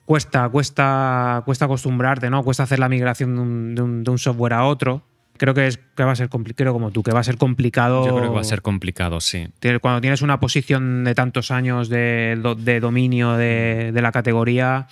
cuesta, 0.05 0.47
cuesta, 0.47 1.41
cuesta 1.45 1.65
acostumbrarte, 1.65 2.29
¿no? 2.29 2.43
Cuesta 2.43 2.63
hacer 2.63 2.79
la 2.79 2.87
migración 2.87 3.35
de 3.35 3.41
un, 3.41 3.75
de 3.75 3.81
un- 3.81 4.03
de 4.05 4.11
un 4.11 4.17
software 4.17 4.53
a 4.53 4.63
otro. 4.63 5.01
Creo 5.37 5.53
que, 5.53 5.67
es, 5.67 5.77
que 5.95 6.03
va 6.03 6.11
a 6.11 6.15
ser 6.15 6.29
complicado, 6.29 6.73
como 6.73 6.91
tú, 6.91 7.03
que 7.03 7.11
va 7.11 7.19
a 7.19 7.23
ser 7.23 7.37
complicado. 7.37 8.05
Yo 8.05 8.15
creo 8.15 8.29
que 8.29 8.35
va 8.35 8.41
a 8.41 8.45
ser 8.45 8.61
complicado, 8.61 9.21
sí. 9.21 9.47
Cuando 9.81 10.01
tienes 10.01 10.21
una 10.21 10.39
posición 10.39 11.03
de 11.03 11.15
tantos 11.15 11.51
años 11.51 11.89
de, 11.89 12.39
de 12.57 12.79
dominio 12.79 13.33
de, 13.33 13.91
de 13.93 14.01
la 14.01 14.11
categoría. 14.11 14.87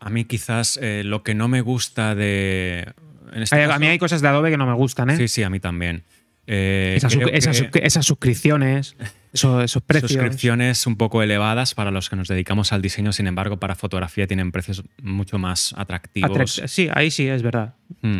A 0.00 0.10
mí 0.10 0.24
quizás 0.24 0.78
eh, 0.82 1.02
lo 1.04 1.22
que 1.22 1.34
no 1.34 1.48
me 1.48 1.60
gusta 1.60 2.14
de... 2.14 2.86
en 3.32 3.42
este 3.42 3.62
a 3.62 3.66
caso- 3.68 3.80
mí 3.80 3.86
hay 3.88 3.98
cosas 3.98 4.20
de 4.22 4.28
Adobe 4.28 4.50
que 4.50 4.56
no 4.56 4.66
me 4.66 4.74
gustan, 4.74 5.10
¿eh? 5.10 5.16
Sí, 5.16 5.26
sí, 5.28 5.42
a 5.42 5.50
mí 5.50 5.58
también. 5.60 6.04
Eh, 6.50 6.94
esas, 6.96 7.14
esas 7.32 7.60
que 7.62 7.80
esas 7.82 8.06
suscripciones, 8.06 8.96
esos, 9.34 9.62
esos 9.64 9.82
precios. 9.82 10.12
suscripciones 10.12 10.86
un 10.86 10.96
poco 10.96 11.22
elevadas 11.22 11.74
para 11.74 11.90
los 11.90 12.08
que 12.08 12.16
nos 12.16 12.26
dedicamos 12.28 12.72
al 12.72 12.80
diseño, 12.80 13.12
sin 13.12 13.26
embargo, 13.26 13.58
para 13.58 13.74
fotografía 13.74 14.26
tienen 14.26 14.50
precios 14.50 14.82
mucho 15.02 15.38
más 15.38 15.74
atractivos. 15.76 16.30
Atract- 16.30 16.66
Sí, 16.68 16.88
ahí 16.94 17.10
sí, 17.10 17.28
es 17.28 17.42
verdad. 17.42 17.74
Mm. 18.00 18.18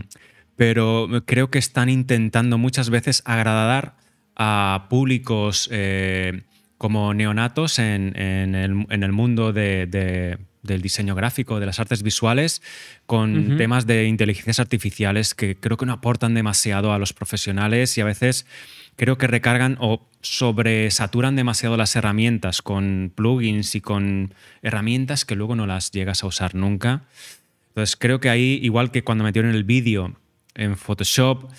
Pero 0.58 1.08
creo 1.24 1.50
que 1.50 1.58
están 1.60 1.88
intentando 1.88 2.58
muchas 2.58 2.90
veces 2.90 3.22
agradar 3.24 3.94
a 4.34 4.86
públicos 4.90 5.68
eh, 5.72 6.42
como 6.78 7.14
neonatos 7.14 7.78
en, 7.78 8.12
en 8.20 8.56
el, 8.56 8.84
en 8.90 9.02
el 9.04 9.12
mundo 9.12 9.52
de- 9.52 9.86
de- 9.86 10.38
del 10.64 10.82
diseño 10.82 11.14
gráfico, 11.14 11.60
de 11.60 11.66
las 11.66 11.78
artes 11.78 12.02
visuales, 12.02 12.60
con 13.06 13.56
temas 13.56 13.86
de 13.86 14.06
inteligencias 14.06 14.58
artificiales 14.58 15.32
que 15.34 15.56
creo 15.56 15.76
que 15.76 15.86
no 15.86 15.92
aportan 15.92 16.34
demasiado 16.34 16.92
a 16.92 16.98
los 16.98 17.12
profesionales 17.12 17.96
y 17.96 18.00
a 18.00 18.04
veces 18.04 18.44
creo 18.96 19.16
que 19.16 19.28
recargan 19.28 19.76
o 19.80 20.08
sobresaturan 20.20 21.36
demasiado 21.36 21.76
las 21.76 21.94
herramientas 21.94 22.62
con 22.62 23.12
plugins 23.14 23.76
y 23.76 23.80
con 23.80 24.34
herramientas 24.62 25.24
que 25.24 25.36
luego 25.36 25.54
no 25.54 25.66
las 25.68 25.92
llegas 25.92 26.24
a 26.24 26.26
usar 26.26 26.56
nunca. 26.56 27.04
Entonces 27.68 27.94
creo 27.96 28.18
que 28.18 28.28
ahí, 28.28 28.58
igual 28.60 28.90
que 28.90 29.04
cuando 29.04 29.22
metieron 29.22 29.54
el 29.54 29.62
vídeo 29.62 30.16
en 30.58 30.76
Photoshop, 30.76 31.50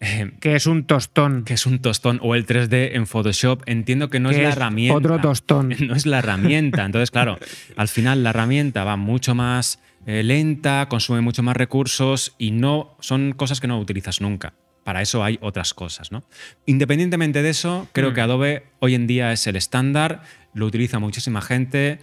eh, 0.00 0.32
Que 0.40 0.54
es 0.56 0.66
un 0.66 0.84
tostón. 0.84 1.44
que 1.44 1.54
es 1.54 1.64
un 1.66 1.78
tostón, 1.80 2.18
o 2.22 2.34
el 2.34 2.44
3D 2.46 2.90
en 2.94 3.06
Photoshop, 3.06 3.62
entiendo 3.66 4.10
que 4.10 4.20
no 4.20 4.30
es 4.30 4.36
la 4.38 4.48
es 4.50 4.56
herramienta. 4.56 4.94
otro 4.96 5.18
tostón. 5.20 5.74
No 5.86 5.94
es 5.94 6.06
la 6.06 6.18
herramienta. 6.18 6.84
Entonces, 6.84 7.10
claro, 7.10 7.38
al 7.76 7.88
final 7.88 8.22
la 8.22 8.30
herramienta 8.30 8.84
va 8.84 8.96
mucho 8.96 9.34
más 9.34 9.78
eh, 10.06 10.22
lenta, 10.22 10.86
consume 10.88 11.20
mucho 11.20 11.42
más 11.42 11.56
recursos 11.56 12.34
y 12.38 12.50
no 12.52 12.96
son 13.00 13.32
cosas 13.32 13.60
que 13.60 13.66
no 13.66 13.78
utilizas 13.80 14.20
nunca. 14.20 14.54
Para 14.84 15.02
eso 15.02 15.24
hay 15.24 15.36
otras 15.42 15.74
cosas, 15.74 16.12
¿no? 16.12 16.22
Independientemente 16.66 17.42
de 17.42 17.50
eso, 17.50 17.88
creo 17.92 18.10
Mm. 18.10 18.14
que 18.14 18.20
Adobe 18.20 18.62
hoy 18.78 18.94
en 18.94 19.06
día 19.08 19.32
es 19.32 19.46
el 19.48 19.56
estándar, 19.56 20.22
lo 20.54 20.66
utiliza 20.66 21.00
muchísima 21.00 21.40
gente, 21.42 21.98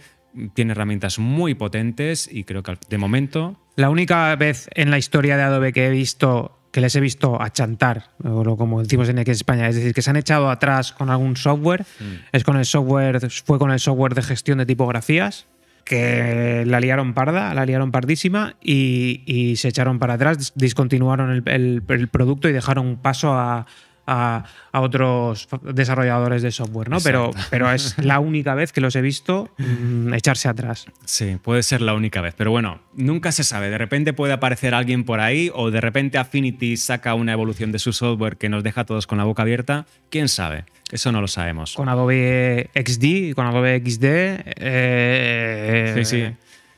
tiene 0.54 0.72
herramientas 0.72 1.18
muy 1.18 1.54
potentes 1.54 2.28
y 2.30 2.44
creo 2.44 2.62
que 2.62 2.76
de 2.88 2.98
momento 2.98 3.56
La 3.76 3.90
única 3.90 4.34
vez 4.36 4.68
en 4.74 4.90
la 4.90 4.98
historia 4.98 5.36
de 5.36 5.42
Adobe 5.44 5.72
que 5.72 5.86
he 5.86 5.90
visto, 5.90 6.58
que 6.72 6.80
les 6.80 6.94
he 6.96 7.00
visto 7.00 7.40
achantar, 7.40 8.10
o 8.24 8.56
como 8.56 8.82
decimos 8.82 9.08
en 9.08 9.18
España, 9.18 9.68
es 9.68 9.76
decir, 9.76 9.94
que 9.94 10.02
se 10.02 10.10
han 10.10 10.16
echado 10.16 10.50
atrás 10.50 10.92
con 10.92 11.10
algún 11.10 11.36
software, 11.36 11.82
Mm. 12.00 12.04
es 12.32 12.44
con 12.44 12.56
el 12.56 12.64
software, 12.64 13.20
fue 13.44 13.58
con 13.58 13.70
el 13.70 13.78
software 13.80 14.14
de 14.14 14.22
gestión 14.22 14.58
de 14.58 14.66
tipografías, 14.66 15.46
que 15.84 16.64
la 16.66 16.80
liaron 16.80 17.14
parda, 17.14 17.52
la 17.54 17.66
liaron 17.66 17.92
pardísima 17.92 18.56
y, 18.62 19.22
y 19.26 19.56
se 19.56 19.68
echaron 19.68 19.98
para 19.98 20.14
atrás, 20.14 20.38
dis- 20.38 20.52
discontinuaron 20.54 21.30
el, 21.30 21.42
el- 21.46 21.82
el 21.88 22.08
producto 22.08 22.48
y 22.48 22.52
dejaron 22.52 22.96
paso 22.96 23.34
a, 23.34 23.66
a- 24.06 24.44
a 24.72 24.80
otros 24.80 25.48
desarrolladores 25.62 26.42
de 26.42 26.50
software, 26.52 26.88
¿no? 26.90 26.98
Pero, 27.00 27.26
Exacto. 27.26 27.48
pero 27.50 27.70
es 27.72 27.96
la 28.04 28.20
única 28.20 28.54
vez 28.54 28.72
que 28.72 28.80
los 28.80 28.96
he 28.96 29.00
visto 29.00 29.50
mm, 29.58 30.12
echarse 30.14 30.48
atrás. 30.48 30.86
Sí, 31.04 31.36
puede 31.42 31.62
ser 31.62 31.80
la 31.80 31.94
única 31.94 32.20
vez, 32.20 32.34
pero 32.36 32.50
bueno, 32.50 32.80
nunca 32.94 33.32
se 33.32 33.44
sabe. 33.44 33.70
De 33.70 33.78
repente 33.78 34.12
puede 34.12 34.32
aparecer 34.32 34.74
alguien 34.74 35.04
por 35.04 35.20
ahí 35.20 35.50
o 35.54 35.70
de 35.70 35.80
repente 35.80 36.18
Affinity 36.18 36.76
saca 36.76 37.14
una 37.14 37.32
evolución 37.32 37.72
de 37.72 37.78
su 37.78 37.92
software 37.92 38.36
que 38.36 38.48
nos 38.48 38.62
deja 38.62 38.82
a 38.82 38.84
todos 38.84 39.06
con 39.06 39.18
la 39.18 39.24
boca 39.24 39.42
abierta. 39.42 39.86
¿Quién 40.10 40.28
sabe? 40.28 40.64
Eso 40.92 41.10
no 41.12 41.20
lo 41.20 41.28
sabemos. 41.28 41.74
con 41.74 41.88
Adobe 41.88 42.70
XD 42.74 43.04
y 43.04 43.32
con 43.34 43.46
Adobe 43.46 43.80
XD 43.84 44.04
eh, 44.04 45.92
Sí, 45.96 46.04
sí. 46.04 46.34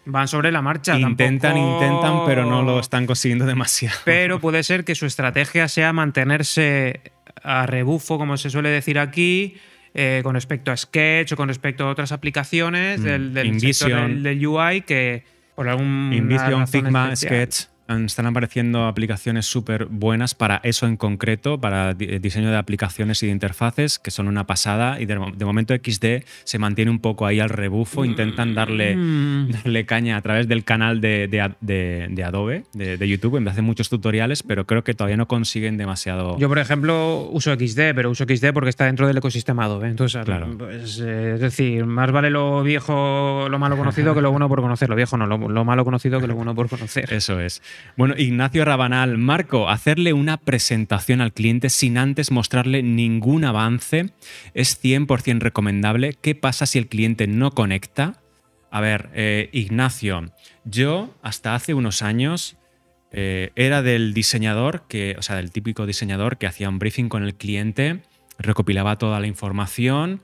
van 0.07 0.29
sobre 0.29 0.53
la 0.53 0.63
marcha. 0.63 0.99
Intentan, 0.99 1.55
tampoco- 1.55 1.85
intentan, 1.85 2.27
pero 2.27 2.45
no 2.47 2.63
lo 2.63 2.79
están 2.81 3.07
consiguiendo 3.07 3.45
demasiado. 3.47 3.97
Pero 4.05 4.41
puede 4.41 4.63
ser 4.63 4.85
que 4.85 4.95
su 4.95 5.07
estrategia 5.07 5.69
sea 5.69 5.93
mantenerse 5.93 7.01
a 7.47 7.67
rebufo, 7.67 8.19
como 8.19 8.37
se 8.37 8.51
suele 8.51 8.69
decir 8.69 8.99
aquí, 8.99 9.55
eh, 9.95 10.21
con 10.23 10.35
respecto 10.35 10.71
a 10.71 10.77
Sketch 10.77 11.33
o 11.33 11.37
con 11.37 11.49
respecto 11.49 11.85
a 11.85 11.91
otras 11.91 12.13
aplicaciones 12.13 13.01
Mm, 13.01 13.05
del, 13.05 13.35
del 13.35 13.61
sector 13.61 14.09
del, 14.09 14.23
del 14.23 14.47
UI 14.47 14.83
que 14.83 15.25
por 15.55 15.69
algún 15.69 16.13
InVision, 16.13 16.69
Figma, 16.69 17.17
Sketch, 17.17 17.69
están 17.89 18.27
apareciendo 18.27 18.87
aplicaciones 18.87 19.47
súper 19.47 19.87
buenas 19.87 20.35
para 20.35 20.61
eso 20.65 20.87
en 20.87 20.97
concreto, 20.97 21.61
para 21.61 21.91
eh, 21.99 22.19
diseño 22.21 22.51
de 22.51 22.57
aplicaciones 22.57 23.23
y 23.23 23.27
de 23.27 23.33
interfaces, 23.33 23.99
que 23.99 24.11
son 24.11 24.29
una 24.29 24.45
pasada. 24.47 25.01
Y 25.01 25.07
de, 25.07 25.19
mo- 25.19 25.31
de 25.31 25.45
momento 25.45 25.75
XD 25.75 26.25
se 26.45 26.59
mantiene 26.59 26.91
un 26.91 26.99
poco 26.99 27.27
ahí 27.27 27.41
al 27.41 27.49
rebufo, 27.51 28.05
intentan 28.05 28.55
darle, 28.55 28.97
Mm. 28.97 29.51
darle 29.51 29.87
caña 29.87 30.17
a 30.17 30.21
través 30.23 30.49
del 30.49 30.65
canal 30.65 31.01
de, 31.01 31.29
de- 31.29 32.25
Adobe, 32.25 32.65
de, 32.73 33.09
YouTube, 33.09 33.37
en 33.37 33.45
vez 33.45 33.53
de 33.53 33.57
hacer 33.57 33.63
muchos 33.65 33.89
tutoriales, 33.89 34.43
pero 34.43 34.67
creo 34.67 34.83
que 34.83 34.95
todavía 34.95 35.17
no 35.17 35.29
consiguen 35.29 35.77
demasiado. 35.77 36.37
Yo, 36.39 36.49
por 36.49 36.59
ejemplo, 36.59 37.29
uso 37.31 37.55
XD, 37.55 37.95
pero 37.95 38.11
uso 38.11 38.25
XD 38.25 38.53
porque 38.53 38.71
está 38.71 38.87
dentro 38.87 39.07
del 39.07 39.17
ecosistema 39.19 39.65
Adobe. 39.65 39.89
Entonces, 39.89 40.25
Claro. 40.25 40.57
pues, 40.59 41.01
eh, 41.05 41.35
es 41.35 41.41
decir, 41.41 41.85
más 41.87 42.11
vale 42.11 42.31
lo 42.31 42.63
viejo, 42.63 43.49
lo 43.49 43.59
malo 43.59 43.77
conocido 43.77 44.15
que 44.15 44.21
lo 44.21 44.31
bueno 44.31 44.49
por 44.49 44.61
conocer. 44.61 44.89
Lo 44.89 44.97
viejo 44.97 45.17
no, 45.17 45.27
lo, 45.27 45.39
lo 45.49 45.65
malo 45.65 45.85
conocido 45.85 46.21
que 46.21 46.27
lo 46.27 46.35
bueno 46.35 46.55
por 46.55 46.69
conocer. 46.69 47.13
Eso 47.13 47.41
es. 47.41 47.63
Bueno, 47.97 48.15
Ignacio 48.17 48.65
Rabanal, 48.65 49.17
Marco, 49.19 49.69
hacerle 49.69 50.13
una 50.13 50.37
presentación 50.37 51.21
al 51.21 51.33
cliente 51.33 51.71
sin 51.71 51.99
antes 51.99 52.31
mostrarle 52.31 52.83
ningún 52.83 53.45
avance 53.45 54.13
es 54.55 54.83
100% 54.83 55.41
recomendable. 55.41 56.15
¿Qué 56.21 56.35
pasa 56.35 56.67
si 56.67 56.79
el 56.79 56.89
cliente 56.89 57.27
no 57.27 57.53
conecta? 57.53 58.21
A 58.71 58.81
ver, 58.81 59.11
eh, 59.15 59.49
Ignacio, 59.53 60.31
yo 60.65 61.15
hasta 61.23 61.55
hace 61.55 61.73
unos 61.73 62.03
años 62.03 62.59
eh, 63.13 63.51
era 63.57 63.81
del 63.81 64.13
diseñador, 64.13 64.87
que, 64.89 65.17
o 65.19 65.23
sea, 65.23 65.37
del 65.37 65.51
típico 65.51 65.87
diseñador 65.87 66.37
que 66.37 66.47
hacía 66.47 66.69
un 66.69 66.79
briefing 66.79 67.09
con 67.09 67.23
el 67.23 67.35
cliente, 67.35 68.03
recopilaba 68.39 68.99
toda 68.99 69.21
la 69.21 69.27
información, 69.27 70.23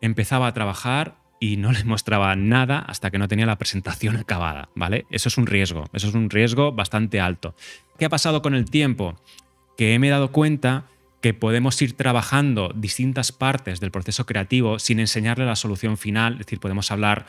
empezaba 0.00 0.46
a 0.46 0.52
trabajar 0.52 1.16
y 1.40 1.56
no 1.58 1.72
le 1.72 1.84
mostraba 1.84 2.34
nada 2.36 2.78
hasta 2.78 3.10
que 3.10 3.18
no 3.18 3.28
tenía 3.28 3.46
la 3.46 3.58
presentación 3.58 4.16
acabada, 4.18 4.68
¿vale? 4.74 5.06
Eso 5.10 5.28
es 5.28 5.36
un 5.38 5.46
riesgo, 5.46 5.84
eso 5.92 6.08
es 6.08 6.14
un 6.14 6.30
riesgo 6.30 6.72
bastante 6.72 7.20
alto. 7.20 7.54
¿Qué 7.98 8.04
ha 8.04 8.10
pasado 8.10 8.42
con 8.42 8.54
el 8.54 8.64
tiempo? 8.70 9.16
Que 9.76 9.98
me 9.98 10.08
he 10.08 10.10
dado 10.10 10.32
cuenta 10.32 10.84
que 11.20 11.34
podemos 11.34 11.80
ir 11.82 11.94
trabajando 11.94 12.72
distintas 12.74 13.32
partes 13.32 13.80
del 13.80 13.90
proceso 13.90 14.26
creativo 14.26 14.78
sin 14.78 15.00
enseñarle 15.00 15.44
la 15.46 15.56
solución 15.56 15.96
final, 15.98 16.34
es 16.34 16.38
decir, 16.40 16.60
podemos 16.60 16.90
hablar 16.90 17.26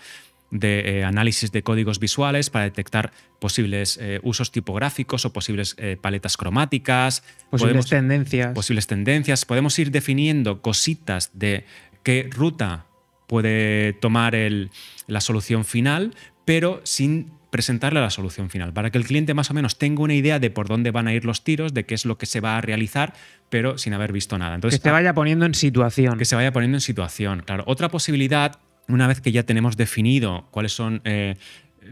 de 0.49 0.99
eh, 0.99 1.03
análisis 1.03 1.51
de 1.51 1.61
códigos 1.61 1.99
visuales 1.99 2.49
para 2.49 2.63
detectar 2.65 3.11
posibles 3.39 3.97
eh, 4.01 4.21
usos 4.23 4.51
tipográficos 4.51 5.25
o 5.25 5.33
posibles 5.33 5.75
eh, 5.77 5.97
paletas 5.99 6.37
cromáticas, 6.37 7.21
Posibles 7.49 7.73
podemos- 7.85 7.89
tendencias. 7.89 8.53
posibles 8.53 8.87
tendencias. 8.87 9.43
Podemos 9.45 9.77
ir 9.79 9.91
definiendo 9.91 10.61
cositas 10.61 11.31
de 11.33 11.65
qué 12.03 12.29
ruta 12.31 12.85
puede 13.27 13.93
tomar 13.93 14.35
el- 14.35 14.71
la 15.07 15.21
solución 15.21 15.65
final, 15.65 16.15
pero 16.45 16.81
sin 16.83 17.31
presentarle 17.49 18.01
la 18.01 18.09
solución 18.09 18.49
final, 18.49 18.73
para 18.73 18.89
que 18.91 18.97
el 18.97 19.05
cliente 19.05 19.33
más 19.33 19.49
o 19.51 19.53
menos 19.53 19.77
tenga 19.77 20.01
una 20.03 20.13
idea 20.13 20.37
de 20.39 20.49
por 20.49 20.67
dónde 20.67 20.91
van 20.91 21.07
a 21.07 21.13
ir 21.13 21.23
los 21.23 21.43
tiros, 21.43 21.73
de 21.73 21.85
qué 21.85 21.95
es 21.95 22.05
lo 22.05 22.17
que 22.17 22.25
se 22.25 22.41
va 22.41 22.57
a 22.57 22.61
realizar, 22.61 23.13
pero 23.49 23.77
sin 23.77 23.93
haber 23.93 24.11
visto 24.11 24.37
nada. 24.37 24.51
que 24.51 24.55
Entonces, 24.55 24.81
se 24.81 24.91
vaya 24.91 25.13
poniendo 25.13 25.45
en 25.45 25.53
situación. 25.53 26.17
que 26.17 26.25
se 26.25 26.35
vaya 26.35 26.51
poniendo 26.51 26.77
en 26.77 26.81
situación. 26.81 27.43
Claro, 27.45 27.63
otra 27.67 27.89
posibilidad, 27.89 28.59
una 28.89 29.07
vez 29.07 29.21
que 29.21 29.31
ya 29.31 29.43
tenemos 29.43 29.77
definido 29.77 30.47
cuáles 30.51 30.73
son 30.73 31.01
eh, 31.05 31.35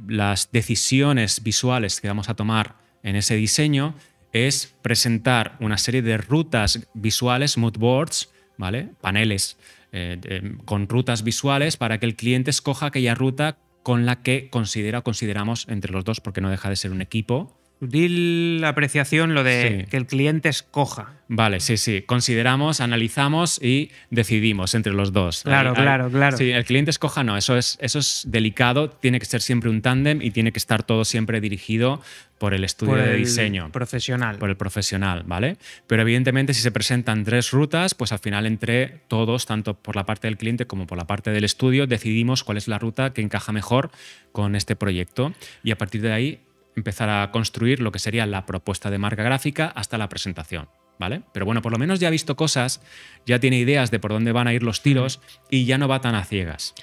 las 0.08 0.52
decisiones 0.52 1.42
visuales 1.42 2.02
que 2.02 2.08
vamos 2.10 2.28
a 2.30 2.34
tomar 2.36 2.76
en 3.04 3.16
ese 3.16 3.36
diseño, 3.36 3.96
es 4.34 4.76
presentar 4.82 5.56
una 5.62 5.78
serie 5.78 6.02
de 6.02 6.18
rutas 6.18 6.86
visuales, 6.94 7.58
mood 7.58 7.78
boards, 7.78 8.30
¿vale? 8.58 8.90
Paneles 9.00 9.58
eh, 9.96 10.18
de- 10.20 10.58
con 10.66 10.90
rutas 10.90 11.24
visuales 11.24 11.78
para 11.78 12.00
que 12.00 12.06
el 12.06 12.16
cliente 12.16 12.50
escoja 12.52 12.88
aquella 12.88 13.16
ruta 13.16 13.58
con 13.82 14.06
la 14.06 14.22
que 14.22 14.50
considera 14.50 15.00
o 15.00 15.04
consideramos 15.04 15.68
entre 15.70 15.92
los 15.92 16.04
dos, 16.04 16.20
porque 16.20 16.42
no 16.42 16.50
deja 16.50 16.70
de 16.70 16.76
ser 16.76 16.92
un 16.92 17.02
equipo, 17.02 17.58
sutil 17.80 18.64
apreciación 18.66 19.34
lo 19.34 19.44
de 19.44 19.80
Sí. 19.84 19.90
que 19.90 19.98
el 19.98 20.06
cliente 20.06 20.50
escoja. 20.50 21.14
Vale, 21.28 21.60
sí, 21.60 21.78
sí. 21.78 22.04
Consideramos, 22.06 22.82
analizamos 22.82 23.60
y 23.62 23.90
decidimos 24.12 24.76
entre 24.76 24.94
los 24.94 25.12
dos. 25.12 25.42
Claro, 25.44 25.74
claro, 25.74 26.10
claro. 26.12 26.38
Sí, 26.38 26.52
el 26.52 26.64
cliente 26.66 26.92
escoja 26.92 27.24
no, 27.24 27.36
eso 27.36 27.58
es, 27.58 27.78
eso 27.82 27.98
es 28.00 28.26
delicado, 28.28 28.90
tiene 28.92 29.20
que 29.20 29.26
ser 29.26 29.42
siempre 29.42 29.70
un 29.72 29.82
tándem 29.82 30.22
y 30.22 30.30
tiene 30.32 30.52
que 30.52 30.60
estar 30.60 30.84
todo 30.84 31.04
siempre 31.04 31.42
dirigido 31.42 32.00
por 32.38 32.54
el 32.54 32.64
estudio 32.64 32.94
por 32.94 33.02
de 33.04 33.12
el 33.14 33.18
diseño. 33.18 33.72
profesional. 33.72 34.38
por 34.38 34.50
el 34.52 34.56
profesional, 34.58 35.24
¿vale? 35.26 35.58
Pero 35.88 36.04
evidentemente 36.04 36.54
si 36.54 36.62
se 36.62 36.70
presentan 36.72 37.24
tres 37.24 37.50
rutas, 37.52 37.96
pues 37.96 38.12
al 38.12 38.20
final 38.20 38.46
entre 38.46 39.02
todos, 39.08 39.48
tanto 39.48 39.74
por 39.74 39.96
la 39.96 40.06
parte 40.06 40.28
del 40.28 40.38
cliente 40.38 40.68
como 40.68 40.86
por 40.86 40.98
la 40.98 41.06
parte 41.08 41.32
del 41.32 41.44
estudio, 41.44 41.88
decidimos 41.88 42.44
cuál 42.44 42.58
es 42.58 42.68
la 42.68 42.78
ruta 42.78 43.14
que 43.14 43.22
encaja 43.22 43.52
mejor 43.52 43.90
con 44.32 44.56
este 44.56 44.76
proyecto 44.76 45.34
y 45.64 45.72
a 45.72 45.78
partir 45.78 46.02
de 46.02 46.12
ahí 46.14 46.40
empezar 46.76 47.10
a 47.10 47.32
construir 47.32 47.80
lo 47.80 47.92
que 47.92 48.00
sería 48.00 48.26
la 48.26 48.46
propuesta 48.46 48.90
de 48.90 48.98
marca 48.98 49.24
gráfica 49.24 49.68
hasta 49.68 49.98
la 49.98 50.10
presentación. 50.10 50.68
¿Vale? 50.98 51.24
Pero 51.34 51.46
bueno, 51.46 51.62
por 51.62 51.74
lo 51.74 51.78
menos 51.78 52.00
ya 52.00 52.08
ha 52.08 52.12
visto 52.12 52.38
cosas, 52.38 52.82
ya 53.26 53.38
tiene 53.38 53.58
ideas 53.58 53.92
de 53.92 54.00
por 54.00 54.12
dónde 54.12 54.32
van 54.32 54.48
a 54.48 54.54
ir 54.54 54.64
los 54.64 54.82
tiros 54.82 55.20
y 55.50 55.66
ya 55.66 55.78
no 55.78 55.90
va 55.90 56.00
tan 56.00 56.16
a 56.16 56.24
ciegas. 56.24 56.74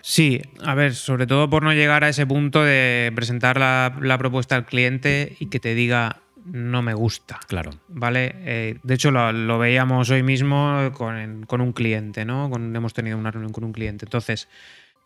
Sí, 0.00 0.40
a 0.64 0.74
ver, 0.74 0.94
sobre 0.94 1.26
todo 1.26 1.50
por 1.50 1.64
no 1.64 1.72
llegar 1.72 2.04
a 2.04 2.08
ese 2.08 2.24
punto 2.24 2.62
de 2.62 3.10
presentar 3.16 3.58
la, 3.58 3.98
la 4.00 4.16
propuesta 4.16 4.54
al 4.54 4.64
cliente 4.64 5.36
y 5.40 5.46
que 5.46 5.58
te 5.58 5.74
diga 5.74 6.18
no 6.44 6.82
me 6.82 6.94
gusta. 6.94 7.40
Claro. 7.48 7.72
¿Vale? 7.88 8.32
Eh, 8.36 8.78
de 8.82 8.94
hecho, 8.94 9.10
lo, 9.10 9.32
lo 9.32 9.58
veíamos 9.58 10.08
hoy 10.10 10.22
mismo 10.22 10.92
con, 10.94 11.44
con 11.46 11.60
un 11.60 11.72
cliente, 11.72 12.24
¿no? 12.24 12.48
Con- 12.50 12.74
hemos 12.74 12.94
tenido 12.94 13.18
una 13.18 13.32
reunión 13.32 13.52
con 13.52 13.64
un 13.64 13.72
cliente. 13.72 14.06
Entonces, 14.06 14.48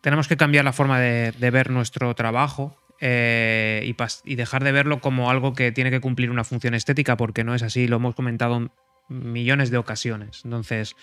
tenemos 0.01 0.27
que 0.27 0.37
cambiar 0.37 0.63
la 0.63 0.73
forma 0.73 0.99
de, 0.99 1.31
de 1.31 1.51
ver 1.51 1.71
nuestro 1.71 2.13
trabajo 2.13 2.77
eh, 3.05 3.93
y, 4.23 4.35
dejar 4.35 4.63
de 4.63 4.71
verlo 4.71 5.01
como 5.01 5.29
algo 5.29 5.51
que 5.51 5.73
tiene 5.73 5.91
que 5.91 5.99
cumplir 5.99 6.31
una 6.31 6.45
función 6.45 6.73
estética, 6.73 7.17
porque 7.17 7.43
no 7.43 7.53
es 7.53 7.61
así, 7.61 7.85
lo 7.85 7.97
hemos 7.97 8.15
comentado 8.15 8.55
en 8.55 8.71
millones 9.09 9.71
de 9.71 9.77
ocasiones. 9.77 10.43
Entonces, 10.45 10.95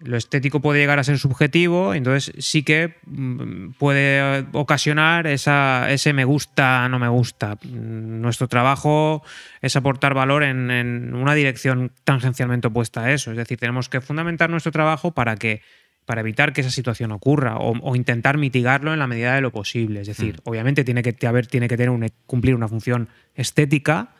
lo 0.00 0.16
estético 0.16 0.60
puede 0.60 0.80
llegar 0.80 0.98
a 0.98 1.04
ser 1.04 1.18
subjetivo, 1.18 1.92
entonces 1.92 2.32
sí 2.38 2.62
que 2.62 2.94
mm, 3.04 3.72
puede 3.72 4.46
ocasionar 4.52 5.26
ese 5.26 6.12
me 6.14 6.24
gusta, 6.24 6.88
no 6.88 6.98
me 6.98 7.08
gusta. 7.08 7.58
Nuestro 7.64 8.48
trabajo 8.48 9.22
es 9.60 9.76
aportar 9.76 10.14
valor 10.14 10.42
en, 10.42 10.70
en 10.70 11.14
una 11.14 11.34
dirección 11.34 11.92
tangencialmente 12.04 12.68
opuesta 12.68 13.02
a 13.02 13.12
eso. 13.12 13.30
Es 13.30 13.36
decir, 13.36 13.58
tenemos 13.58 13.90
que 13.90 14.00
fundamentar 14.00 14.48
nuestro 14.48 14.72
trabajo 14.72 15.12
para 15.12 15.36
que 15.36 15.60
para 16.06 16.20
evitar 16.20 16.52
que 16.52 16.60
esa 16.60 16.70
situación 16.70 17.12
ocurra 17.12 17.56
o, 17.58 17.72
o 17.80 17.96
intentar 17.96 18.36
mitigarlo 18.38 18.92
en 18.92 18.98
la 18.98 19.06
medida 19.06 19.34
de 19.34 19.40
lo 19.40 19.50
posible. 19.50 20.00
Es 20.02 20.06
decir, 20.06 20.40
obviamente 20.44 20.84
tiene 20.84 21.02
que 21.02 21.26
haber, 21.26 21.46
tiene 21.46 21.66
que 21.68 21.76
tener 21.76 21.90
un- 21.90 22.10
cumplir 22.26 22.54
una 22.54 22.68
función 22.68 23.08
estética, 23.34 24.10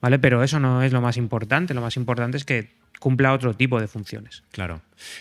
¿vale? 0.00 0.18
Pero 0.18 0.42
eso 0.42 0.60
no 0.60 0.82
es 0.82 0.92
lo 0.92 1.00
más 1.00 1.16
importante. 1.16 1.74
Lo 1.74 1.80
más 1.80 1.96
importante 1.96 2.36
es 2.36 2.44
que 2.44 2.72
cumpla 3.00 3.32
otro 3.32 3.54
tipo 3.54 3.80
de 3.80 3.88
funciones. 3.88 4.42
Claro. 4.52 4.80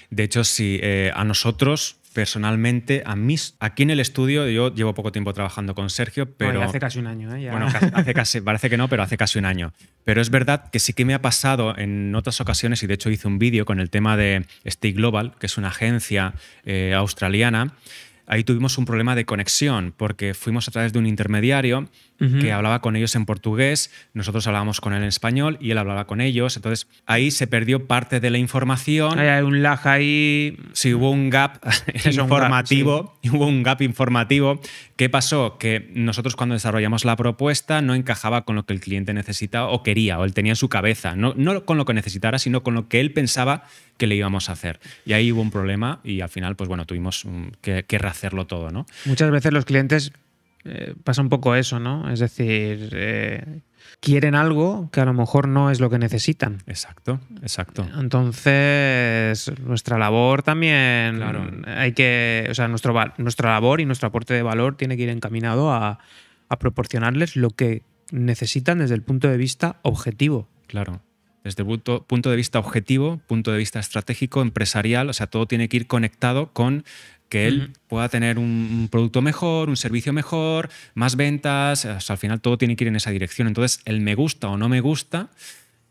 De 0.10 0.24
hecho, 0.24 0.44
si 0.44 0.80
eh, 0.82 1.12
a 1.14 1.24
nosotros, 1.24 1.98
personalmente, 2.14 3.04
a 3.06 3.16
mí, 3.16 3.36
aquí 3.60 3.84
en 3.84 3.90
el 3.90 4.00
estudio, 4.00 4.48
yo 4.48 4.74
llevo 4.74 4.94
poco 4.94 5.12
tiempo 5.12 5.34
trabajando 5.34 5.76
con 5.76 5.90
Sergio, 5.90 6.32
pero. 6.38 6.52
Bueno, 6.54 6.66
hace 6.70 6.80
casi 6.80 7.00
un 7.00 7.08
año, 7.08 7.36
¿eh? 7.36 7.44
Ya- 7.44 7.52
Bueno, 7.52 7.68
hace 7.94 8.14
casi, 8.14 8.42
parece 8.42 8.70
que 8.70 8.78
no, 8.78 8.88
pero 8.88 9.04
hace 9.04 9.18
casi 9.18 9.40
un 9.40 9.46
año. 9.46 9.74
Pero 10.04 10.22
es 10.22 10.30
verdad 10.30 10.70
que 10.72 10.80
sí 10.80 10.94
que 10.94 11.06
me 11.06 11.14
ha 11.14 11.22
pasado 11.22 11.78
en 11.78 12.14
otras 12.16 12.40
ocasiones, 12.42 12.82
y 12.84 12.88
de 12.88 12.94
hecho 12.94 13.10
hice 13.10 13.28
un 13.28 13.40
vídeo 13.40 13.66
con 13.66 13.80
el 13.80 13.90
tema 13.90 14.16
de 14.18 14.46
Stay 14.64 14.94
Global, 14.94 15.34
que 15.40 15.48
es 15.48 15.58
una 15.58 15.70
agencia 15.70 16.34
eh, 16.66 16.94
australiana. 16.96 17.74
Ahí 18.26 18.46
tuvimos 18.46 18.78
un 18.78 18.86
problema 18.86 19.16
de 19.16 19.26
conexión, 19.26 19.94
porque 19.98 20.34
fuimos 20.34 20.68
a 20.70 20.72
través 20.72 20.94
de 20.94 21.00
un 21.00 21.06
intermediario 21.08 21.90
Que 22.40 22.52
hablaba 22.52 22.80
con 22.82 22.96
ellos 22.96 23.16
en 23.16 23.26
portugués, 23.26 23.92
nosotros 24.14 24.48
hablábamos 24.48 24.80
con 24.80 24.94
él 24.94 25.02
en 25.02 25.08
español 25.08 25.58
y 25.60 25.72
él 25.72 25.78
hablaba 25.78 26.08
con 26.08 26.22
ellos. 26.22 26.56
Entonces 26.56 26.88
ahí 27.06 27.32
se 27.32 27.48
perdió 27.48 27.86
parte 27.88 28.20
de 28.20 28.30
la 28.30 28.38
información. 28.38 29.20
Hay 29.20 29.44
un 29.44 29.62
lag 29.62 29.86
ahí. 29.88 30.58
Sí, 30.74 30.94
hubo 30.94 31.12
un 31.12 31.30
gap 31.30 31.60
Es 31.94 32.06
un 32.18 32.30
gap, 32.30 32.40
informativo. 32.40 33.20
Hubo 33.32 33.48
un 33.48 33.64
gap 33.64 33.82
informativo. 33.82 34.60
¿Qué 34.96 35.10
pasó? 35.10 35.58
Que 35.58 35.92
nosotros 35.94 36.36
cuando 36.36 36.54
desarrollamos 36.54 37.06
la 37.06 37.16
propuesta 37.16 37.82
no 37.82 37.96
encajaba 37.96 38.46
con 38.46 38.56
lo 38.56 38.66
que 38.66 38.74
el 38.74 38.80
cliente 38.80 39.14
necesitaba 39.14 39.70
o 39.70 39.84
quería, 39.84 40.20
o 40.20 40.26
él 40.26 40.34
tenía 40.34 40.52
en 40.52 40.56
su 40.56 40.70
cabeza. 40.70 41.16
No, 41.16 41.34
no 41.36 41.66
con 41.66 41.78
lo 41.78 41.86
que 41.86 41.94
necesitara, 41.94 42.40
sino 42.40 42.64
con 42.64 42.74
lo 42.74 42.88
que 42.88 43.00
él 43.00 43.12
pensaba 43.12 43.64
que 43.98 44.08
le 44.08 44.16
íbamos 44.16 44.50
a 44.50 44.54
hacer. 44.54 44.80
Y 45.06 45.14
ahí 45.14 45.32
hubo 45.32 45.42
un 45.42 45.52
problema 45.52 46.00
y 46.04 46.22
al 46.22 46.30
final, 46.30 46.56
pues 46.56 46.68
bueno, 46.68 46.86
tuvimos 46.86 47.26
que, 47.62 47.84
que 47.84 47.98
rehacerlo 47.98 48.46
todo, 48.46 48.72
¿no? 48.72 48.86
Muchas 49.06 49.32
veces 49.32 49.54
los 49.54 49.66
clientes 49.66 50.14
eh, 50.66 50.96
pasa 51.04 51.22
un 51.22 51.30
poco 51.30 51.56
eso, 51.56 51.80
¿no? 51.80 52.10
Es 52.12 52.20
decir, 52.20 52.90
eh, 52.94 53.62
quieren 54.00 54.36
algo 54.36 54.90
que 54.92 55.02
a 55.02 55.06
lo 55.06 55.14
mejor 55.14 55.48
no 55.48 55.70
es 55.72 55.80
lo 55.80 55.90
que 55.90 56.00
necesitan. 56.00 56.60
Exacto, 56.68 57.20
exacto. 57.42 57.86
Entonces, 58.00 59.52
nuestra 59.62 59.98
labor 59.98 60.44
también 60.44 61.18
Claro. 61.18 61.50
hay 61.68 61.94
que, 61.94 62.48
o 62.50 62.54
sea, 62.54 62.68
nuestro, 62.68 62.94
nuestra 63.18 63.52
labor 63.52 63.82
y 63.82 63.86
nuestro 63.86 64.08
aporte 64.08 64.34
de 64.34 64.44
valor 64.44 64.76
tiene 64.78 64.98
que 64.98 65.04
ir 65.04 65.10
encaminado 65.10 65.72
a, 65.72 66.00
a 66.50 66.60
proporcionarles 66.60 67.36
lo 67.36 67.50
que 67.50 67.84
necesitan 68.12 68.80
desde 68.80 68.96
el 68.96 69.02
punto 69.02 69.28
de 69.28 69.38
vista 69.38 69.80
objetivo. 69.82 70.48
Claro. 70.68 71.02
Desde 71.44 71.66
punto, 71.66 72.06
punto 72.06 72.30
de 72.30 72.38
vista 72.38 72.58
objetivo, 72.60 73.20
punto 73.28 73.52
de 73.52 73.58
vista 73.58 73.80
estratégico, 73.80 74.42
empresarial, 74.42 75.10
o 75.10 75.14
sea, 75.14 75.28
todo 75.28 75.46
tiene 75.46 75.68
que 75.68 75.76
ir 75.76 75.88
conectado 75.88 76.54
con 76.54 76.86
que 77.34 77.48
él 77.48 77.72
pueda 77.88 78.10
tener 78.10 78.38
un, 78.38 78.88
producto 78.92 79.24
mejor, 79.24 79.68
un 79.68 79.76
servicio 79.76 80.14
mejor, 80.14 80.70
más 80.94 81.16
ventas, 81.16 81.84
o 81.86 82.00
sea, 82.00 82.14
al 82.14 82.20
final 82.20 82.42
todo 82.42 82.60
tiene 82.60 82.76
que 82.76 82.84
ir 82.84 82.90
en 82.90 82.96
esa 82.96 83.10
dirección. 83.10 83.48
Entonces, 83.48 83.82
el 83.86 84.02
me 84.02 84.14
gusta 84.14 84.50
o 84.50 84.58
no 84.58 84.70
me 84.70 84.82
gusta 84.82 85.32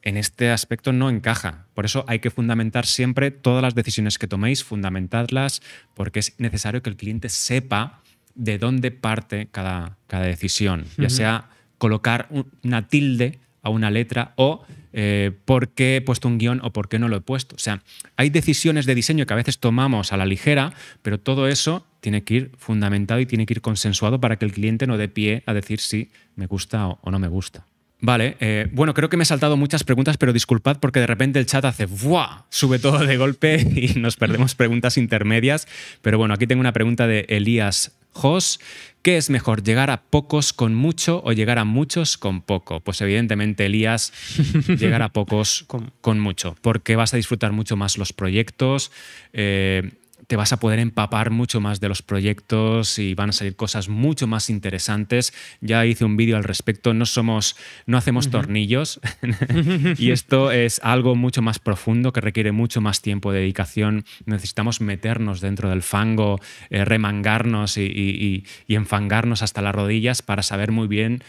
en 0.03 0.17
este 0.17 0.51
aspecto 0.51 0.93
no 0.93 1.11
encaja. 1.11 1.67
Por 1.75 1.85
eso 1.85 2.05
hay 2.07 2.21
que 2.21 2.31
fundamentar 2.31 2.87
siempre 2.87 3.33
todas 3.33 3.61
las 3.61 3.75
decisiones 3.75 4.19
que 4.19 4.29
toméis, 4.29 4.63
fundamentarlas, 4.63 5.63
porque 5.95 6.21
es 6.21 6.35
necesario 6.39 6.81
que 6.81 6.91
el 6.91 6.97
cliente 6.97 7.29
sepa 7.29 8.03
de 8.37 8.59
dónde 8.59 8.93
parte 8.93 9.49
cada, 9.51 9.99
cada 10.07 10.27
decisión, 10.27 10.85
ya 10.97 11.11
sea 11.11 11.51
colocar 11.79 12.29
un- 12.31 12.47
una 12.63 12.87
tilde 12.87 13.41
a 13.63 13.69
una 13.71 13.91
letra 13.91 14.33
o 14.37 14.65
eh, 14.93 15.33
por 15.45 15.71
qué 15.71 15.97
he 15.97 16.01
puesto 16.01 16.29
un 16.29 16.39
guion 16.39 16.61
o 16.63 16.73
por 16.73 16.89
qué 16.89 16.99
no 16.99 17.09
lo 17.09 17.17
he 17.17 17.21
puesto. 17.21 17.57
O 17.57 17.59
sea, 17.59 17.83
hay 18.17 18.31
decisiones 18.31 18.87
de 18.87 18.95
diseño 18.95 19.27
que 19.27 19.33
a 19.33 19.37
veces 19.37 19.59
tomamos 19.59 20.13
a 20.13 20.17
la 20.17 20.27
ligera, 20.27 20.73
pero 21.03 21.19
todo 21.19 21.49
eso 21.49 21.87
tiene 22.01 22.25
que 22.25 22.35
ir 22.35 22.51
fundamentado 22.59 23.21
y 23.21 23.27
tiene 23.27 23.47
que 23.47 23.55
ir 23.55 23.61
consensuado 23.61 24.21
para 24.21 24.37
que 24.37 24.45
el 24.45 24.53
cliente 24.53 24.87
no 24.87 24.99
dé 24.99 25.09
pie 25.09 25.43
a 25.47 25.55
decir 25.55 25.81
si 25.81 26.11
me 26.37 26.47
gusta 26.47 26.89
o, 26.89 27.11
no 27.11 27.19
me 27.19 27.29
gusta. 27.29 27.67
Vale, 28.01 28.37
eh, 28.41 28.69
bueno, 28.73 28.95
creo 28.95 29.09
que 29.09 29.17
me 29.17 29.23
he 29.23 29.27
saltado 29.27 29.57
muchas 29.57 29.85
preguntas, 29.85 30.17
pero 30.17 30.33
disculpad 30.33 30.79
porque 30.81 30.99
de 30.99 31.07
repente 31.07 31.39
el 31.39 31.47
chat 31.47 31.65
hace 31.65 31.87
¡buah! 31.87 32.47
Sube 32.49 32.81
todo 32.81 32.99
de 32.99 33.17
golpe 33.17 33.61
y 33.77 34.01
nos 34.01 34.17
perdemos 34.17 34.57
preguntas 34.57 34.99
intermedias. 34.99 35.69
Pero 36.03 36.19
bueno, 36.19 36.35
aquí 36.35 36.49
tengo 36.49 36.61
una 36.61 36.73
pregunta 36.73 37.07
de 37.07 37.27
Elías 37.29 37.93
Jos. 38.13 38.61
¿Qué 39.03 39.17
es 39.17 39.31
mejor, 39.31 39.65
llegar 39.65 39.91
a 39.91 40.01
pocos 40.03 40.53
con 40.53 40.75
mucho 40.77 41.23
o 41.25 41.33
llegar 41.33 41.59
a 41.59 41.65
muchos 41.65 42.17
con 42.17 42.41
poco? 42.41 42.79
Pues 42.79 43.01
evidentemente, 43.01 43.67
Elías, 43.67 44.13
llegar 44.79 45.03
a 45.03 45.09
pocos 45.09 45.65
Con- 45.67 45.93
con 46.01 46.21
mucho, 46.21 46.55
porque 46.61 46.95
vas 46.95 47.13
a 47.13 47.17
disfrutar 47.17 47.51
mucho 47.51 47.75
más 47.77 47.99
los 47.99 48.13
proyectos, 48.13 48.93
eh, 49.33 49.91
te 50.33 50.37
vas 50.37 50.55
a 50.55 50.57
poder 50.59 50.79
empapar 50.79 51.31
mucho 51.31 51.61
más 51.61 51.79
de 51.79 51.91
los 51.91 52.01
proyectos 52.01 52.99
y 52.99 53.13
van 53.13 53.29
a 53.29 53.33
salir 53.33 53.55
cosas 53.55 53.91
mucho 53.91 54.27
más 54.27 54.49
interesantes. 54.49 55.35
Ya 55.61 55.85
hice 55.85 56.07
un 56.07 56.17
vídeo 56.17 56.39
al 56.39 56.45
respecto, 56.45 56.95
no 56.95 57.05
somos, 57.05 57.55
no 57.85 57.99
hacemos 57.99 58.31
tornillos 58.31 58.99
y 59.99 60.11
esto 60.11 60.51
es 60.51 60.81
algo 60.83 61.17
mucho 61.17 61.43
más 61.43 61.59
profundo 61.59 62.15
que 62.15 62.23
requiere 62.23 62.51
mucho 62.51 62.81
más 62.81 63.03
tiempo 63.03 63.31
de 63.31 63.41
dedicación. 63.41 64.07
Necesitamos 64.25 64.81
meternos 64.81 65.43
dentro 65.43 65.69
del 65.69 65.83
fango, 65.83 66.41
eh, 66.71 66.87
remangarnos 66.87 67.77
y, 67.77 67.83
y- 67.83 68.25
y- 68.25 68.45
y 68.67 68.75
enfangarnos 68.77 69.43
hasta 69.43 69.61
las 69.61 69.75
rodillas 69.75 70.23
para 70.23 70.43
saber 70.43 70.73
muy 70.73 70.89
bien 70.89 71.23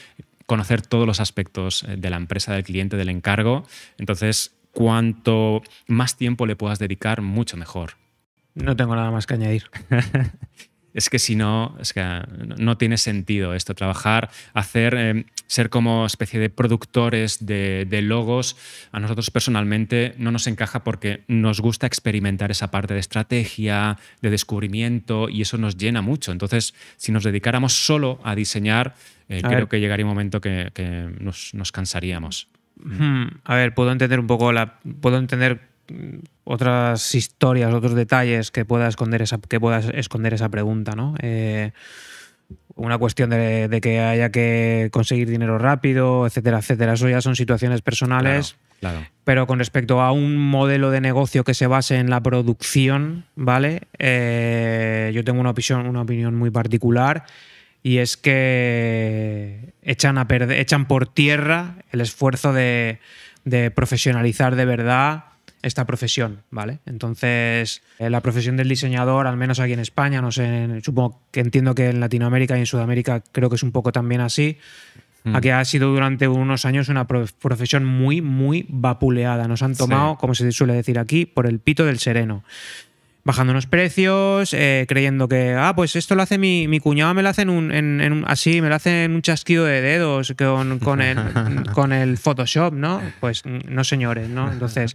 conocer 0.45 0.82
todos 0.82 1.06
los 1.06 1.20
aspectos 1.20 1.84
eh, 1.84 1.97
de 1.97 2.10
la 2.10 2.16
empresa, 2.16 2.54
del 2.54 2.64
cliente, 2.64 2.95
del 2.95 3.10
encargo. 3.10 3.68
Entonces, 3.97 4.56
cuanto 4.72 5.62
más 5.88 6.16
tiempo 6.16 6.45
le 6.45 6.56
puedas 6.56 6.80
dedicar, 6.80 7.22
mucho 7.22 7.58
mejor. 7.58 8.01
No 8.56 8.76
tengo 8.76 8.95
nada 8.95 9.12
más 9.12 9.26
que 9.28 9.34
añadir. 9.36 9.64
Es 10.95 11.10
que 11.10 11.18
si 11.18 11.36
no, 11.36 11.76
es 11.82 11.91
que 11.91 12.04
no- 12.60 12.78
tiene 12.78 12.97
sentido 12.99 13.56
esto, 13.56 13.74
trabajar, 13.74 14.30
hacer, 14.54 14.93
eh, 14.95 15.26
ser 15.47 15.72
como 15.72 16.06
especie 16.06 16.39
de 16.39 16.51
productores 16.51 17.43
de, 17.47 17.88
de 17.89 18.04
logos, 18.04 18.56
a 18.91 18.99
nosotros 18.99 19.32
personalmente 19.32 20.14
no 20.20 20.30
nos 20.30 20.45
encaja 20.45 20.84
porque 20.84 21.24
nos 21.28 21.62
gusta 21.62 21.88
experimentar 21.88 22.51
esa 22.51 22.70
parte 22.70 22.93
de 22.93 22.99
estrategia, 22.99 23.97
de 24.22 24.30
descubrimiento 24.30 25.30
y 25.30 25.41
eso 25.41 25.58
nos 25.58 25.78
llena 25.78 26.04
mucho. 26.04 26.32
Entonces, 26.32 26.76
si 26.97 27.12
nos 27.12 27.24
dedicáramos 27.24 27.74
solo 27.74 28.20
a 28.24 28.36
diseñar, 28.36 28.93
eh, 29.30 29.39
A 29.43 29.47
creo 29.47 29.60
ver. 29.62 29.68
que 29.70 29.80
llegaría 29.80 30.06
un 30.06 30.12
momento 30.12 30.41
que, 30.41 30.70
que 30.76 31.10
nos, 31.20 31.56
nos 31.56 31.72
cansaríamos. 31.72 32.49
Hmm, 32.84 33.30
A 33.45 33.56
ver, 33.56 33.74
puedo 33.74 33.91
entender 33.91 34.20
un 34.20 34.28
poco 34.28 34.51
la. 34.54 34.80
Puedo 35.01 35.18
entender 35.18 35.72
otras 36.43 37.15
historias, 37.15 37.73
otros 37.73 37.95
detalles 37.95 38.51
que 38.51 38.65
pueda 38.65 38.88
esconder 38.88 39.21
esa, 39.21 39.39
que 39.39 39.59
pueda 39.59 39.79
esconder 39.79 40.34
esa 40.34 40.49
pregunta, 40.49 40.93
¿no? 40.95 41.15
Eh, 41.21 41.71
una 42.75 42.97
cuestión 42.97 43.29
de, 43.29 43.67
de 43.67 43.81
que 43.81 43.99
haya 43.99 44.31
que 44.31 44.89
conseguir 44.91 45.29
dinero 45.29 45.57
rápido, 45.57 46.25
etcétera, 46.25 46.59
etcétera. 46.59 46.93
Eso 46.93 47.07
ya 47.07 47.21
son 47.21 47.36
situaciones 47.36 47.81
personales. 47.81 48.55
Claro, 48.79 48.97
claro. 48.99 49.13
Pero 49.23 49.47
con 49.47 49.59
respecto 49.59 50.01
a 50.01 50.11
un 50.11 50.38
modelo 50.38 50.89
de 50.89 50.99
negocio 50.99 51.43
que 51.43 51.53
se 51.53 51.67
base 51.67 51.97
en 51.97 52.09
la 52.09 52.21
producción, 52.21 53.25
¿vale? 53.36 53.84
Eh, 53.99 55.11
yo 55.13 55.23
tengo 55.23 55.39
una 55.39 55.51
opinión, 55.51 55.86
una 55.88 56.01
opinión 56.01 56.36
muy 56.36 56.49
particular 56.49 57.25
y 57.84 57.99
es 57.99 58.17
que 58.17 59.73
echan, 59.84 60.17
a 60.17 60.27
perder- 60.27 60.57
echan 60.59 60.88
por 60.88 61.07
tierra 61.07 61.75
el 61.91 62.01
esfuerzo 62.01 62.53
de, 62.53 62.99
de 63.45 63.71
profesionalizar 63.71 64.55
de 64.55 64.65
verdad 64.65 65.25
esta 65.64 65.86
profesión, 65.86 66.43
¿vale? 66.51 66.80
Entonces, 66.86 67.82
eh, 67.97 68.09
la 68.09 68.22
profesión 68.22 68.55
del 68.57 68.70
diseñador, 68.70 69.26
al 69.26 69.38
menos 69.38 69.59
aquí 69.59 69.74
en 69.74 69.80
España, 69.80 70.22
no 70.22 70.32
sé, 70.32 70.82
supongo 70.84 71.22
que 71.32 71.39
entiendo 71.39 71.74
que 71.74 71.89
en 71.89 71.99
Latinoamérica 71.99 72.55
y 72.57 72.59
en 72.59 72.66
Sudamérica 72.68 73.24
creo 73.32 73.49
que 73.49 73.55
es 73.55 73.64
un 73.64 73.72
poco 73.72 73.91
también 73.91 74.22
así, 74.22 74.57
Mm. 75.26 75.38
Aquí 75.38 75.49
ha 75.51 75.64
sido 75.64 75.88
durante 75.89 76.28
unos 76.28 76.66
años 76.66 76.89
una 76.89 77.07
pro- 77.07 77.24
profesión 77.41 77.86
muy, 77.86 78.20
muy 78.22 78.66
vapuleada. 78.68 79.47
Nos 79.47 79.61
han 79.64 79.74
tomado, 79.74 80.11
Sí. 80.16 80.18
como 80.20 80.36
se 80.36 80.51
suele 80.51 80.74
decir 80.74 80.99
aquí, 80.99 81.26
por 81.26 81.47
el 81.47 81.59
pito 81.59 81.86
del 81.86 81.99
sereno. 81.99 82.43
Bajando 83.24 83.51
unos 83.51 83.66
precios, 83.66 84.53
eh, 84.53 84.86
creyendo 84.86 85.30
que, 85.30 85.53
ah, 85.57 85.74
pues 85.78 85.95
esto 85.95 86.16
lo 86.16 86.24
hace 86.24 86.38
mi, 86.38 86.68
mi 86.68 86.82
cuñado, 86.82 87.14
me 87.14 87.24
lo 87.24 87.30
hace 87.30 87.43
en 87.43 87.49
un, 87.51 87.72
en- 87.72 88.01
en 88.01 88.11
un- 88.11 88.26
así, 88.28 88.61
me 88.61 88.68
lo 88.68 88.76
hace 88.76 89.05
en 89.05 89.16
un 89.16 89.22
chasquido 89.22 89.64
de 89.64 89.80
dedos 89.80 90.34
con, 90.38 90.80
con, 90.80 91.01
el, 91.01 91.16
con 91.74 91.93
el 91.93 92.18
Photoshop, 92.18 92.74
¿no? 92.74 93.01
Pues 93.22 93.43
no, 93.45 93.86
señores, 93.86 94.28
¿no? 94.28 94.51
Entonces, 94.51 94.91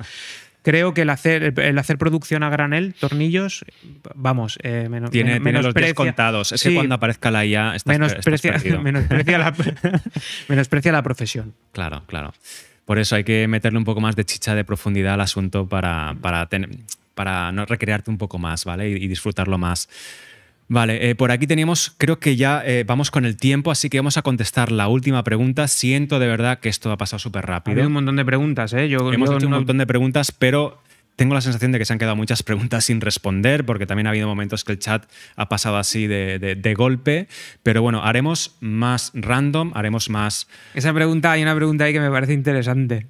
creo 0.63 0.95
que 0.95 1.03
el 1.03 1.11
hacer, 1.11 1.55
el 1.59 1.79
hacer 1.79 1.99
producción 1.99 2.43
a 2.43 2.51
granel, 2.51 2.95
tornillos, 2.99 3.65
vamos, 4.15 4.59
eh, 4.63 4.89
menos, 4.91 5.11
Tiene, 5.11 5.41
tiene 5.41 5.53
los 5.63 5.75
menosprecia- 5.75 5.95
contados. 5.95 6.53
Es 6.53 6.61
Sí, 6.61 6.69
que 6.71 6.75
cuando 6.75 6.95
aparezca 6.97 7.31
la 7.31 7.45
IA 7.45 7.75
estás, 7.77 7.99
menosprecia, 7.99 8.53
menosprecia 8.83 9.39
la, 9.39 9.55
menosprecia 10.49 10.93
la 10.93 11.03
profesión. 11.03 11.55
Claro, 11.73 12.03
claro. 12.07 12.33
Por 12.85 12.99
eso 12.99 13.17
hay 13.17 13.25
que 13.25 13.47
meterle 13.49 13.79
un 13.79 13.85
poco 13.85 14.01
más 14.01 14.17
de 14.17 14.25
chicha 14.25 14.55
de 14.55 14.65
profundidad 14.65 15.15
al 15.15 15.21
asunto 15.21 15.67
para, 15.69 16.17
para, 16.21 16.47
tener- 16.49 16.71
para 17.15 17.53
no 17.53 17.67
recrearte 17.67 18.11
un 18.11 18.19
poco 18.19 18.39
más, 18.39 18.65
¿vale? 18.65 18.89
Y, 18.91 18.95
y 18.95 19.09
disfrutarlo 19.09 19.59
más. 19.59 19.89
Vale, 20.71 21.09
eh, 21.11 21.14
por 21.14 21.31
aquí 21.31 21.47
teníamos, 21.47 21.95
creo 21.97 22.19
que 22.19 22.37
ya 22.37 22.62
eh, 22.64 22.85
vamos 22.87 23.11
con 23.11 23.25
el 23.25 23.37
tiempo, 23.39 23.71
así 23.71 23.89
que 23.89 23.99
vamos 23.99 24.19
a 24.19 24.23
contestar 24.23 24.71
la 24.71 24.89
última 24.89 25.25
pregunta. 25.25 25.66
Siento 25.66 26.19
de 26.19 26.27
verdad 26.27 26.61
que 26.61 26.69
esto 26.69 26.93
ha 26.93 26.99
pasado 26.99 27.19
súper 27.19 27.47
rápido. 27.47 27.73
habido 27.73 27.87
un 27.89 27.95
montón 27.95 28.16
de 28.16 28.25
preguntas, 28.25 28.75
¿eh? 28.75 28.89
Yo, 28.89 29.11
Hemos 29.12 29.31
yo 29.31 29.37
hecho 29.37 29.47
un 29.47 29.53
montón 29.55 29.79
de 29.79 29.87
preguntas, 29.87 30.31
pero 30.31 30.83
tengo 31.16 31.35
la 31.35 31.41
sensación 31.41 31.73
de 31.73 31.79
que 31.79 31.87
se 31.87 31.93
han 31.95 31.99
quedado 31.99 32.16
muchas 32.16 32.43
preguntas 32.43 32.85
sin 32.85 33.01
responder, 33.01 33.64
porque 33.64 33.87
también 33.87 34.07
ha 34.07 34.11
habido 34.11 34.29
momentos 34.29 34.62
que 34.62 34.73
el 34.73 34.79
chat 34.79 35.05
ha 35.37 35.49
pasado 35.49 35.79
así 35.79 36.07
de, 36.07 36.39
de- 36.39 36.55
de 36.55 36.75
golpe. 36.75 37.29
Pero 37.62 37.81
bueno, 37.81 38.03
haremos 38.05 38.55
más 38.61 39.11
random, 39.14 39.73
haremos 39.75 40.11
más. 40.11 40.49
Esa 40.75 40.93
pregunta, 40.93 41.33
hay 41.33 41.43
una 41.43 41.55
pregunta 41.57 41.85
ahí 41.85 41.95
que 41.95 42.01
me 42.01 42.11
parece 42.11 42.35
interesante. 42.35 43.07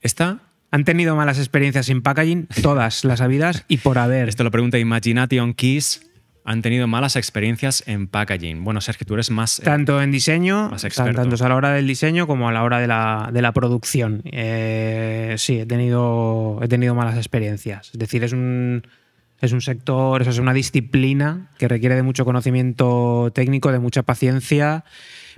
¿Esta? 0.00 0.38
¿Han 0.70 0.84
tenido 0.84 1.16
malas 1.16 1.38
experiencias 1.38 1.86
sin 1.86 2.02
packaging? 2.02 2.46
Todas 2.62 3.04
las 3.04 3.20
habidas 3.20 3.64
y 3.66 3.78
por 3.78 3.98
haber. 3.98 4.28
Esto 4.28 4.44
lo 4.44 4.52
pregunta 4.52 4.78
Imagination 4.78 5.52
Keys. 5.54 6.06
¿Han 6.50 6.62
tenido 6.62 6.88
malas 6.88 7.14
experiencias 7.14 7.84
en 7.86 8.08
packaging? 8.08 8.64
Bueno, 8.64 8.80
Sergio, 8.80 9.06
tú 9.06 9.14
eres 9.14 9.30
más. 9.30 9.60
eh, 9.60 9.62
Tanto 9.62 10.02
en 10.02 10.10
diseño, 10.10 10.68
Más 10.70 10.82
experto. 10.84 11.20
tanto 11.22 11.44
a 11.44 11.48
la 11.48 11.54
hora 11.54 11.70
del 11.72 11.86
diseño 11.86 12.26
como 12.26 12.48
a 12.48 12.52
la 12.52 12.64
hora 12.64 12.80
de 12.80 12.88
la, 12.88 13.30
de 13.32 13.40
la 13.40 13.52
producción. 13.52 14.22
Eh, 14.24 15.36
sí, 15.38 15.60
he 15.60 15.66
tenido, 15.66 16.58
he 16.60 16.66
tenido 16.66 16.94
malas 16.96 17.16
experiencias. 17.16 17.90
Es 17.92 17.98
decir, 18.00 18.24
es 18.24 18.32
un, 18.32 18.82
es 19.40 19.52
un 19.52 19.60
sector, 19.60 20.22
es 20.22 20.38
una 20.38 20.52
disciplina 20.52 21.48
que 21.56 21.68
requiere 21.68 21.94
de 21.94 22.02
mucho 22.02 22.24
conocimiento 22.24 23.30
técnico, 23.32 23.70
de 23.70 23.78
mucha 23.78 24.02
paciencia. 24.02 24.84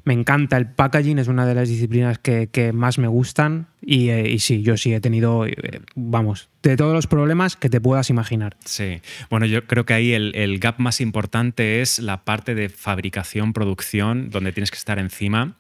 Me 0.05 0.15
encanta 0.15 0.57
el 0.57 0.67
packaging, 0.67 1.19
es 1.21 1.29
una 1.29 1.47
de 1.47 1.55
las 1.55 1.69
disciplinas 1.69 2.19
que, 2.19 2.49
que 2.49 2.73
más 2.73 2.99
me 2.99 3.07
gustan. 3.07 3.69
Y, 3.81 4.09
eh, 4.11 4.29
y 4.31 4.39
sí, 4.41 4.63
yo 4.63 4.77
sí 4.77 4.93
he 4.93 5.01
tenido, 5.01 5.47
eh, 5.47 5.55
vamos, 5.95 6.49
de 6.63 6.77
todos 6.77 6.93
los 6.93 7.07
problemas 7.07 7.55
que 7.57 7.69
te 7.69 7.81
puedas 7.81 8.11
imaginar. 8.11 8.57
Sí. 8.65 9.01
Bueno, 9.31 9.47
yo 9.47 9.65
creo 9.67 9.87
que 9.87 9.95
ahí 9.95 10.13
el, 10.13 10.35
el 10.35 10.59
gap 10.59 10.79
más 10.81 11.01
importante 11.01 11.83
es 11.83 11.99
la 12.01 12.25
parte 12.25 12.55
de 12.57 12.69
fabricación, 12.69 13.53
producción, 13.53 14.31
donde 14.31 14.53
tienes 14.53 14.71
que 14.73 14.77
estar 14.79 14.99
encima 14.99 15.55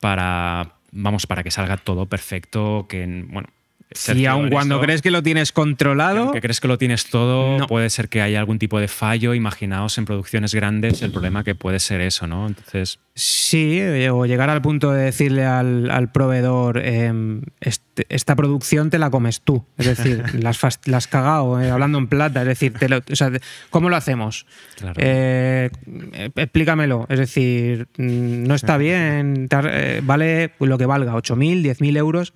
para, 0.00 0.72
vamos, 0.92 1.26
para 1.26 1.42
que 1.42 1.50
salga 1.50 1.76
todo 1.76 2.06
perfecto, 2.06 2.86
que, 2.88 3.24
bueno... 3.28 3.48
Y 3.90 3.96
Sergio, 3.96 4.30
aun 4.32 4.44
en 4.46 4.50
cuando 4.50 4.74
esto- 4.76 4.84
crees 4.86 5.02
que 5.02 5.10
lo 5.12 5.22
tienes 5.22 5.52
controlado, 5.52 6.32
Que 6.32 6.40
crees 6.40 6.58
que 6.60 6.66
lo 6.66 6.78
tienes 6.78 7.06
todo, 7.10 7.58
No. 7.58 7.66
puede 7.68 7.90
ser 7.90 8.08
que 8.08 8.22
haya 8.22 8.40
algún 8.40 8.58
tipo 8.58 8.80
de 8.80 8.88
fallo. 8.88 9.34
Imaginaos 9.34 9.98
en 9.98 10.04
producciones 10.04 10.52
grandes 10.52 11.00
el 11.02 11.12
problema 11.12 11.44
que 11.44 11.54
puede 11.54 11.78
ser 11.78 12.00
eso, 12.00 12.26
¿no? 12.26 12.48
Entonces, 12.48 12.98
Sí, 13.16 13.78
eh, 13.80 14.10
o 14.10 14.26
llegar 14.26 14.50
al 14.50 14.60
punto 14.60 14.90
de 14.90 15.04
decirle 15.04 15.44
al, 15.44 15.88
al 15.88 16.10
proveedor, 16.10 16.78
em, 16.78 17.42
este- 17.60 18.06
esta 18.08 18.34
producción 18.34 18.90
te 18.90 18.98
la 18.98 19.08
comes 19.08 19.40
tú. 19.40 19.64
Es 19.78 19.86
decir, 19.86 20.24
la 20.42 20.50
has, 20.50 20.80
la 20.86 20.96
has 20.96 21.06
cagado, 21.06 21.60
eh, 21.60 21.70
hablando 21.70 21.98
en 21.98 22.08
plata. 22.08 22.40
Es 22.42 22.48
decir, 22.48 22.72
te 22.72 22.88
lo- 22.88 22.98
o 22.98 23.14
sea, 23.16 23.30
¿cómo 23.70 23.88
lo 23.88 23.94
hacemos? 23.94 24.46
Claro. 24.76 24.94
Eh, 24.98 25.70
eh, 26.12 26.30
explícamelo. 26.34 27.06
Es 27.08 27.20
decir, 27.20 27.86
mm, 27.98 28.48
no 28.48 28.56
está 28.56 28.76
bien, 28.78 29.46
te 29.48 30.00
vale 30.00 30.50
lo 30.58 30.76
que 30.76 30.86
valga, 30.86 31.14
8.000, 31.14 31.62
10.000 31.62 31.96
euros. 31.96 32.32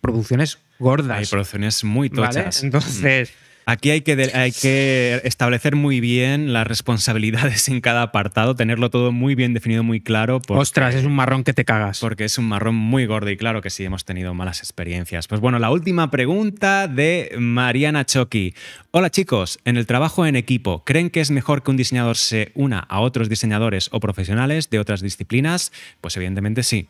Producciones 0.00 0.58
gordas. 0.80 1.18
hay 1.18 1.26
producciones 1.26 1.84
muy 1.84 2.08
¿vale? 2.08 2.26
tochas. 2.40 2.64
Entonces, 2.64 3.32
Aquí 3.64 3.90
hay 3.90 4.00
que, 4.00 4.16
de- 4.16 4.32
hay 4.34 4.50
que 4.52 5.20
establecer 5.24 5.76
muy 5.76 6.00
bien 6.00 6.52
las 6.52 6.66
responsabilidades 6.66 7.68
en 7.68 7.80
cada 7.80 8.02
apartado, 8.02 8.56
tenerlo 8.56 8.90
todo 8.90 9.12
muy 9.12 9.34
bien 9.34 9.54
definido, 9.54 9.82
muy 9.84 10.00
claro. 10.00 10.40
porque- 10.40 10.60
ostras, 10.60 10.94
es 10.94 11.04
un 11.04 11.14
marrón 11.14 11.44
que 11.44 11.52
te 11.52 11.64
cagas. 11.64 12.00
Porque 12.00 12.24
es 12.24 12.38
un 12.38 12.46
marrón 12.48 12.74
muy 12.74 13.06
gordo 13.06 13.30
y 13.30 13.36
claro 13.36 13.62
que 13.62 13.70
sí 13.70 13.84
hemos 13.84 14.04
tenido 14.04 14.34
malas 14.34 14.58
experiencias. 14.60 15.28
Pues 15.28 15.40
bueno, 15.40 15.58
la 15.58 15.70
última 15.70 16.10
pregunta 16.10 16.88
de 16.88 17.34
Mariana 17.38 18.04
Choki. 18.04 18.54
Hola 18.90 19.10
chicos, 19.10 19.58
en 19.64 19.76
el 19.76 19.86
trabajo 19.86 20.26
en 20.26 20.36
equipo, 20.36 20.82
¿creen 20.84 21.08
que 21.10 21.20
es 21.20 21.30
mejor 21.30 21.62
que 21.62 21.70
un 21.70 21.76
diseñador 21.76 22.16
se 22.16 22.50
una 22.54 22.80
a 22.80 23.00
otros 23.00 23.28
diseñadores 23.28 23.88
o 23.92 24.00
profesionales 24.00 24.70
de 24.70 24.78
otras 24.80 25.00
disciplinas? 25.02 25.72
Pues 26.00 26.16
evidentemente 26.16 26.62
sí. 26.62 26.88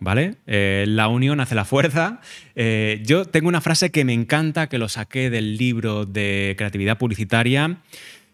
¿Vale? 0.00 0.36
Eh, 0.46 0.86
la 0.88 1.08
unión 1.08 1.40
hace 1.40 1.54
la 1.54 1.64
fuerza. 1.64 2.20
Eh, 2.56 3.02
yo 3.04 3.26
tengo 3.26 3.48
una 3.48 3.60
frase 3.60 3.90
que 3.90 4.04
me 4.04 4.14
encanta, 4.14 4.68
que 4.68 4.78
lo 4.78 4.88
saqué 4.88 5.28
del 5.30 5.58
libro 5.58 6.06
de 6.06 6.54
creatividad 6.56 6.96
publicitaria, 6.98 7.76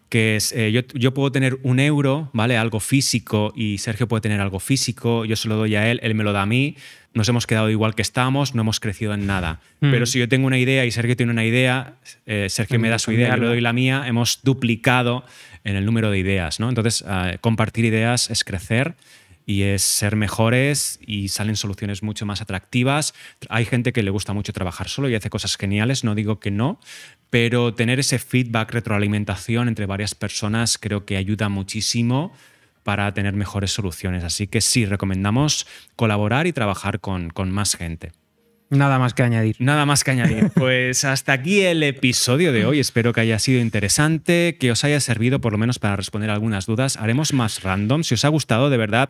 que 0.07 0.37
es, 0.37 0.53
eh, 0.53 0.71
yo, 0.71 0.81
yo 0.93 1.13
puedo 1.13 1.31
tener 1.31 1.59
un 1.63 1.81
euro, 1.81 2.29
¿vale? 2.31 2.57
Algo 2.57 2.79
físico 2.79 3.51
y 3.53 3.79
Sergio 3.79 4.07
puede 4.07 4.21
tener 4.21 4.39
algo 4.39 4.59
físico, 4.59 5.25
yo 5.25 5.35
se 5.35 5.49
lo 5.49 5.57
doy 5.57 5.75
a 5.75 5.91
él, 5.91 5.99
él 6.01 6.15
me 6.15 6.23
lo 6.23 6.31
da 6.31 6.43
a 6.43 6.45
mí, 6.45 6.77
nos 7.13 7.27
hemos 7.27 7.45
quedado 7.45 7.69
igual 7.69 7.95
que 7.95 8.01
estábamos, 8.01 8.55
no 8.55 8.61
hemos 8.61 8.79
crecido 8.79 9.13
en 9.13 9.27
nada. 9.27 9.59
Mm. 9.81 9.91
Pero 9.91 10.05
si 10.05 10.19
yo 10.19 10.29
tengo 10.29 10.47
una 10.47 10.59
idea 10.59 10.85
y 10.85 10.91
Sergio 10.91 11.17
tiene 11.17 11.33
una 11.33 11.43
idea, 11.43 11.95
Sergio 12.47 12.79
me 12.79 12.87
da 12.87 12.99
su 12.99 13.11
idea, 13.11 13.35
yo 13.35 13.41
le 13.41 13.47
doy 13.47 13.61
la 13.61 13.73
mía, 13.73 14.05
hemos 14.07 14.39
duplicado 14.43 15.25
en 15.67 15.75
el 15.75 15.85
número 15.85 16.09
de 16.09 16.17
ideas, 16.17 16.61
¿no? 16.61 16.69
Entonces, 16.69 17.03
eh, 17.07 17.37
compartir 17.41 17.83
ideas 17.83 18.29
es 18.29 18.45
crecer 18.45 18.95
y 19.47 19.63
es 19.63 19.81
ser 19.81 20.17
mejores 20.17 20.99
y 21.01 21.29
salen 21.29 21.55
soluciones 21.55 22.03
mucho 22.03 22.25
más 22.25 22.41
atractivas. 22.41 23.13
Hay 23.47 23.63
gente 23.63 23.93
que 23.93 24.03
le 24.03 24.11
gusta 24.11 24.33
mucho 24.33 24.51
trabajar 24.51 24.89
solo 24.89 25.09
y 25.09 25.15
hace 25.15 25.29
cosas 25.29 25.55
geniales, 25.55 26.03
no 26.03 26.15
digo 26.15 26.41
que 26.41 26.51
no, 26.51 26.81
pero 27.29 27.73
tener 27.73 27.97
ese 27.97 28.19
feedback, 28.19 28.73
retroalimentación 28.73 29.69
entre 29.69 29.85
varias 29.85 30.15
personas 30.15 30.77
creo 30.77 31.05
que 31.05 31.15
ayuda 31.15 31.47
muchísimo 31.47 32.33
para 32.83 33.13
tener 33.13 33.33
mejores 33.33 33.71
soluciones. 33.71 34.25
Así 34.25 34.47
que 34.47 34.59
sí, 34.59 34.85
recomendamos 34.85 35.65
colaborar 35.95 36.45
y 36.45 36.51
trabajar 36.51 36.99
con, 36.99 37.29
con 37.29 37.49
más 37.49 37.75
gente. 37.75 38.11
Nada 38.69 38.99
más 38.99 39.13
que 39.13 39.23
añadir. 39.23 39.55
Nada 39.59 39.85
más 39.85 40.03
que 40.03 40.11
añadir. 40.11 40.51
Pues 40.55 41.05
hasta 41.05 41.33
aquí 41.33 41.61
el 41.61 41.83
episodio 41.83 42.51
de 42.51 42.65
hoy. 42.65 42.79
Espero 42.79 43.13
que 43.13 43.21
haya 43.21 43.39
sido 43.39 43.61
interesante, 43.61 44.57
que 44.59 44.71
os 44.71 44.83
haya 44.83 44.99
servido 44.99 45.39
por 45.39 45.53
lo 45.53 45.57
menos 45.57 45.79
para 45.79 45.95
responder 45.95 46.29
algunas 46.29 46.65
dudas. 46.65 46.97
Haremos 46.97 47.33
más 47.33 47.63
random. 47.63 48.03
Si 48.03 48.15
os 48.15 48.25
ha 48.25 48.29
gustado, 48.29 48.69
de 48.69 48.77
verdad, 48.77 49.09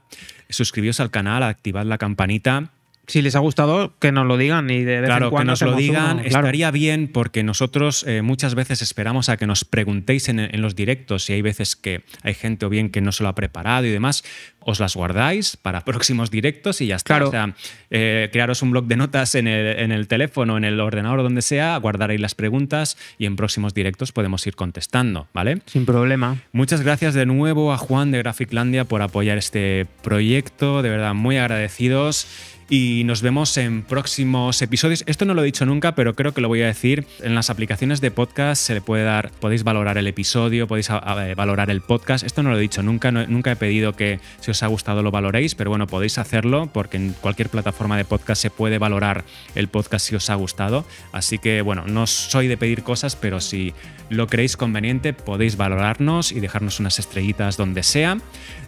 suscribíos 0.49 0.99
al 0.99 1.09
canal, 1.09 1.43
activad 1.43 1.85
la 1.85 1.97
campanita. 1.97 2.71
Si 3.07 3.21
les 3.21 3.35
ha 3.35 3.39
gustado, 3.39 3.93
que 3.99 4.11
nos 4.11 4.25
lo 4.25 4.35
digan 4.37 4.69
y 4.69 4.83
de 4.83 4.99
vez 4.99 5.05
Claro, 5.05 5.25
en 5.25 5.29
que 5.29 5.31
cuando 5.31 5.53
nos 5.53 5.61
lo 5.61 5.75
digan 5.75 6.17
uno, 6.17 6.23
claro. 6.23 6.45
estaría 6.45 6.71
bien 6.71 7.07
porque 7.07 7.41
nosotros 7.41 8.03
eh, 8.05 8.21
muchas 8.21 8.53
veces 8.53 8.81
esperamos 8.81 9.29
a 9.29 9.37
que 9.37 9.47
nos 9.47 9.63
preguntéis 9.63 10.27
en, 10.27 10.39
en 10.39 10.61
los 10.61 10.75
directos 10.75 11.29
y 11.29 11.33
hay 11.33 11.41
veces 11.41 11.77
que 11.77 12.03
hay 12.23 12.33
gente 12.33 12.65
o 12.65 12.69
bien 12.69 12.89
que 12.89 12.99
no 12.99 13.13
se 13.13 13.23
lo 13.23 13.29
ha 13.29 13.35
preparado 13.35 13.85
y 13.85 13.91
demás. 13.91 14.23
os 14.59 14.81
las 14.81 14.95
guardáis 14.97 15.55
para 15.55 15.81
próximos 15.85 16.29
directos 16.29 16.81
y 16.81 16.87
ya 16.87 16.97
está. 16.97 17.15
Claro. 17.15 17.29
O 17.29 17.31
sea, 17.31 17.55
eh, 17.89 18.27
crearos 18.33 18.61
un 18.61 18.71
blog 18.71 18.85
de 18.85 18.97
notas 18.97 19.35
en 19.35 19.47
el, 19.47 19.79
en 19.79 19.93
el 19.93 20.09
teléfono, 20.09 20.57
en 20.57 20.65
el 20.65 20.77
ordenador 20.81 21.19
o 21.19 21.23
donde 21.23 21.41
sea, 21.41 21.77
guardar 21.77 22.09
ahí 22.09 22.17
las 22.17 22.35
preguntas 22.35 22.97
y 23.17 23.25
en 23.25 23.37
próximos 23.37 23.73
directos 23.73 24.11
podemos 24.11 24.45
ir 24.45 24.55
contestando, 24.55 25.27
¿vale? 25.33 25.61
Sin 25.65 25.85
problema. 25.85 26.37
Muchas 26.51 26.81
gracias 26.81 27.13
de 27.13 27.25
nuevo 27.25 27.71
a 27.71 27.77
Juan 27.77 28.11
de 28.11 28.17
Graphiclandia 28.17 28.83
por 28.83 29.01
apoyar 29.01 29.37
este 29.37 29.87
proyecto, 30.03 30.81
de 30.81 30.89
verdad 30.89 31.13
muy 31.13 31.37
agradecidos 31.37 32.27
y 32.69 33.03
nos 33.05 33.21
vemos 33.21 33.55
en 33.57 33.83
próximos 33.83 34.61
episodios. 34.61 35.03
Esto 35.07 35.23
no 35.23 35.33
lo 35.33 35.41
he 35.41 35.45
dicho 35.45 35.65
nunca, 35.65 35.95
pero 35.95 36.15
creo 36.15 36.33
que 36.33 36.41
lo 36.41 36.49
voy 36.49 36.61
a 36.63 36.65
decir. 36.67 37.05
En 37.21 37.33
las 37.33 37.49
aplicaciones 37.49 38.01
de 38.01 38.11
podcast 38.11 38.61
se 38.61 38.73
le 38.73 38.81
puede 38.81 39.03
dar, 39.05 39.31
podéis 39.39 39.63
valorar 39.63 39.97
el 39.97 40.05
episodio, 40.07 40.67
podéis 40.67 40.89
a- 40.89 40.97
a- 40.97 41.33
valorar 41.35 41.69
el 41.69 41.79
podcast. 41.79 42.25
Esto 42.25 42.43
no 42.43 42.49
lo 42.51 42.57
he 42.57 42.61
dicho 42.61 42.83
nunca, 42.83 43.09
nunca 43.11 43.51
he 43.53 43.55
pedido 43.55 43.93
que 43.93 44.19
si 44.41 44.51
os 44.51 44.61
ha 44.63 44.67
gustado 44.67 45.01
lo 45.01 45.11
valoréis, 45.11 45.55
pero 45.55 45.69
bueno, 45.69 45.87
podéis 45.87 46.17
hacerlo 46.17 46.69
porque 46.73 46.97
en 46.97 47.13
cualquier 47.21 47.47
plataforma 47.47 47.95
de 47.95 48.03
podcast 48.03 48.41
se 48.41 48.49
puede 48.49 48.79
valorar 48.79 49.23
el 49.55 49.69
podcast 49.69 50.05
si 50.05 50.15
os 50.15 50.29
ha 50.29 50.35
gustado. 50.35 50.85
Así 51.13 51.37
que 51.37 51.61
bueno, 51.61 51.85
no 51.87 52.05
soy 52.05 52.47
de 52.49 52.57
pedir 52.57 52.83
cosas, 52.83 53.15
pero 53.15 53.39
si 53.39 53.73
lo 54.09 54.27
creéis 54.27 54.57
conveniente, 54.57 55.13
podéis 55.13 55.55
valorarnos 55.57 56.31
y 56.33 56.39
dejarnos 56.41 56.79
unas 56.81 56.99
estrellitas 56.99 57.55
donde 57.55 57.83
sea. 57.83 58.17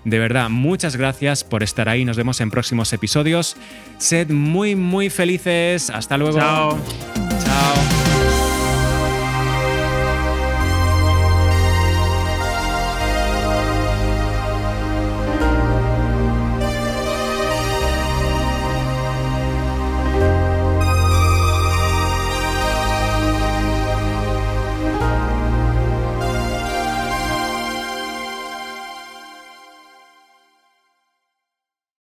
De 0.05 0.19
verdad, 0.19 0.49
muchas 0.49 0.95
gracias 0.95 1.43
por 1.43 1.63
estar 1.63 1.89
ahí. 1.89 2.05
Nos 2.05 2.15
vemos 2.17 2.39
en 2.39 2.49
próximos 2.49 2.91
episodios. 2.93 3.57
Sed 3.99 4.29
muy, 4.29 4.75
muy 4.75 5.09
felices. 5.09 5.89
Hasta 5.89 6.17
luego. 6.17 6.39
Chao. 6.39 6.77
Chao. 7.43 7.73